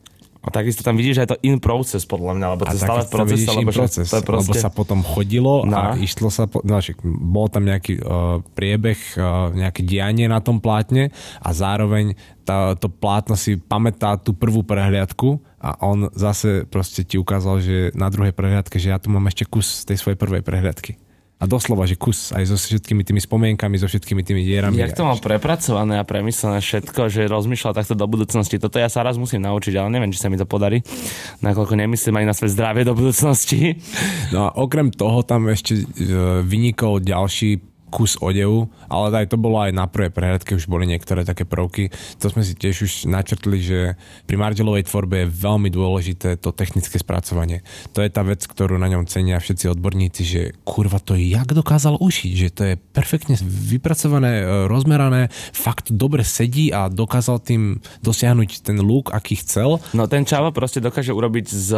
A 0.45 0.53
takisto 0.53 0.85
tam 0.85 0.93
vidíš, 0.93 1.17
že 1.17 1.23
je 1.25 1.31
to 1.33 1.41
in 1.41 1.57
process 1.57 2.05
podľa 2.05 2.37
mňa, 2.37 2.47
lebo 2.53 2.61
to 2.69 2.77
je 2.77 2.85
stále 2.85 3.01
vidíš 3.25 3.49
lebo 3.49 3.73
proces, 3.73 4.05
to 4.05 4.21
je 4.21 4.25
proste... 4.29 4.53
lebo 4.53 4.61
sa 4.61 4.69
potom 4.69 5.01
chodilo 5.01 5.65
No. 5.65 5.73
a 5.73 5.97
išlo 5.97 6.29
sa, 6.29 6.45
po, 6.45 6.61
no, 6.61 6.77
však 6.77 7.01
bol 7.01 7.49
tam 7.49 7.65
nejaký 7.65 7.97
uh, 7.97 8.45
priebeh, 8.53 9.17
uh, 9.17 9.49
nejaké 9.57 9.81
dianie 9.81 10.29
na 10.29 10.37
tom 10.45 10.61
plátne 10.61 11.09
a 11.41 11.49
zároveň 11.49 12.13
tá, 12.45 12.77
to 12.77 12.93
plátno 12.93 13.33
si 13.33 13.57
pamätá 13.57 14.21
tú 14.21 14.37
prvú 14.37 14.61
prehliadku 14.61 15.41
a 15.57 15.81
on 15.81 16.13
zase 16.13 16.69
proste 16.69 17.01
ti 17.01 17.17
ukázal, 17.17 17.65
že 17.65 17.77
na 17.97 18.13
druhej 18.13 18.37
prehliadke, 18.37 18.77
že 18.77 18.93
ja 18.93 19.01
tu 19.01 19.09
mám 19.09 19.25
ešte 19.25 19.49
kus 19.49 19.81
z 19.81 19.89
tej 19.89 19.97
svojej 19.97 20.19
prvej 20.21 20.45
prehliadky. 20.45 21.01
A 21.35 21.43
doslova, 21.51 21.83
že 21.83 21.99
kus 21.99 22.31
aj 22.31 22.47
so 22.47 22.55
všetkými 22.55 23.03
tými 23.03 23.19
spomienkami, 23.19 23.75
so 23.75 23.91
všetkými 23.91 24.23
tými 24.23 24.47
dierami. 24.47 24.79
Jak 24.79 24.95
to 24.95 25.03
mám 25.03 25.19
prepracované 25.19 25.99
a 25.99 26.07
premyslené 26.07 26.63
všetko, 26.63 27.11
že 27.11 27.27
rozmýšľal 27.27 27.75
takto 27.75 27.91
do 27.91 28.07
budúcnosti. 28.07 28.55
Toto 28.55 28.79
ja 28.79 28.87
sa 28.87 29.03
raz 29.03 29.19
musím 29.19 29.43
naučiť, 29.43 29.75
ale 29.75 29.91
neviem, 29.91 30.15
či 30.15 30.23
sa 30.23 30.31
mi 30.31 30.39
to 30.39 30.47
podarí. 30.47 30.79
Nakoľko 31.43 31.75
nemyslím 31.75 32.23
ani 32.23 32.27
na 32.31 32.35
svoje 32.35 32.55
zdravie 32.55 32.87
do 32.87 32.95
budúcnosti. 32.95 33.75
No 34.31 34.47
a 34.47 34.49
okrem 34.55 34.95
toho 34.95 35.27
tam 35.27 35.51
ešte 35.51 35.75
e, 35.75 35.83
vynikol 36.39 37.03
ďalší 37.03 37.74
kus 37.89 38.17
odevu, 38.19 38.67
ale 38.89 39.23
aj 39.23 39.31
to 39.31 39.37
bolo 39.39 39.61
aj 39.61 39.71
na 39.71 39.85
prvej 39.87 40.11
prehľadke, 40.11 40.57
už 40.57 40.67
boli 40.67 40.89
niektoré 40.89 41.23
také 41.23 41.47
prvky. 41.47 41.93
To 42.19 42.27
sme 42.27 42.41
si 42.43 42.57
tiež 42.57 42.75
už 42.85 42.93
načrtli, 43.07 43.57
že 43.61 43.79
pri 44.25 44.35
Margelovej 44.35 44.89
tvorbe 44.89 45.25
je 45.25 45.31
veľmi 45.31 45.69
dôležité 45.71 46.35
to 46.41 46.51
technické 46.51 46.99
spracovanie. 46.99 47.63
To 47.95 48.03
je 48.03 48.09
tá 48.11 48.25
vec, 48.25 48.43
ktorú 48.43 48.75
na 48.75 48.91
ňom 48.91 49.07
cenia 49.07 49.39
všetci 49.39 49.71
odborníci, 49.71 50.21
že 50.25 50.41
kurva 50.67 50.99
to 50.99 51.15
jak 51.15 51.47
dokázal 51.55 52.01
ušiť, 52.01 52.31
že 52.33 52.49
to 52.51 52.61
je 52.67 52.73
perfektne 52.75 53.37
vypracované, 53.45 54.43
e, 54.43 54.45
rozmerané, 54.67 55.29
fakt 55.53 55.93
dobre 55.93 56.27
sedí 56.27 56.73
a 56.75 56.91
dokázal 56.91 57.39
tým 57.41 57.79
dosiahnuť 58.03 58.65
ten 58.65 58.77
look, 58.81 59.13
aký 59.13 59.39
chcel. 59.39 59.79
No 59.95 60.09
ten 60.11 60.27
čavo 60.27 60.51
proste 60.51 60.83
dokáže 60.83 61.15
urobiť 61.15 61.45
z 61.47 61.69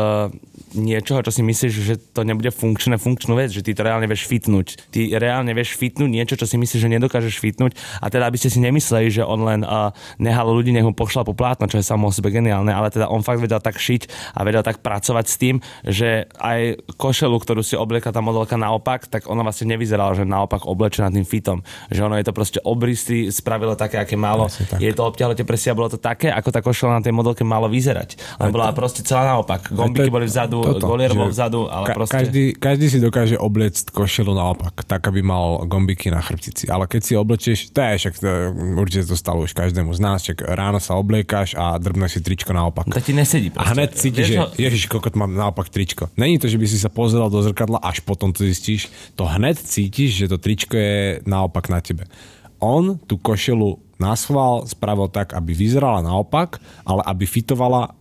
niečoho, 0.76 1.22
čo 1.22 1.32
si 1.32 1.46
myslíš, 1.46 1.74
že 1.74 1.96
to 2.00 2.26
nebude 2.26 2.50
funkčné, 2.52 2.98
funkčnú 2.98 3.38
vec, 3.38 3.54
že 3.54 3.64
ty 3.64 3.72
to 3.78 3.86
reálne 3.86 4.10
vieš 4.10 4.26
fitnúť. 4.26 4.90
Ty 4.90 5.00
reálne 5.20 5.52
vieš 5.54 5.78
fitnúť 5.98 6.14
niečo, 6.14 6.38
čo 6.38 6.46
si 6.46 6.62
myslíš, 6.62 6.86
že 6.86 6.94
nedokážeš 6.94 7.42
fitnúť 7.42 7.74
a 7.98 8.14
teda 8.14 8.30
aby 8.30 8.38
ste 8.38 8.54
si 8.54 8.62
nemysleli, 8.62 9.10
že 9.10 9.26
on 9.26 9.42
len 9.42 9.66
uh, 9.66 9.90
nehal 10.22 10.46
ľudí, 10.54 10.70
nech 10.70 10.86
mu 10.86 10.94
pošla 10.94 11.26
po 11.26 11.34
plátno, 11.34 11.66
čo 11.66 11.82
je 11.82 11.90
samo 11.90 12.08
o 12.08 12.14
sebe 12.14 12.30
geniálne, 12.30 12.70
ale 12.70 12.94
teda 12.94 13.10
on 13.10 13.26
fakt 13.26 13.42
vedel 13.42 13.58
tak 13.58 13.82
šiť 13.82 14.38
a 14.38 14.46
vedel 14.46 14.62
tak 14.62 14.86
pracovať 14.86 15.26
s 15.26 15.36
tým, 15.42 15.56
že 15.82 16.30
aj 16.38 16.86
košelu, 17.02 17.34
ktorú 17.34 17.66
si 17.66 17.74
obliekla 17.74 18.14
tá 18.14 18.22
modelka 18.22 18.54
naopak, 18.62 19.10
tak 19.10 19.26
ona 19.26 19.42
vlastne 19.42 19.74
nevyzerala, 19.74 20.14
že 20.14 20.30
naopak 20.30 20.70
oblečená 20.70 21.10
tým 21.10 21.26
fitom. 21.26 21.66
Že 21.90 22.14
ono 22.14 22.16
je 22.22 22.26
to 22.30 22.34
proste 22.38 22.60
obrysy, 22.62 23.34
spravilo 23.34 23.74
také, 23.74 23.98
aké 23.98 24.14
malo. 24.14 24.46
Tak. 24.46 24.78
Je 24.78 24.94
to 24.94 25.02
obťahnuté 25.10 25.42
presne 25.50 25.74
a 25.74 25.80
bolo 25.80 25.90
to 25.90 25.98
také, 25.98 26.30
ako 26.30 26.54
tá 26.54 26.62
košela 26.62 27.00
na 27.00 27.02
tej 27.02 27.16
modelke 27.16 27.42
malo 27.42 27.66
vyzerať. 27.66 28.38
Len 28.38 28.54
bola 28.54 28.70
proste 28.76 29.02
celá 29.02 29.34
naopak. 29.34 29.74
Gombiky 29.74 30.14
boli 30.14 30.30
vzadu, 30.30 30.62
golier 30.78 31.10
bol 31.16 31.32
vzadu, 31.32 31.66
ale 31.66 31.90
ka- 31.90 31.98
proste... 31.98 32.14
každý, 32.14 32.44
každý 32.54 32.86
si 32.92 33.00
dokáže 33.02 33.40
obliecť 33.40 33.96
košelu 33.96 34.36
naopak, 34.36 34.84
tak 34.84 35.08
aby 35.08 35.24
mal 35.24 35.64
gombiky 35.64 35.87
na 36.10 36.20
chrbtici. 36.20 36.68
Ale 36.68 36.90
keď 36.90 37.02
si 37.06 37.14
oblečieš, 37.14 37.72
to 37.72 37.80
je 37.80 37.94
však 38.02 38.16
to, 38.20 38.30
určite 38.76 39.08
to 39.08 39.16
stalo 39.16 39.46
už 39.46 39.54
každému 39.54 39.94
z 39.94 40.00
nás, 40.02 40.26
však 40.26 40.44
ráno 40.44 40.82
sa 40.82 40.98
obliekaš 40.98 41.54
a 41.56 41.78
drbneš 41.78 42.18
si 42.18 42.22
tričko 42.26 42.52
naopak. 42.52 42.90
To 42.90 43.00
ti 43.00 43.14
nesedí 43.14 43.54
proste. 43.54 43.70
A 43.70 43.74
hneď 43.78 43.90
cítiš, 43.94 44.26
že 44.28 44.38
ho- 44.42 44.52
ježiš, 44.58 44.90
kokot 44.90 45.14
mám 45.14 45.32
naopak 45.32 45.70
tričko. 45.70 46.10
Není 46.18 46.42
to, 46.42 46.50
že 46.50 46.58
by 46.58 46.66
si 46.66 46.82
sa 46.82 46.90
pozeral 46.90 47.30
do 47.30 47.40
zrkadla, 47.40 47.80
až 47.80 48.02
potom 48.02 48.34
to 48.34 48.44
zistíš. 48.44 48.90
To 49.16 49.30
hneď 49.30 49.62
cítiš, 49.62 50.26
že 50.26 50.26
to 50.28 50.42
tričko 50.42 50.76
je 50.76 51.24
naopak 51.24 51.70
na 51.70 51.80
tebe. 51.80 52.10
On 52.58 52.98
tú 52.98 53.22
košelu 53.22 53.78
nasval, 54.02 54.66
spravil 54.66 55.10
tak, 55.14 55.34
aby 55.38 55.54
vyzerala 55.54 56.02
naopak, 56.02 56.58
ale 56.86 57.06
aby 57.06 57.26
fitovala 57.30 57.94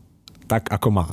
tak, 0.46 0.70
ako 0.70 0.88
má. 1.02 1.04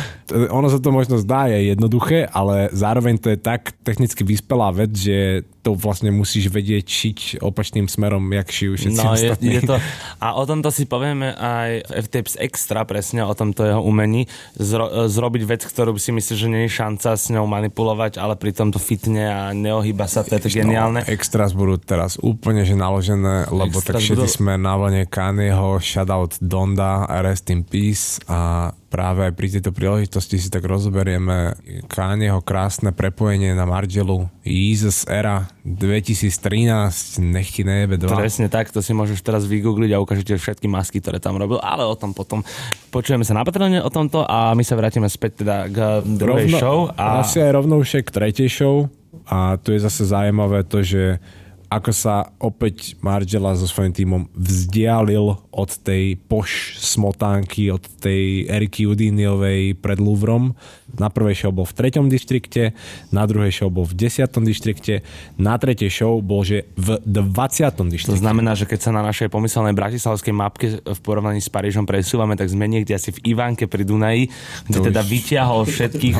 ono 0.58 0.66
sa 0.66 0.82
to 0.82 0.90
možno 0.90 1.16
zdá, 1.22 1.46
je 1.46 1.70
jednoduché, 1.72 2.26
ale 2.26 2.68
zároveň 2.74 3.22
to 3.22 3.30
je 3.32 3.38
tak 3.38 3.70
technicky 3.86 4.26
vyspelá 4.26 4.74
vec, 4.74 4.90
že 4.92 5.46
to 5.60 5.72
vlastne 5.72 6.08
musíš 6.08 6.48
vedieť 6.48 6.82
šiť 6.82 7.18
opačným 7.38 7.84
smerom, 7.84 8.24
jak 8.30 8.48
šijú 8.48 8.72
všetci 8.74 8.96
No, 8.96 9.12
je, 9.12 9.28
ostatní. 9.28 9.48
je 9.52 9.60
to, 9.62 9.76
a 10.16 10.26
o 10.32 10.42
tomto 10.42 10.68
si 10.68 10.84
povieme 10.84 11.30
aj 11.30 11.70
v 11.84 11.90
FTPS 12.00 12.34
Extra, 12.38 12.82
presne 12.82 13.22
o 13.22 13.32
tomto 13.32 13.62
jeho 13.62 13.80
umení, 13.80 14.24
zro, 14.54 14.88
zrobiť 15.06 15.42
vec, 15.44 15.62
ktorú 15.62 15.94
si 15.94 16.10
myslíš, 16.10 16.38
že 16.38 16.48
nie 16.48 16.64
je 16.64 16.72
šanca 16.74 17.12
s 17.12 17.28
ňou 17.28 17.44
manipulovať, 17.44 18.16
ale 18.16 18.34
pritom 18.34 18.68
to 18.68 18.78
fitne 18.78 19.20
a 19.22 19.40
neohýba 19.50 20.04
sa, 20.04 20.20
to 20.20 20.34
je 20.34 20.42
to 20.42 20.50
geniálne. 20.50 21.00
No, 21.00 21.08
extras 21.08 21.52
budú 21.52 21.76
teraz 21.76 22.16
úplne 22.16 22.62
že 22.62 22.72
naložené, 22.72 23.44
lebo 23.46 23.76
Extras 23.76 24.00
tak 24.00 24.04
všetci 24.06 24.16
budú- 24.16 24.32
sme 24.32 24.52
na 24.54 24.74
vlne 24.74 25.04
Kanyeho, 25.04 25.76
shoutout 25.78 26.40
Donda, 26.40 27.04
rest 27.20 27.48
in 27.48 27.62
peace 27.62 28.16
a 28.24 28.72
práve 28.90 29.30
aj 29.30 29.32
pri 29.38 29.48
tejto 29.54 29.70
príležitosti 29.70 30.36
si 30.42 30.50
tak 30.50 30.66
rozoberieme 30.66 31.54
Kanyeho 31.86 32.42
krásne 32.42 32.90
prepojenie 32.90 33.54
na 33.54 33.62
Margelu, 33.62 34.26
Jesus 34.42 35.06
era 35.06 35.46
2013, 35.62 37.22
nech 37.22 37.54
ti 37.54 37.62
nejebe 37.62 37.94
dva. 37.94 38.18
Presne 38.18 38.50
tak, 38.50 38.74
to 38.74 38.82
si 38.82 38.90
môžeš 38.90 39.22
teraz 39.22 39.46
vygoogliť 39.46 39.94
a 39.94 40.02
ukážete 40.02 40.34
všetky 40.34 40.66
masky, 40.66 40.98
ktoré 40.98 41.22
tam 41.22 41.38
robil, 41.38 41.62
ale 41.62 41.86
o 41.86 41.94
tom 41.94 42.10
potom 42.10 42.42
počujeme 42.90 43.22
sa 43.22 43.38
na 43.38 43.46
Patreone 43.46 43.78
o 43.78 43.88
tomto 43.88 44.26
a 44.26 44.52
my 44.58 44.66
sa 44.66 44.74
vrátime 44.74 45.06
späť 45.06 45.46
teda 45.46 45.70
k 45.70 45.78
druhej 46.04 46.50
show. 46.58 46.90
A... 46.98 47.22
Asi 47.22 47.38
aj 47.38 47.62
rovnoušie 47.62 48.02
k 48.02 48.10
tretej 48.10 48.50
show 48.50 48.90
a 49.30 49.54
tu 49.62 49.70
je 49.70 49.78
zase 49.78 50.10
zaujímavé 50.10 50.66
to, 50.66 50.82
že 50.82 51.22
ako 51.70 51.94
sa 51.94 52.34
opäť 52.42 52.98
Margela 52.98 53.54
so 53.54 53.62
svojím 53.62 53.94
tímom 53.94 54.22
vzdialil 54.34 55.38
od 55.54 55.70
tej 55.86 56.18
poš 56.18 56.82
smotánky, 56.82 57.70
od 57.70 57.86
tej 58.02 58.50
Eriky 58.50 58.90
Udiniovej 58.90 59.78
pred 59.78 60.02
Louvrom. 60.02 60.58
Na 60.98 61.12
prvej 61.12 61.46
show 61.46 61.52
bol 61.52 61.68
v 61.68 61.74
treťom 61.76 62.08
distrikte, 62.08 62.72
na 63.12 63.28
druhej 63.28 63.52
show 63.52 63.68
bol 63.68 63.84
v 63.86 63.94
desiatom 63.94 64.42
distrikte, 64.42 65.04
na 65.36 65.54
tretej 65.60 65.90
show 65.92 66.18
bol, 66.18 66.42
že 66.42 66.66
v 66.74 66.98
20. 67.04 67.70
To 67.76 67.84
distrikte. 67.86 68.18
znamená, 68.18 68.56
že 68.56 68.66
keď 68.66 68.78
sa 68.80 68.90
na 68.90 69.02
našej 69.04 69.30
pomyselnej 69.30 69.76
bratislavskej 69.76 70.34
mapke 70.34 70.66
v 70.80 70.98
porovnaní 71.04 71.38
s 71.38 71.52
Parížom 71.52 71.84
presúvame, 71.84 72.34
tak 72.34 72.50
sme 72.50 72.66
niekde 72.66 72.96
asi 72.96 73.14
v 73.14 73.36
Ivánke 73.36 73.68
pri 73.68 73.84
Dunaji, 73.86 74.32
kde 74.66 74.78
To 74.80 74.86
teda 74.88 75.02
už- 75.04 75.08
vyťahol 75.08 75.62
všetkých... 75.68 76.16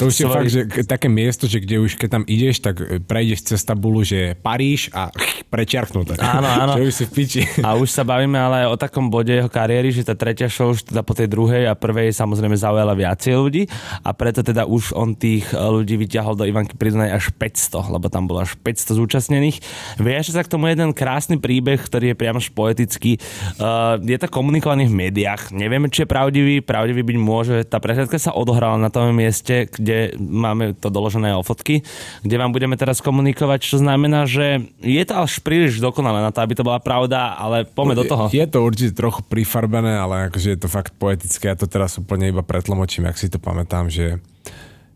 To 0.00 0.02
už 0.08 0.14
je 0.14 0.24
svojich- 0.24 0.32
fakt, 0.32 0.50
že 0.50 0.60
také 0.86 1.08
miesto, 1.10 1.44
že 1.50 1.58
kde 1.60 1.82
už 1.82 1.98
keď 1.98 2.08
tam 2.08 2.24
ideš, 2.24 2.62
tak 2.62 2.80
e, 2.80 3.02
prejdeš 3.02 3.54
cez 3.54 3.60
tabulu, 3.62 4.00
že 4.06 4.16
je 4.16 4.28
Paríž 4.38 4.88
a 4.94 5.10
prečiarknuté. 5.50 6.16
Áno, 6.18 6.48
áno. 6.48 6.72
Že 6.78 6.82
už 6.88 6.94
si 6.94 7.04
v 7.04 7.12
piči. 7.12 7.42
A 7.60 7.76
už 7.76 7.90
sa 7.90 8.02
bavíme 8.06 8.38
ale 8.38 8.66
o 8.66 8.74
takom 8.78 9.06
bode 9.10 9.30
jeho 9.30 9.50
kariéry, 9.50 9.90
že 9.90 10.06
tá 10.06 10.14
tretia 10.14 10.48
show 10.48 10.70
už 10.70 10.88
teda 10.88 11.02
po 11.02 11.14
tej 11.14 11.28
druhej 11.28 11.66
a 11.66 11.74
prvej 11.74 12.14
samozrejme 12.14 12.54
zaujala 12.54 12.94
viacej 12.94 13.34
ľudí 13.34 13.62
a 14.02 14.10
preto 14.14 14.46
teda 14.46 14.64
už 14.64 14.94
on 14.94 15.18
tých 15.18 15.50
eh, 15.50 15.58
ľudí 15.58 15.98
vyťahol 15.98 16.38
do 16.38 16.46
Ivanky 16.46 16.78
Pridunaj 16.78 17.10
až 17.10 17.24
500, 17.34 17.92
lebo 17.92 18.06
tam 18.08 18.30
bolo 18.30 18.46
až 18.46 18.54
500 18.62 18.98
zúčastnených. 18.98 19.58
Vieš 19.98 20.34
sa 20.34 20.42
k 20.42 20.50
tomu 20.50 20.70
jeden 20.70 20.94
krásny 20.94 21.36
príbeh, 21.38 21.82
ktorý 21.82 22.14
je 22.14 22.16
priamo 22.18 22.38
až 22.38 22.50
poetický. 22.54 23.18
Uh, 23.58 23.96
je 24.02 24.18
to 24.18 24.26
komunikovaný 24.30 24.90
v 24.90 25.08
médiách. 25.08 25.54
Nevieme, 25.54 25.88
či 25.88 26.04
je 26.04 26.08
pravdivý. 26.10 26.54
Pravdivý 26.60 27.06
byť 27.06 27.18
môže. 27.18 27.56
Tá 27.66 27.78
prehľadka 27.78 28.18
sa 28.18 28.34
odohrala 28.36 28.76
na 28.76 28.90
tom 28.90 29.10
mieste, 29.14 29.70
kde 29.70 30.14
máme 30.18 30.76
to 30.76 30.90
doložené 30.90 31.32
o 31.32 31.42
fotky, 31.42 31.86
kde 32.20 32.36
vám 32.36 32.52
budeme 32.52 32.74
teraz 32.76 33.00
komunikovať, 33.00 33.58
čo 33.64 33.76
znamená, 33.80 34.28
že 34.28 34.66
je 34.82 35.02
to 35.06 35.14
až 35.14 35.40
príliš 35.40 35.80
dokonalé 35.80 36.20
na 36.20 36.30
to, 36.34 36.42
aby 36.44 36.54
to 36.54 36.66
bola 36.66 36.78
pravda, 36.82 37.34
ale 37.38 37.64
poďme 37.64 37.94
do 38.00 38.04
toho. 38.04 38.24
Je, 38.28 38.44
je 38.44 38.48
to 38.50 38.60
určite 38.60 38.92
trochu 38.98 39.24
prifarbené, 39.24 39.96
ale 39.96 40.28
akože 40.28 40.48
je 40.52 40.58
to 40.60 40.68
fakt 40.68 40.92
poetické. 41.00 41.48
Ja 41.48 41.56
to 41.56 41.64
teraz 41.64 41.96
úplne 41.96 42.28
iba 42.28 42.44
pretlomočím, 42.44 43.08
ak 43.08 43.16
si 43.16 43.32
to 43.32 43.40
pamätám, 43.40 43.88
že 43.88 44.03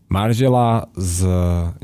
Margela 0.09 0.89
z 0.97 1.29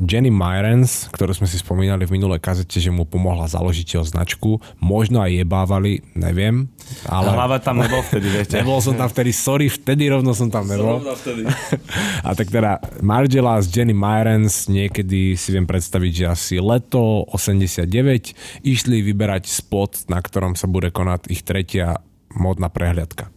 Jenny 0.02 0.34
Myrens, 0.34 1.14
ktorú 1.14 1.38
sme 1.38 1.46
si 1.46 1.62
spomínali 1.62 2.10
v 2.10 2.18
minulej 2.18 2.42
kazete, 2.42 2.82
že 2.82 2.90
mu 2.90 3.06
pomohla 3.06 3.46
založiť 3.46 3.86
jeho 3.86 4.02
značku. 4.02 4.58
Možno 4.82 5.22
aj 5.22 5.46
jebávali, 5.46 6.02
neviem. 6.18 6.66
Ale 7.06 7.30
Hlava 7.38 7.62
tam 7.62 7.86
nebol 7.86 8.02
vtedy, 8.02 8.34
viete. 8.34 8.58
nebol 8.66 8.82
som 8.82 8.98
tam 8.98 9.14
vtedy, 9.14 9.30
sorry, 9.30 9.70
vtedy 9.70 10.10
rovno 10.10 10.34
som 10.34 10.50
tam 10.50 10.66
nebol. 10.66 11.06
Vtedy. 11.06 11.46
A 12.26 12.34
tak 12.34 12.50
teda 12.50 12.82
Margela 13.06 13.62
z 13.62 13.70
Jenny 13.70 13.94
Myrens 13.94 14.66
niekedy 14.74 15.38
si 15.38 15.54
viem 15.54 15.70
predstaviť, 15.70 16.12
že 16.18 16.26
asi 16.26 16.56
leto 16.58 17.30
89 17.30 18.66
išli 18.66 19.06
vyberať 19.06 19.46
spot, 19.46 20.10
na 20.10 20.18
ktorom 20.18 20.58
sa 20.58 20.66
bude 20.66 20.90
konať 20.90 21.30
ich 21.30 21.46
tretia 21.46 22.02
modná 22.34 22.74
prehliadka. 22.74 23.35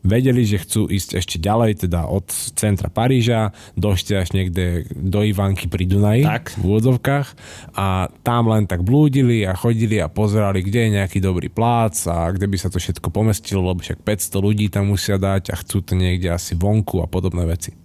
Vedeli, 0.00 0.48
že 0.48 0.64
chcú 0.64 0.88
ísť 0.88 1.20
ešte 1.20 1.36
ďalej, 1.36 1.84
teda 1.84 2.08
od 2.08 2.24
centra 2.56 2.88
Paríža, 2.88 3.52
došte 3.76 4.16
až 4.16 4.32
niekde 4.32 4.88
do 4.96 5.20
Ivanky 5.20 5.68
pri 5.68 5.84
Dunaji 5.84 6.24
Tak. 6.24 6.56
v 6.56 6.62
úvodzovkách 6.64 7.28
a 7.76 8.08
tam 8.24 8.48
len 8.48 8.64
tak 8.64 8.80
blúdili 8.80 9.44
a 9.44 9.52
chodili 9.52 10.00
a 10.00 10.08
pozerali, 10.08 10.64
kde 10.64 10.88
je 10.88 10.94
nejaký 10.96 11.18
dobrý 11.20 11.52
plác 11.52 12.00
a 12.08 12.32
kde 12.32 12.48
by 12.48 12.56
sa 12.56 12.72
to 12.72 12.80
všetko 12.80 13.12
pomestilo, 13.12 13.60
lebo 13.60 13.84
však 13.84 14.00
500 14.00 14.40
ľudí 14.40 14.66
tam 14.72 14.88
musia 14.88 15.20
dať 15.20 15.52
a 15.52 15.60
chcú 15.60 15.84
to 15.84 15.92
niekde 15.92 16.32
asi 16.32 16.56
vonku 16.56 17.04
a 17.04 17.06
podobné 17.06 17.44
veci. 17.44 17.76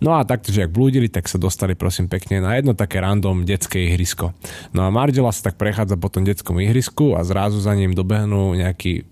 No 0.00 0.16
a 0.16 0.24
takto, 0.24 0.48
že 0.48 0.64
ak 0.64 0.72
blúdili, 0.72 1.12
tak 1.12 1.28
sa 1.28 1.36
dostali 1.36 1.76
prosím 1.76 2.08
pekne 2.08 2.40
na 2.40 2.56
jedno 2.56 2.72
také 2.72 3.04
random 3.04 3.44
detské 3.44 3.84
ihrisko. 3.84 4.32
No 4.72 4.88
a 4.88 4.88
Margela 4.88 5.28
sa 5.28 5.52
tak 5.52 5.60
prechádza 5.60 6.00
po 6.00 6.08
tom 6.08 6.24
detskom 6.24 6.56
ihrisku 6.56 7.12
a 7.12 7.20
zrazu 7.20 7.60
za 7.60 7.76
ním 7.76 7.92
dobehnú 7.92 8.56
nejakí 8.56 9.04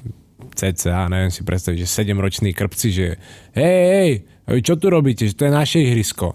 cca, 0.59 1.07
neviem 1.07 1.31
si 1.31 1.47
predstaviť, 1.47 1.79
že 1.87 1.95
7-roční 2.03 2.51
krpci, 2.51 2.89
že 2.91 3.07
hej, 3.55 4.27
hej, 4.27 4.61
čo 4.67 4.75
tu 4.75 4.91
robíte, 4.91 5.23
že 5.31 5.39
to 5.39 5.47
je 5.47 5.55
naše 5.55 5.79
ihrisko. 5.79 6.35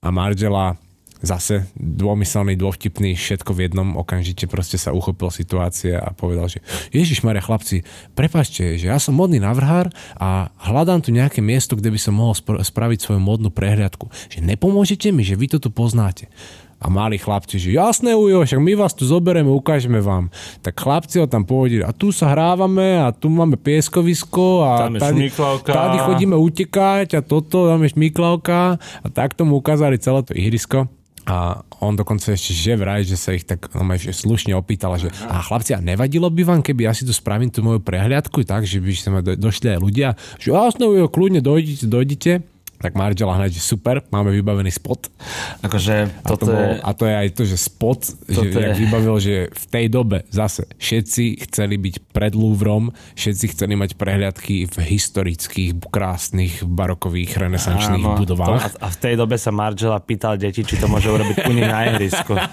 A 0.00 0.08
Margela 0.14 0.78
zase 1.20 1.68
dômyselný, 1.76 2.56
dôvtipný, 2.56 3.12
všetko 3.12 3.52
v 3.52 3.68
jednom 3.68 3.88
okamžite 4.00 4.48
proste 4.48 4.80
sa 4.80 4.96
uchopil 4.96 5.28
situácie 5.28 5.92
a 5.92 6.16
povedal, 6.16 6.48
že 6.48 6.64
Ježiš 6.96 7.20
Maria 7.20 7.44
chlapci, 7.44 7.84
prepačte, 8.16 8.80
že 8.80 8.88
ja 8.88 8.96
som 8.96 9.12
modný 9.12 9.36
navrhár 9.36 9.92
a 10.16 10.48
hľadám 10.64 11.04
tu 11.04 11.12
nejaké 11.12 11.44
miesto, 11.44 11.76
kde 11.76 11.92
by 11.92 12.00
som 12.00 12.16
mohol 12.16 12.32
spra- 12.32 12.64
spraviť 12.64 12.98
svoju 13.04 13.20
modnú 13.20 13.52
prehliadku. 13.52 14.08
Že 14.32 14.48
nepomôžete 14.48 15.12
mi, 15.12 15.20
že 15.20 15.36
vy 15.36 15.52
to 15.52 15.58
tu 15.60 15.68
poznáte. 15.68 16.32
A 16.80 16.88
mali 16.88 17.20
chlapci, 17.20 17.60
že 17.60 17.76
jasné 17.76 18.16
ujo, 18.16 18.40
však 18.40 18.56
my 18.56 18.72
vás 18.72 18.96
tu 18.96 19.04
zoberieme, 19.04 19.52
ukážeme 19.52 20.00
vám. 20.00 20.32
Tak 20.64 20.80
chlapci 20.80 21.20
ho 21.20 21.28
tam 21.28 21.44
povedali, 21.44 21.84
a 21.84 21.92
tu 21.92 22.08
sa 22.08 22.32
hrávame 22.32 22.96
a 22.96 23.12
tu 23.12 23.28
máme 23.28 23.60
pieskovisko 23.60 24.64
a 24.64 24.88
Tam 24.88 24.96
tady, 24.96 25.28
tady 25.60 25.98
chodíme 26.08 26.36
utekať 26.40 27.14
a 27.14 27.20
toto, 27.20 27.68
tam 27.68 27.84
je 27.84 27.92
šmiklavka 27.92 28.80
a 28.80 29.06
tak 29.12 29.36
tomu 29.36 29.60
ukázali 29.60 30.00
celé 30.00 30.24
to 30.24 30.32
ihrisko. 30.32 30.88
A 31.28 31.60
on 31.84 31.94
dokonca 31.94 32.32
ešte 32.32 32.56
že 32.56 32.74
vraj, 32.80 33.04
že 33.04 33.20
sa 33.20 33.36
ich 33.36 33.44
tak 33.44 33.68
no, 33.76 33.84
že 33.94 34.16
slušne 34.16 34.56
opýtala, 34.56 34.96
že 34.96 35.12
a 35.28 35.44
chlapci, 35.44 35.76
a 35.76 35.84
nevadilo 35.84 36.32
by 36.32 36.42
vám, 36.48 36.60
keby 36.64 36.88
ja 36.88 36.92
si 36.96 37.04
tu 37.04 37.12
spravím 37.12 37.52
tú 37.52 37.60
moju 37.60 37.78
prehliadku, 37.84 38.40
tak, 38.48 38.64
že 38.64 38.80
by 38.80 38.90
sa 38.96 39.08
ma 39.12 39.20
do, 39.20 39.36
došli 39.36 39.76
aj 39.76 39.80
ľudia, 39.84 40.08
že 40.40 40.50
jasné, 40.50 40.88
ujo, 40.88 41.12
kľudne 41.12 41.44
dojdite, 41.44 41.84
dojdite. 41.86 42.32
Tak 42.80 42.96
Margela 42.96 43.36
hneď, 43.36 43.52
že 43.52 43.62
super, 43.62 44.00
máme 44.08 44.32
vybavený 44.32 44.72
spot. 44.72 45.12
Akože 45.60 46.08
A 46.16 46.26
to, 46.26 46.34
toto 46.34 46.48
bol, 46.48 46.56
je... 46.56 46.80
a 46.80 46.90
to 46.90 47.04
je 47.04 47.14
aj 47.14 47.28
to, 47.30 47.42
že 47.44 47.56
spot, 47.60 48.00
že 48.24 48.40
Toto 48.40 48.56
jak 48.56 48.72
je- 48.72 48.78
vybavil, 48.80 49.16
že 49.20 49.34
v 49.46 49.64
tej 49.68 49.86
dobe 49.86 50.24
zase 50.28 50.64
všetci 50.74 51.24
chceli 51.44 51.76
byť 51.76 51.94
pred 52.08 52.32
Louvrom, 52.32 52.88
všetci 53.14 53.44
chceli 53.52 53.76
mať 53.76 53.94
prehliadky 53.94 54.64
v 54.64 54.76
historických, 54.80 55.76
krásnych, 55.86 56.64
barokových, 56.64 57.36
renesančných 57.38 58.00
Áno, 58.02 58.16
budovách. 58.16 58.48
to- 58.48 58.80
A, 58.80 58.88
a 58.88 58.88
v 58.88 58.98
tej 58.98 59.14
dobe 59.14 59.36
sa 59.36 59.52
Margela 59.52 60.00
pýtal 60.00 60.34
deti, 60.34 60.64
či 60.64 60.74
to 60.74 60.88
môže 60.88 61.06
urobiť 61.06 61.36
u 61.44 61.52
nich 61.52 61.66
na 61.66 61.84
ihrisku. 61.86 62.32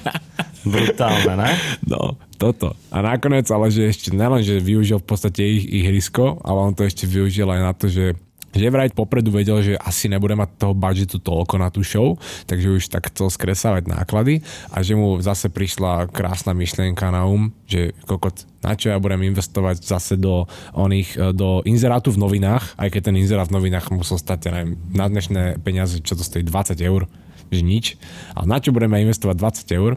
Brutálne, 0.68 1.34
ne? 1.38 1.52
No, 1.82 2.20
toto. 2.36 2.76
A 2.92 3.00
nakoniec, 3.00 3.48
ale 3.48 3.70
že 3.70 3.88
ešte 3.88 4.12
nelen, 4.12 4.44
že 4.44 4.60
využil 4.60 5.00
v 5.00 5.08
podstate 5.08 5.40
ich 5.40 5.64
ihrisko, 5.64 6.44
ale 6.44 6.60
on 6.62 6.74
to 6.74 6.84
ešte 6.84 7.08
využil 7.08 7.48
aj 7.48 7.62
na 7.62 7.72
to, 7.72 7.88
že 7.88 8.20
že 8.56 8.74
vraj 8.74 8.90
popredu 8.94 9.34
vedel, 9.34 9.60
že 9.64 9.74
asi 9.80 10.08
nebude 10.08 10.34
mať 10.38 10.50
toho 10.58 10.74
budžetu 10.74 11.20
toľko 11.20 11.56
na 11.60 11.70
tú 11.72 11.82
show, 11.84 12.16
takže 12.48 12.68
už 12.80 12.84
tak 12.88 13.12
chcel 13.12 13.28
skresávať 13.28 13.90
náklady 13.92 14.46
a 14.72 14.82
že 14.82 14.96
mu 14.96 15.20
zase 15.20 15.52
prišla 15.52 16.10
krásna 16.12 16.56
myšlienka 16.56 17.12
na 17.12 17.28
um, 17.28 17.52
že 17.68 17.92
kokot, 18.08 18.48
na 18.64 18.74
čo 18.74 18.92
ja 18.92 18.98
budem 18.98 19.28
investovať 19.28 19.84
zase 19.84 20.16
do 20.16 20.48
oných, 20.74 21.10
e, 21.16 21.36
do 21.36 21.62
inzerátu 21.68 22.16
v 22.16 22.22
novinách, 22.24 22.76
aj 22.80 22.90
keď 22.92 23.02
ten 23.12 23.20
inzerát 23.20 23.48
v 23.48 23.58
novinách 23.60 23.92
musel 23.92 24.20
stať, 24.20 24.50
ja 24.50 24.52
neviem, 24.56 24.80
na 24.96 25.06
dnešné 25.08 25.62
peniaze, 25.62 26.00
čo 26.02 26.16
to 26.16 26.24
stojí, 26.24 26.44
20 26.48 26.80
eur, 26.80 27.06
že 27.48 27.62
nič. 27.64 27.96
A 28.36 28.44
na 28.44 28.60
čo 28.60 28.76
budeme 28.76 29.00
investovať 29.04 29.36
20 29.40 29.80
eur? 29.80 29.92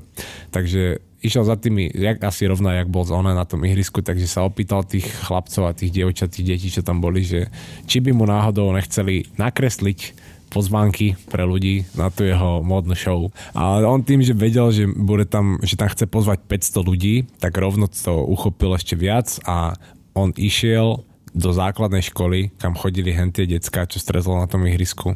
Takže 0.55 1.03
išiel 1.20 1.44
za 1.44 1.56
tými, 1.56 1.92
jak 1.92 2.24
asi 2.24 2.48
rovná, 2.48 2.80
jak 2.80 2.88
bol 2.88 3.04
zóna 3.04 3.36
na 3.36 3.44
tom 3.44 3.64
ihrisku, 3.64 4.00
takže 4.00 4.26
sa 4.28 4.44
opýtal 4.44 4.84
tých 4.84 5.06
chlapcov 5.28 5.68
a 5.68 5.76
tých 5.76 5.92
dievčat, 5.92 6.32
tých 6.32 6.56
detí, 6.56 6.68
čo 6.72 6.80
tam 6.80 7.04
boli, 7.04 7.24
že 7.24 7.52
či 7.84 8.00
by 8.00 8.10
mu 8.16 8.24
náhodou 8.24 8.72
nechceli 8.72 9.28
nakresliť 9.36 10.16
pozvánky 10.50 11.14
pre 11.30 11.46
ľudí 11.46 11.86
na 11.94 12.10
tú 12.10 12.26
jeho 12.26 12.60
módnu 12.60 12.98
show. 12.98 13.30
A 13.54 13.80
on 13.86 14.02
tým, 14.02 14.20
že 14.26 14.34
vedel, 14.34 14.74
že, 14.74 14.84
bude 14.90 15.24
tam, 15.24 15.62
že 15.62 15.78
tam 15.78 15.88
chce 15.88 16.10
pozvať 16.10 16.42
500 16.42 16.90
ľudí, 16.90 17.14
tak 17.38 17.54
rovno 17.54 17.86
to 17.86 18.26
uchopil 18.26 18.74
ešte 18.74 18.98
viac 18.98 19.38
a 19.46 19.78
on 20.18 20.34
išiel 20.34 21.06
do 21.30 21.54
základnej 21.54 22.02
školy, 22.02 22.50
kam 22.58 22.74
chodili 22.74 23.14
hentie 23.14 23.46
decka, 23.46 23.86
čo 23.86 24.02
stretol 24.02 24.42
na 24.42 24.50
tom 24.50 24.66
ihrisku. 24.66 25.14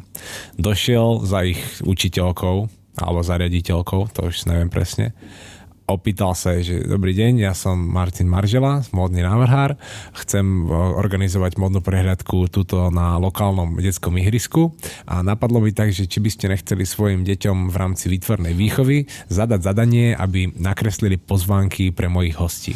Došiel 0.55 1.27
za 1.27 1.43
ich 1.43 1.59
učiteľkou 1.83 2.71
alebo 2.95 3.19
za 3.19 3.35
riaditeľkou, 3.35 4.15
to 4.15 4.31
už 4.31 4.47
neviem 4.47 4.71
presne 4.71 5.11
opýtal 5.85 6.33
sa 6.33 6.57
že 6.61 6.81
dobrý 6.81 7.13
deň, 7.13 7.45
ja 7.45 7.53
som 7.53 7.77
Martin 7.77 8.25
Maržela, 8.25 8.81
módny 8.89 9.21
návrhár, 9.21 9.77
chcem 10.17 10.65
e, 10.65 10.73
organizovať 10.73 11.61
módnu 11.61 11.85
prehľadku 11.85 12.49
tuto 12.49 12.89
na 12.89 13.21
lokálnom 13.21 13.77
detskom 13.77 14.17
ihrisku 14.17 14.73
a 15.05 15.21
napadlo 15.21 15.61
mi 15.61 15.69
tak, 15.69 15.93
že 15.93 16.09
či 16.09 16.17
by 16.17 16.29
ste 16.33 16.49
nechceli 16.49 16.83
svojim 16.89 17.21
deťom 17.21 17.69
v 17.69 17.75
rámci 17.77 18.09
výtvornej 18.09 18.57
výchovy 18.57 19.05
zadať 19.29 19.61
zadanie, 19.61 20.17
aby 20.17 20.49
nakreslili 20.57 21.21
pozvánky 21.21 21.93
pre 21.93 22.09
mojich 22.09 22.35
hostí. 22.41 22.73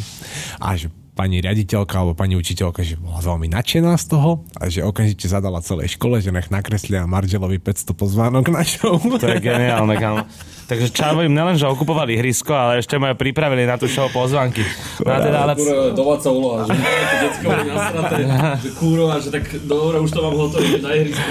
A 0.62 0.78
že 0.78 0.94
pani 1.20 1.42
riaditeľka 1.42 2.00
alebo 2.00 2.16
pani 2.16 2.38
učiteľka, 2.38 2.80
že 2.86 2.96
bola 2.96 3.20
veľmi 3.20 3.50
nadšená 3.52 3.92
z 3.98 4.04
toho 4.08 4.46
a 4.56 4.72
že 4.72 4.86
okamžite 4.86 5.26
zadala 5.28 5.60
celej 5.60 5.98
škole, 5.98 6.22
že 6.22 6.32
nech 6.32 6.48
nakreslia 6.48 7.04
Margelovi 7.04 7.60
500 7.60 7.92
pozvánok 7.92 8.48
na 8.48 8.62
show. 8.64 8.96
To 8.96 9.26
je 9.26 9.42
geniálne, 9.42 9.98
kámo. 9.98 10.24
Takže 10.70 10.86
Čavo 10.94 11.26
im 11.26 11.34
nielen, 11.34 11.58
že 11.58 11.66
okupovali 11.66 12.14
ihrisko, 12.14 12.54
ale 12.54 12.78
ešte 12.78 12.94
majú 12.94 13.18
pripravili 13.18 13.66
na 13.66 13.74
tú 13.74 13.90
show 13.90 14.06
pozvanky. 14.06 14.62
No 15.02 15.18
teda, 15.18 15.42
ale... 15.42 15.58
Kurva, 15.58 15.90
domáca 15.90 16.28
úloha, 16.30 16.62
že 16.62 16.78
to 17.10 17.16
decko 17.26 17.46
boli 17.50 17.70
nasraté, 17.74 18.14
že 18.62 18.68
kurva, 18.78 19.14
že 19.18 19.28
tak 19.34 19.44
dobre, 19.66 19.96
už 19.98 20.10
to 20.14 20.20
mám 20.22 20.34
hotové, 20.38 20.78
na 20.78 20.90
ihrisko. 20.94 21.30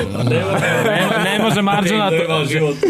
Nemôže 1.23 1.61
Maržela. 1.63 2.07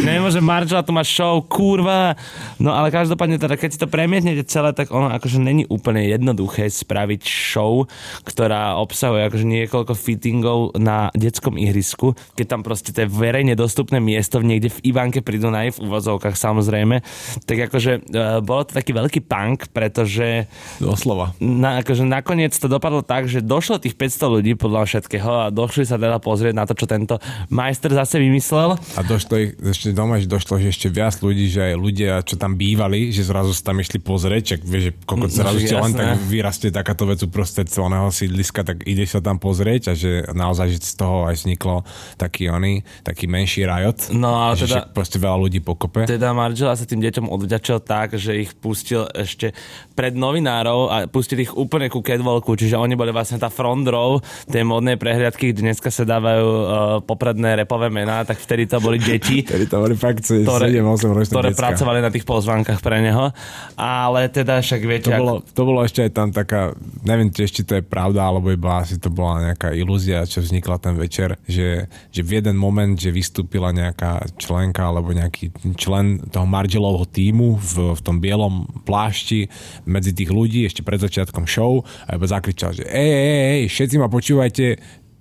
Nemôže 0.01 0.41
Maržela 0.41 0.81
tu 0.81 0.89
má 0.89 1.05
show, 1.05 1.37
kurva. 1.45 2.17
No 2.57 2.73
ale 2.73 2.89
každopádne 2.89 3.37
teda, 3.37 3.53
keď 3.53 3.69
si 3.69 3.77
to 3.77 3.85
premietnete 3.85 4.41
celé, 4.49 4.73
tak 4.73 4.89
ono 4.89 5.13
akože 5.13 5.37
není 5.37 5.69
úplne 5.69 6.01
jednoduché 6.09 6.65
spraviť 6.65 7.29
show, 7.29 7.85
ktorá 8.25 8.73
obsahuje 8.81 9.21
akože 9.29 9.45
niekoľko 9.45 9.93
fittingov 9.93 10.73
na 10.81 11.13
detskom 11.13 11.61
ihrisku, 11.61 12.17
keď 12.33 12.57
tam 12.57 12.61
proste 12.65 12.89
to 12.89 13.05
je 13.05 13.09
verejne 13.13 13.53
dostupné 13.53 14.01
miesto 14.01 14.41
niekde 14.41 14.73
v 14.73 14.89
Ivánke 14.89 15.21
pri 15.21 15.37
Dunaji 15.37 15.77
v 15.77 15.85
úvozovkách 15.85 16.38
samozrejme, 16.39 17.03
tak 17.43 17.57
akože 17.67 17.91
e, 17.99 18.39
bolo 18.39 18.63
to 18.63 18.71
taký 18.73 18.95
veľký 18.95 19.19
punk, 19.27 19.67
pretože 19.75 20.47
Doslova. 20.79 21.35
na, 21.43 21.83
akože 21.83 22.07
nakoniec 22.07 22.55
to 22.55 22.71
dopadlo 22.71 23.03
tak, 23.03 23.27
že 23.27 23.43
došlo 23.43 23.83
tých 23.83 23.99
500 23.99 24.35
ľudí 24.39 24.51
podľa 24.55 24.87
všetkého 24.87 25.31
a 25.43 25.51
došli 25.51 25.83
sa 25.83 25.99
teda 25.99 26.23
pozrieť 26.23 26.55
na 26.55 26.63
to, 26.63 26.73
čo 26.73 26.87
tento 26.87 27.19
majster 27.51 27.91
zase 27.91 28.17
vymyslel. 28.17 28.79
A 28.95 28.99
došlo 29.03 29.35
ich, 29.35 29.51
ešte 29.59 29.91
doma, 29.91 30.17
že 30.17 30.31
došlo, 30.31 30.57
že 30.57 30.71
ešte 30.71 30.87
viac 30.87 31.19
ľudí, 31.19 31.51
že 31.51 31.73
aj 31.73 31.75
ľudia, 31.75 32.11
čo 32.23 32.39
tam 32.39 32.55
bývali, 32.55 33.11
že 33.11 33.27
zrazu 33.27 33.51
sa 33.51 33.73
tam 33.73 33.83
išli 33.83 33.99
pozrieť, 33.99 34.55
čak 34.55 34.59
vieš, 34.63 34.83
že 34.87 34.91
kokot 35.03 35.31
zrazu 35.31 35.59
ti 35.59 35.75
len 35.75 35.91
tak 35.91 36.21
vyrastie 36.23 36.69
takáto 36.71 37.03
vec 37.03 37.19
uprostred 37.19 37.67
celého 37.67 38.07
sídliska, 38.13 38.63
tak 38.63 38.85
ideš 38.87 39.17
sa 39.17 39.21
tam 39.21 39.41
pozrieť 39.41 39.91
a 39.91 39.93
že 39.97 40.29
naozaj, 40.31 40.67
že 40.71 40.79
z 40.79 40.93
toho 40.95 41.25
aj 41.27 41.35
vzniklo 41.41 41.83
taký 42.15 42.47
oný, 42.47 42.85
taký 43.01 43.25
menší 43.25 43.65
rajot. 43.65 44.13
No, 44.13 44.53
že 44.53 44.69
teda- 44.69 44.85
však 44.85 44.85
proste 44.93 45.17
veľa 45.17 45.37
ľudí 45.39 45.59
pokope. 45.59 46.05
Teda 46.05 46.28
Margela 46.31 46.75
sa 46.75 46.85
tým 46.85 47.01
deťom 47.03 47.27
odvďačil 47.27 47.77
tak, 47.83 48.15
že 48.15 48.39
ich 48.39 48.51
pustil 48.55 49.05
ešte 49.13 49.51
pred 49.93 50.15
novinárov 50.15 50.79
a 50.89 50.95
pustil 51.05 51.41
ich 51.43 51.51
úplne 51.53 51.91
ku 51.91 51.99
catwalku, 51.99 52.55
čiže 52.55 52.79
oni 52.79 52.95
boli 52.95 53.11
vlastne 53.11 53.37
tá 53.37 53.51
front 53.51 53.85
row 53.87 54.17
tej 54.47 54.63
modnej 54.63 54.95
prehliadky, 54.95 55.51
kde 55.51 55.71
dneska 55.71 55.89
sa 55.89 56.07
dávajú 56.07 56.45
uh, 56.45 56.65
popredné 57.03 57.59
repové 57.59 57.91
mená, 57.91 58.23
tak 58.23 58.39
vtedy 58.39 58.69
to 58.69 58.77
boli 58.79 58.97
deti. 59.01 59.43
Tedy 59.49 59.65
to 59.65 59.81
boli 59.81 59.95
fakt 59.97 60.23
ktoré, 60.23 60.71
7-8 60.71 61.17
ročné 61.17 61.33
ktoré 61.33 61.49
pracovali 61.55 61.99
na 61.99 62.11
tých 62.13 62.25
pozvánkach 62.25 62.79
pre 62.79 63.01
neho. 63.01 63.31
Ale 63.79 64.27
teda 64.29 64.59
však 64.59 64.81
viete, 64.83 65.09
To 65.09 65.15
ak- 65.15 65.21
bolo, 65.21 65.35
to 65.41 65.61
bolo 65.65 65.79
ešte 65.83 66.05
aj 66.05 66.11
tam 66.11 66.29
taká, 66.29 66.75
neviem, 67.03 67.31
či 67.31 67.47
ešte 67.47 67.61
to 67.65 67.73
je 67.79 67.83
pravda, 67.83 68.27
alebo 68.27 68.51
iba 68.51 68.81
asi 68.81 68.99
to 68.99 69.09
bola 69.11 69.51
nejaká 69.51 69.71
ilúzia, 69.73 70.27
čo 70.27 70.43
vznikla 70.43 70.77
ten 70.79 70.95
večer, 70.95 71.39
že, 71.47 71.87
že 72.11 72.21
v 72.21 72.39
jeden 72.39 72.55
moment, 72.59 72.93
že 72.95 73.09
vystúpila 73.09 73.71
nejaká 73.71 74.27
členka 74.35 74.85
alebo 74.85 75.11
nejaký 75.15 75.51
člen 75.75 76.18
toho 76.27 76.43
Margelovho 76.43 77.07
týmu 77.07 77.55
v, 77.55 77.95
v 77.95 78.01
tom 78.03 78.19
bielom 78.19 78.67
plášti 78.83 79.47
medzi 79.87 80.11
tých 80.11 80.27
ľudí 80.27 80.67
ešte 80.67 80.83
pred 80.83 80.99
začiatkom 80.99 81.47
show 81.47 81.87
a 82.03 82.19
iba 82.19 82.27
zakričal, 82.27 82.75
že 82.75 82.83
ej, 82.83 83.11
ej, 83.11 83.39
ej, 83.63 83.63
všetci 83.71 83.95
ma 83.95 84.11
počúvajte, 84.11 84.65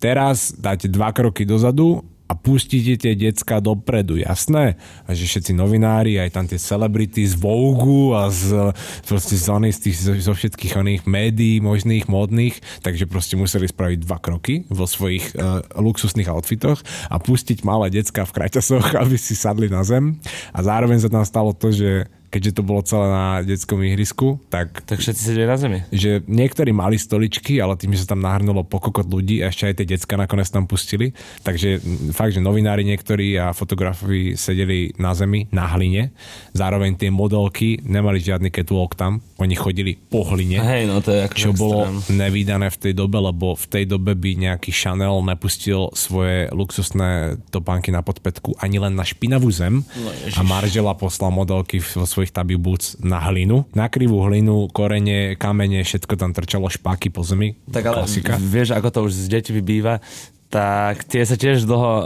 teraz 0.02 0.54
dáte 0.58 0.90
dva 0.90 1.14
kroky 1.14 1.46
dozadu 1.46 2.02
a 2.28 2.36
pustíte 2.36 3.00
tie 3.00 3.16
decka 3.16 3.56
dopredu, 3.64 4.20
jasné? 4.20 4.76
A 5.08 5.16
že 5.16 5.24
všetci 5.24 5.56
novinári, 5.56 6.20
aj 6.20 6.36
tam 6.36 6.44
tie 6.44 6.60
celebrity 6.60 7.24
z 7.24 7.40
Vogue 7.40 8.12
a 8.12 8.28
z, 8.28 8.76
proste 9.08 9.40
z, 9.40 9.48
z 9.48 10.20
zo, 10.20 10.32
všetkých 10.36 10.76
oných 10.76 11.02
médií 11.08 11.64
možných, 11.64 12.04
módnych, 12.04 12.60
takže 12.84 13.08
proste 13.08 13.40
museli 13.40 13.64
spraviť 13.64 13.98
dva 14.04 14.20
kroky 14.20 14.68
vo 14.68 14.84
svojich 14.84 15.32
uh, 15.34 15.64
luxusných 15.80 16.28
outfitoch 16.28 16.84
a 17.08 17.16
pustiť 17.16 17.64
malé 17.64 17.88
decka 17.88 18.28
v 18.28 18.34
kraťasoch, 18.36 18.92
aby 19.02 19.16
si 19.16 19.32
sadli 19.32 19.72
na 19.72 19.80
zem. 19.80 20.20
A 20.52 20.60
zároveň 20.60 21.00
sa 21.00 21.08
tam 21.08 21.24
stalo 21.24 21.56
to, 21.56 21.72
že 21.72 22.12
keďže 22.28 22.52
to 22.52 22.62
bolo 22.62 22.80
celé 22.80 23.06
na 23.06 23.26
detskom 23.40 23.80
ihrisku, 23.80 24.40
tak 24.46 24.80
Tak 24.82 24.98
všetci 24.98 25.22
sedeli 25.24 25.44
na 25.44 25.56
zemi. 25.56 25.78
že 25.88 26.20
niektorí 26.24 26.70
mali 26.70 26.94
stoličky, 26.94 27.58
ale 27.58 27.74
tým, 27.74 27.92
že 27.92 28.04
sa 28.04 28.12
tam 28.12 28.20
nahrnulo 28.20 28.62
pokokot 28.62 29.04
ľudí, 29.04 29.40
a 29.40 29.48
ešte 29.48 29.64
aj 29.64 29.74
tie 29.76 29.86
decka 29.88 30.14
nakoniec 30.14 30.46
tam 30.46 30.64
pustili. 30.64 31.16
Takže 31.40 31.80
fakt, 32.10 32.32
že 32.32 32.40
novinári 32.40 32.84
niektorí 32.84 33.34
a 33.34 33.50
fotografi 33.50 33.98
sedeli 34.34 34.92
na 34.94 35.12
zemi, 35.12 35.48
na 35.48 35.66
hline. 35.66 36.12
Zároveň 36.52 36.94
tie 36.94 37.08
modelky 37.08 37.80
nemali 37.80 38.18
žiadny 38.18 38.48
catwalk 38.48 38.92
tam, 38.92 39.20
oni 39.36 39.54
chodili 39.54 39.96
po 39.96 40.24
hline. 40.24 40.58
Hej, 40.58 40.82
no 40.84 41.00
to 41.00 41.10
je 41.10 41.20
ako 41.22 41.34
Čo 41.34 41.50
bolo 41.52 41.80
nevydané 42.08 42.68
v 42.68 42.78
tej 42.78 42.92
dobe, 42.92 43.18
lebo 43.18 43.54
v 43.54 43.66
tej 43.66 43.84
dobe 43.84 44.12
by 44.12 44.30
nejaký 44.38 44.70
Chanel 44.70 45.20
nepustil 45.20 45.90
svoje 45.92 46.48
luxusné 46.50 47.08
topánky 47.48 47.88
na 47.88 48.00
podpetku 48.00 48.58
ani 48.58 48.76
len 48.76 48.92
na 48.92 49.02
špinavú 49.02 49.48
zem 49.48 49.80
No, 49.94 50.10
ježiš. 50.12 50.34
a 50.34 50.42
Maržela 50.42 50.92
poslal 50.92 51.30
modelky 51.30 51.78
vo 51.78 52.04
svojich 52.18 52.34
tabi 52.34 52.58
boots 52.58 52.98
na 52.98 53.22
hlinu. 53.30 53.62
Na 53.78 53.86
krivú 53.86 54.18
hlinu, 54.26 54.66
korene, 54.74 55.38
kamene, 55.38 55.86
všetko 55.86 56.18
tam 56.18 56.34
trčalo, 56.34 56.66
špáky 56.66 57.14
po 57.14 57.22
zemi. 57.22 57.54
Tak 57.70 57.86
ale 57.86 58.02
Klasika. 58.02 58.34
vieš, 58.42 58.74
ako 58.74 58.88
to 58.90 58.98
už 59.06 59.12
s 59.14 59.26
deťmi 59.30 59.60
býva, 59.62 60.02
tak 60.48 61.04
tie 61.04 61.28
sa 61.28 61.36
tiež 61.36 61.68
dlho 61.68 61.92
uh, 61.92 62.02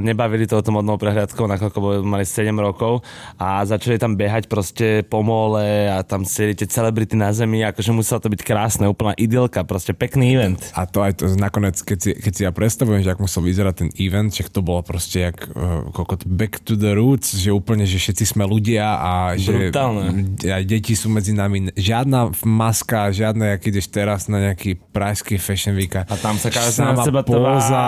nebavili 0.00 0.48
touto 0.48 0.72
modnou 0.72 0.96
prehliadkou, 0.96 1.44
nakoľko 1.44 2.00
mali 2.00 2.24
7 2.24 2.48
rokov 2.56 3.04
a 3.36 3.60
začali 3.68 4.00
tam 4.00 4.16
behať 4.16 4.48
proste 4.48 5.04
po 5.04 5.20
mole 5.20 5.92
a 5.92 6.00
tam 6.00 6.24
sedeli 6.24 6.56
tie 6.56 6.68
celebrity 6.68 7.20
na 7.20 7.36
zemi, 7.36 7.60
akože 7.60 7.92
musela 7.92 8.24
to 8.24 8.32
byť 8.32 8.40
krásne, 8.48 8.88
úplná 8.88 9.12
idylka, 9.20 9.68
proste 9.68 9.92
pekný 9.92 10.32
event. 10.32 10.56
A 10.72 10.88
to 10.88 11.04
aj 11.04 11.20
to 11.20 11.36
nakoniec, 11.36 11.76
keď 11.84 11.98
si, 12.00 12.10
keď 12.16 12.32
si 12.32 12.42
ja 12.48 12.50
predstavujem, 12.50 13.04
že 13.04 13.12
ak 13.12 13.20
musel 13.20 13.44
vyzerať 13.44 13.74
ten 13.76 13.90
event, 14.00 14.32
že 14.32 14.48
to 14.48 14.64
bolo 14.64 14.80
proste 14.80 15.28
jak 15.28 15.52
uh, 15.52 15.84
kokot 15.92 16.24
back 16.24 16.64
to 16.64 16.80
the 16.80 16.96
roots, 16.96 17.36
že 17.36 17.52
úplne, 17.52 17.84
že 17.84 18.00
všetci 18.00 18.24
sme 18.24 18.48
ľudia 18.48 18.88
a 18.88 19.12
že 19.36 19.68
Brutálne. 19.68 20.32
aj 20.40 20.64
deti 20.64 20.96
sú 20.96 21.12
medzi 21.12 21.36
nami. 21.36 21.68
Žiadna 21.76 22.40
maska, 22.40 23.12
žiadne, 23.12 23.52
jak 23.52 23.62
ideš 23.68 23.92
teraz 23.92 24.32
na 24.32 24.40
nejaký 24.40 24.80
prajský 24.80 25.36
fashion 25.36 25.76
week. 25.76 25.92
A 25.92 26.16
tam 26.16 26.40
sa 26.40 26.48
sama 26.48 26.96
na 26.96 27.04
seba 27.04 27.20
póza. 27.20 27.81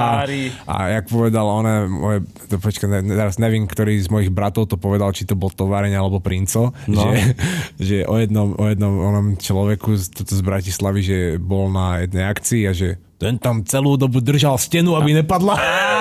A 0.64 0.74
jak 0.90 1.04
povedal 1.06 1.44
one, 1.44 1.74
moje, 1.86 2.18
to 2.46 2.56
počkaj, 2.56 2.88
ne, 2.88 3.00
teraz 3.06 3.36
neviem, 3.36 3.64
ktorý 3.64 3.96
z 3.96 4.08
mojich 4.08 4.30
bratov 4.30 4.66
to 4.66 4.76
povedal, 4.76 5.10
či 5.10 5.24
to 5.24 5.34
bol 5.34 5.48
továreň 5.48 5.94
alebo 5.94 6.18
princo, 6.18 6.74
No. 6.86 7.00
že, 7.08 7.34
že 7.88 7.96
o 8.04 8.16
jednom, 8.16 8.54
o 8.54 8.64
jednom 8.66 8.94
onom 8.94 9.26
človeku 9.34 9.94
z, 9.94 10.10
toto 10.12 10.32
z 10.32 10.42
Bratislavy, 10.42 11.00
že 11.00 11.18
bol 11.36 11.68
na 11.68 12.02
jednej 12.02 12.24
akcii 12.24 12.62
a 12.64 12.72
že 12.72 12.88
ten 13.14 13.38
tam 13.38 13.62
celú 13.62 13.94
dobu 13.94 14.18
držal 14.18 14.58
stenu, 14.58 14.98
aby 14.98 15.16
nepadla. 15.16 15.54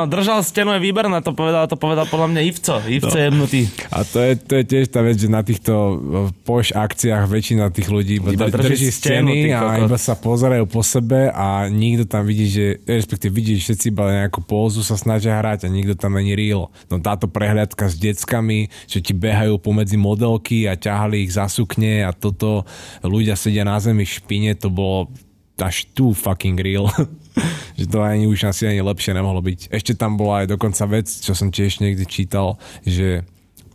Áno, 0.00 0.08
držal 0.08 0.40
stenu 0.40 0.72
je 0.72 0.80
výborné, 0.80 1.20
to 1.20 1.36
povedal, 1.36 1.68
to 1.68 1.76
povedal 1.76 2.08
podľa 2.08 2.32
mňa 2.32 2.40
Ivco, 2.40 2.80
Ivco 2.88 3.12
no. 3.12 3.20
jemnutý. 3.20 3.68
A 3.92 4.00
to 4.00 4.16
je, 4.24 4.32
to 4.40 4.52
je 4.56 4.64
tiež 4.64 4.88
tá 4.88 5.04
vec, 5.04 5.20
že 5.20 5.28
na 5.28 5.44
týchto 5.44 6.00
poš 6.40 6.72
akciách 6.72 7.28
väčšina 7.28 7.68
tých 7.68 7.92
ľudí 7.92 8.16
iba, 8.16 8.32
Iba 8.32 8.48
dr- 8.48 8.64
drží 8.64 8.88
steny 8.88 9.52
a 9.52 9.84
iba 9.84 10.00
sa 10.00 10.16
pozerajú 10.16 10.64
po 10.64 10.80
sebe 10.80 11.28
a 11.28 11.68
nikto 11.68 12.08
tam 12.08 12.24
vidí, 12.24 12.48
že 12.48 12.80
respektíve 12.88 13.28
vidí, 13.28 13.60
že 13.60 13.68
všetci 13.76 13.92
iba 13.92 14.24
nejakú 14.24 14.40
pózu 14.40 14.80
sa 14.80 14.96
snažia 14.96 15.36
hrať 15.36 15.68
a 15.68 15.68
nikto 15.68 15.92
tam 15.92 16.16
není 16.16 16.32
real. 16.32 16.72
No 16.88 16.96
táto 16.96 17.28
prehliadka 17.28 17.92
s 17.92 18.00
deckami, 18.00 18.72
že 18.88 19.04
ti 19.04 19.12
behajú 19.12 19.60
pomedzi 19.60 20.00
modelky 20.00 20.64
a 20.64 20.80
ťahali 20.80 21.28
ich 21.28 21.36
za 21.36 21.44
sukne 21.44 22.08
a 22.08 22.16
toto 22.16 22.64
ľudia 23.04 23.36
sedia 23.36 23.68
na 23.68 23.76
zemi 23.76 24.08
v 24.08 24.16
špine, 24.16 24.56
to 24.56 24.72
bolo 24.72 25.12
až 25.60 25.84
too 25.92 26.16
fucking 26.16 26.56
real. 26.56 26.88
že 27.78 27.86
to 27.86 28.02
ani 28.02 28.26
už 28.26 28.50
asi 28.50 28.66
ani 28.66 28.82
lepšie 28.84 29.16
nemohlo 29.16 29.40
byť. 29.40 29.72
Ešte 29.72 29.92
tam 29.96 30.16
bola 30.20 30.44
aj 30.44 30.56
dokonca 30.56 30.84
vec, 30.90 31.06
čo 31.06 31.32
som 31.32 31.48
tiež 31.48 31.82
niekde 31.82 32.04
čítal, 32.06 32.60
že 32.84 33.24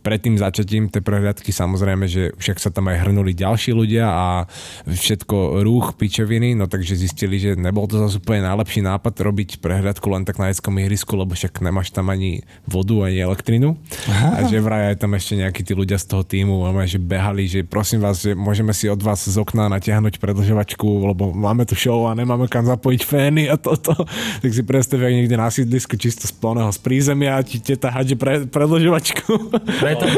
pred 0.06 0.22
tým 0.22 0.38
začatím 0.38 0.86
tej 0.86 1.02
prehliadky 1.02 1.50
samozrejme, 1.50 2.06
že 2.06 2.30
však 2.38 2.62
sa 2.62 2.70
tam 2.70 2.86
aj 2.86 3.10
hrnuli 3.10 3.34
ďalší 3.34 3.74
ľudia 3.74 4.06
a 4.06 4.26
všetko 4.86 5.66
rúch, 5.66 5.98
pičoviny, 5.98 6.54
no 6.54 6.70
takže 6.70 6.94
zistili, 6.94 7.42
že 7.42 7.58
nebol 7.58 7.90
to 7.90 7.98
zase 7.98 8.22
úplne 8.22 8.46
najlepší 8.46 8.86
nápad 8.86 9.18
robiť 9.18 9.58
prehliadku 9.58 10.06
len 10.06 10.22
tak 10.22 10.38
na 10.38 10.46
detskom 10.46 10.78
ihrisku, 10.78 11.18
lebo 11.18 11.34
však 11.34 11.58
nemáš 11.58 11.90
tam 11.90 12.14
ani 12.14 12.46
vodu, 12.70 13.02
ani 13.02 13.18
elektrinu. 13.18 13.74
A 14.06 14.46
že 14.46 14.62
vraj 14.62 14.94
aj 14.94 15.02
tam 15.02 15.18
ešte 15.18 15.42
nejakí 15.42 15.66
tí 15.66 15.74
ľudia 15.74 15.98
z 15.98 16.06
toho 16.06 16.22
týmu, 16.22 16.62
že 16.86 17.02
behali, 17.02 17.50
že 17.50 17.66
prosím 17.66 17.98
vás, 17.98 18.22
že 18.22 18.38
môžeme 18.38 18.70
si 18.70 18.86
od 18.86 19.02
vás 19.02 19.26
z 19.26 19.34
okna 19.34 19.66
natiahnuť 19.66 20.22
predlžovačku, 20.22 20.86
lebo 20.86 21.34
máme 21.34 21.66
tu 21.66 21.74
show 21.74 22.06
a 22.06 22.14
nemáme 22.14 22.46
kam 22.46 22.62
zapojiť 22.62 23.02
fény 23.02 23.50
a 23.50 23.58
toto. 23.58 23.90
Tak 24.36 24.52
si 24.52 24.62
predstav, 24.62 25.00
jak 25.00 25.16
niekde 25.16 25.34
na 25.34 25.48
sídlisku 25.48 25.96
čisto 25.98 26.28
z 26.28 26.32
plného 26.36 26.68
z 26.68 26.78
prízemia 26.78 27.40
a 27.40 27.42
ti 27.42 27.58
teta 27.58 27.88
hadže 27.88 28.14
pre, 28.14 28.44
predlžovačku. 28.46 29.32
Preto, 29.96 30.16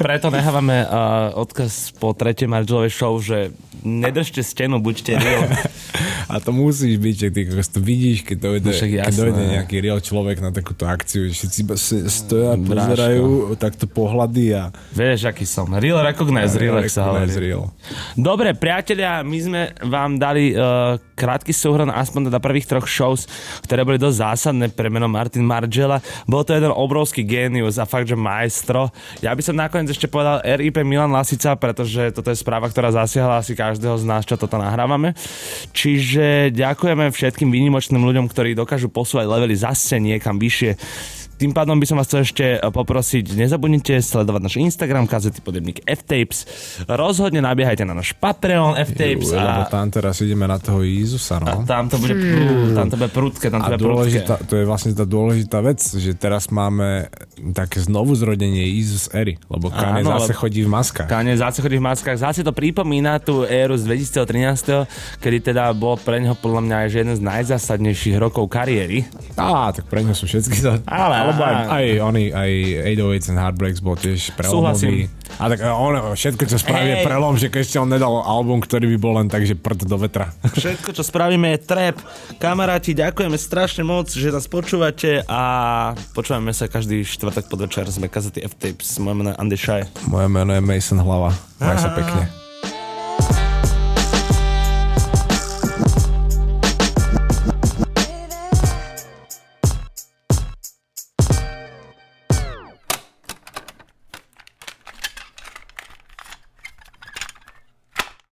preto 0.00 0.26
nehávame 0.32 0.84
uh, 0.84 1.36
odkaz 1.36 1.92
po 1.96 2.16
tretej 2.16 2.48
Margelovej 2.48 2.92
show, 2.92 3.16
že 3.20 3.52
nedržte 3.82 4.42
stenu, 4.42 4.78
buďte 4.78 5.12
real. 5.18 5.46
A 6.32 6.44
to 6.44 6.52
musíš 6.52 7.00
byť, 7.00 7.14
že 7.16 7.28
ty 7.32 7.40
to 7.48 7.80
vidíš, 7.80 8.20
keď 8.20 8.36
dojde, 8.36 8.68
No 8.68 8.72
keď 8.76 9.14
dojde 9.16 9.42
nejaký 9.48 9.76
real 9.80 9.96
človek 9.96 10.44
na 10.44 10.52
takúto 10.52 10.84
akciu, 10.84 11.24
že 11.24 11.40
všetci 11.40 11.58
iba 11.64 11.76
stoja, 12.04 12.52
pozerajú 12.60 13.56
takto 13.56 13.88
pohľady 13.88 14.52
a 14.52 14.68
Vieš, 14.92 15.24
aký 15.24 15.48
som. 15.48 15.72
Real 15.72 16.04
recognize, 16.04 16.52
real, 16.60 16.76
ak 16.76 16.92
sa 16.92 17.08
hovorí. 17.08 17.32
real. 17.40 17.72
Dobre, 18.12 18.52
priatelia, 18.52 19.24
my 19.24 19.38
sme 19.40 19.60
vám 19.88 20.20
dali 20.20 20.52
uh, 20.52 21.00
krátky 21.16 21.50
súhrn 21.56 21.88
aspoň 21.88 22.28
teda 22.28 22.38
prvých 22.44 22.68
troch 22.68 22.84
shows, 22.86 23.24
ktoré 23.64 23.88
boli 23.88 23.96
dosť 23.96 24.16
zásadné 24.20 24.68
pre 24.70 24.92
meno 24.92 25.08
Martin 25.08 25.42
Margela. 25.42 26.04
Bol 26.28 26.44
to 26.44 26.52
jeden 26.52 26.70
obrovský 26.70 27.24
génius 27.24 27.80
a 27.80 27.88
fakt, 27.88 28.06
že 28.06 28.14
maestro. 28.14 28.92
Ja 29.24 29.32
by 29.32 29.40
som 29.40 29.56
nakoniec 29.56 29.90
ešte 29.90 30.06
povedal 30.06 30.44
RIP 30.44 30.84
Milan 30.84 31.10
Lasica, 31.10 31.56
pretože 31.56 32.12
toto 32.12 32.28
je 32.28 32.36
správa, 32.36 32.68
ktorá 32.68 32.92
zasiahla 32.92 33.40
asi 33.40 33.56
každého 33.68 33.96
z 34.00 34.04
nás, 34.08 34.24
čo 34.24 34.40
toto 34.40 34.56
nahrávame. 34.56 35.12
Čiže 35.76 36.54
ďakujeme 36.56 37.12
všetkým 37.12 37.52
výnimočným 37.52 38.00
ľuďom, 38.00 38.26
ktorí 38.32 38.56
dokážu 38.56 38.88
posúvať 38.88 39.28
levely 39.28 39.56
zase 39.56 40.00
niekam 40.00 40.40
vyššie. 40.40 40.72
Tým 41.38 41.54
pádom 41.54 41.78
by 41.78 41.86
som 41.86 41.94
vás 42.02 42.10
chcel 42.10 42.26
ešte 42.26 42.58
poprosiť, 42.58 43.38
nezabudnite 43.38 44.02
sledovať 44.02 44.40
náš 44.42 44.58
Instagram, 44.58 45.06
kazety 45.06 45.38
podebník 45.38 45.86
F-Tapes. 45.86 46.42
Rozhodne 46.90 47.38
nabiehajte 47.38 47.86
na 47.86 47.94
náš 47.94 48.10
Patreon 48.18 48.74
F-Tapes 48.74 49.30
Lebo 49.30 49.62
a, 49.62 49.70
tam 49.70 49.86
teraz 49.86 50.18
ideme 50.18 50.50
na 50.50 50.58
toho 50.58 50.82
Jezusa, 50.82 51.38
a 51.38 51.62
no. 51.62 51.62
tam 51.62 51.86
to 51.86 52.02
bude 52.02 52.18
prú, 52.18 52.74
tam 52.74 52.90
to 52.90 52.98
bude 52.98 53.12
prúdke, 53.14 53.46
tam 53.54 53.62
to 53.62 53.70
A 53.70 53.70
bude 53.70 53.78
prúdke. 53.78 53.94
dôležitá, 53.94 54.34
to 54.50 54.58
je 54.58 54.64
vlastne 54.66 54.92
tá 54.98 55.06
dôležitá 55.06 55.58
vec, 55.62 55.78
že 55.78 56.10
teraz 56.18 56.50
máme 56.50 57.06
také 57.54 57.86
znovu 57.86 58.18
zrodenie 58.18 58.66
Jesus 58.74 59.06
Ery, 59.14 59.38
lebo 59.46 59.70
Kanye 59.70 60.02
Áno, 60.02 60.18
zase 60.18 60.34
chodí 60.34 60.66
v 60.66 60.74
maskách. 60.74 61.06
Kane 61.06 61.38
zase 61.38 61.62
chodí 61.62 61.78
v 61.78 61.86
maskách. 61.86 62.18
Zase 62.18 62.42
to 62.42 62.50
pripomína 62.50 63.22
tú 63.22 63.46
éru 63.46 63.78
z 63.78 63.86
2013, 63.86 65.22
kedy 65.22 65.54
teda 65.54 65.70
bol 65.70 65.94
pre 65.94 66.18
neho 66.18 66.34
podľa 66.34 66.66
mňa 66.66 66.76
aj 66.82 66.88
jeden 66.90 67.14
z 67.14 67.22
najzásadnejších 67.22 68.18
rokov 68.18 68.50
kariéry. 68.50 69.06
Á, 69.38 69.70
tak 69.70 69.86
pre 69.86 70.02
ňo 70.02 70.18
sú 70.18 70.26
všetky 70.26 70.58
za... 70.58 70.82
Ale- 70.82 71.27
Alebo 71.28 71.42
aj, 71.44 71.56
aj, 71.68 71.86
oni, 72.00 72.24
aj 72.32 72.50
808s 72.96 73.26
and 73.28 73.38
Heartbreaks 73.38 73.80
bol 73.84 73.96
tiež 74.00 74.32
prelomový. 74.34 75.08
Súhlasím. 75.08 75.18
A 75.38 75.44
tak 75.52 75.60
on, 75.62 75.94
všetko, 76.16 76.42
čo 76.48 76.56
spraví, 76.56 76.88
je 76.88 76.96
Hej. 76.98 77.06
prelom, 77.06 77.34
že 77.36 77.46
keď 77.52 77.84
on 77.84 77.88
nedal 77.92 78.14
album, 78.24 78.58
ktorý 78.64 78.88
by 78.96 78.98
bol 78.98 79.14
len 79.20 79.28
tak, 79.30 79.44
že 79.44 79.54
prd 79.54 79.86
do 79.86 80.00
vetra. 80.00 80.34
Všetko, 80.58 80.96
čo 80.96 81.04
spravíme, 81.04 81.54
je 81.54 81.58
trap. 81.62 81.96
Kamaráti, 82.42 82.96
ďakujeme 82.96 83.38
strašne 83.38 83.86
moc, 83.86 84.10
že 84.10 84.32
nás 84.32 84.48
počúvate 84.50 85.22
a 85.28 85.42
počúvame 86.16 86.50
sa 86.56 86.66
každý 86.66 87.04
štvrtok 87.04 87.46
podvečer. 87.46 87.86
Sme 87.92 88.10
kazety 88.10 88.42
F-Tapes. 88.48 88.98
Moje 88.98 89.14
meno 89.14 89.30
je 89.30 89.36
Andy 89.38 89.58
Shai. 89.60 89.86
Moje 90.08 90.26
meno 90.26 90.50
je 90.56 90.62
Mason 90.64 90.98
Hlava. 90.98 91.36
Maj 91.60 91.78
sa 91.78 91.92
pekne. 91.94 92.47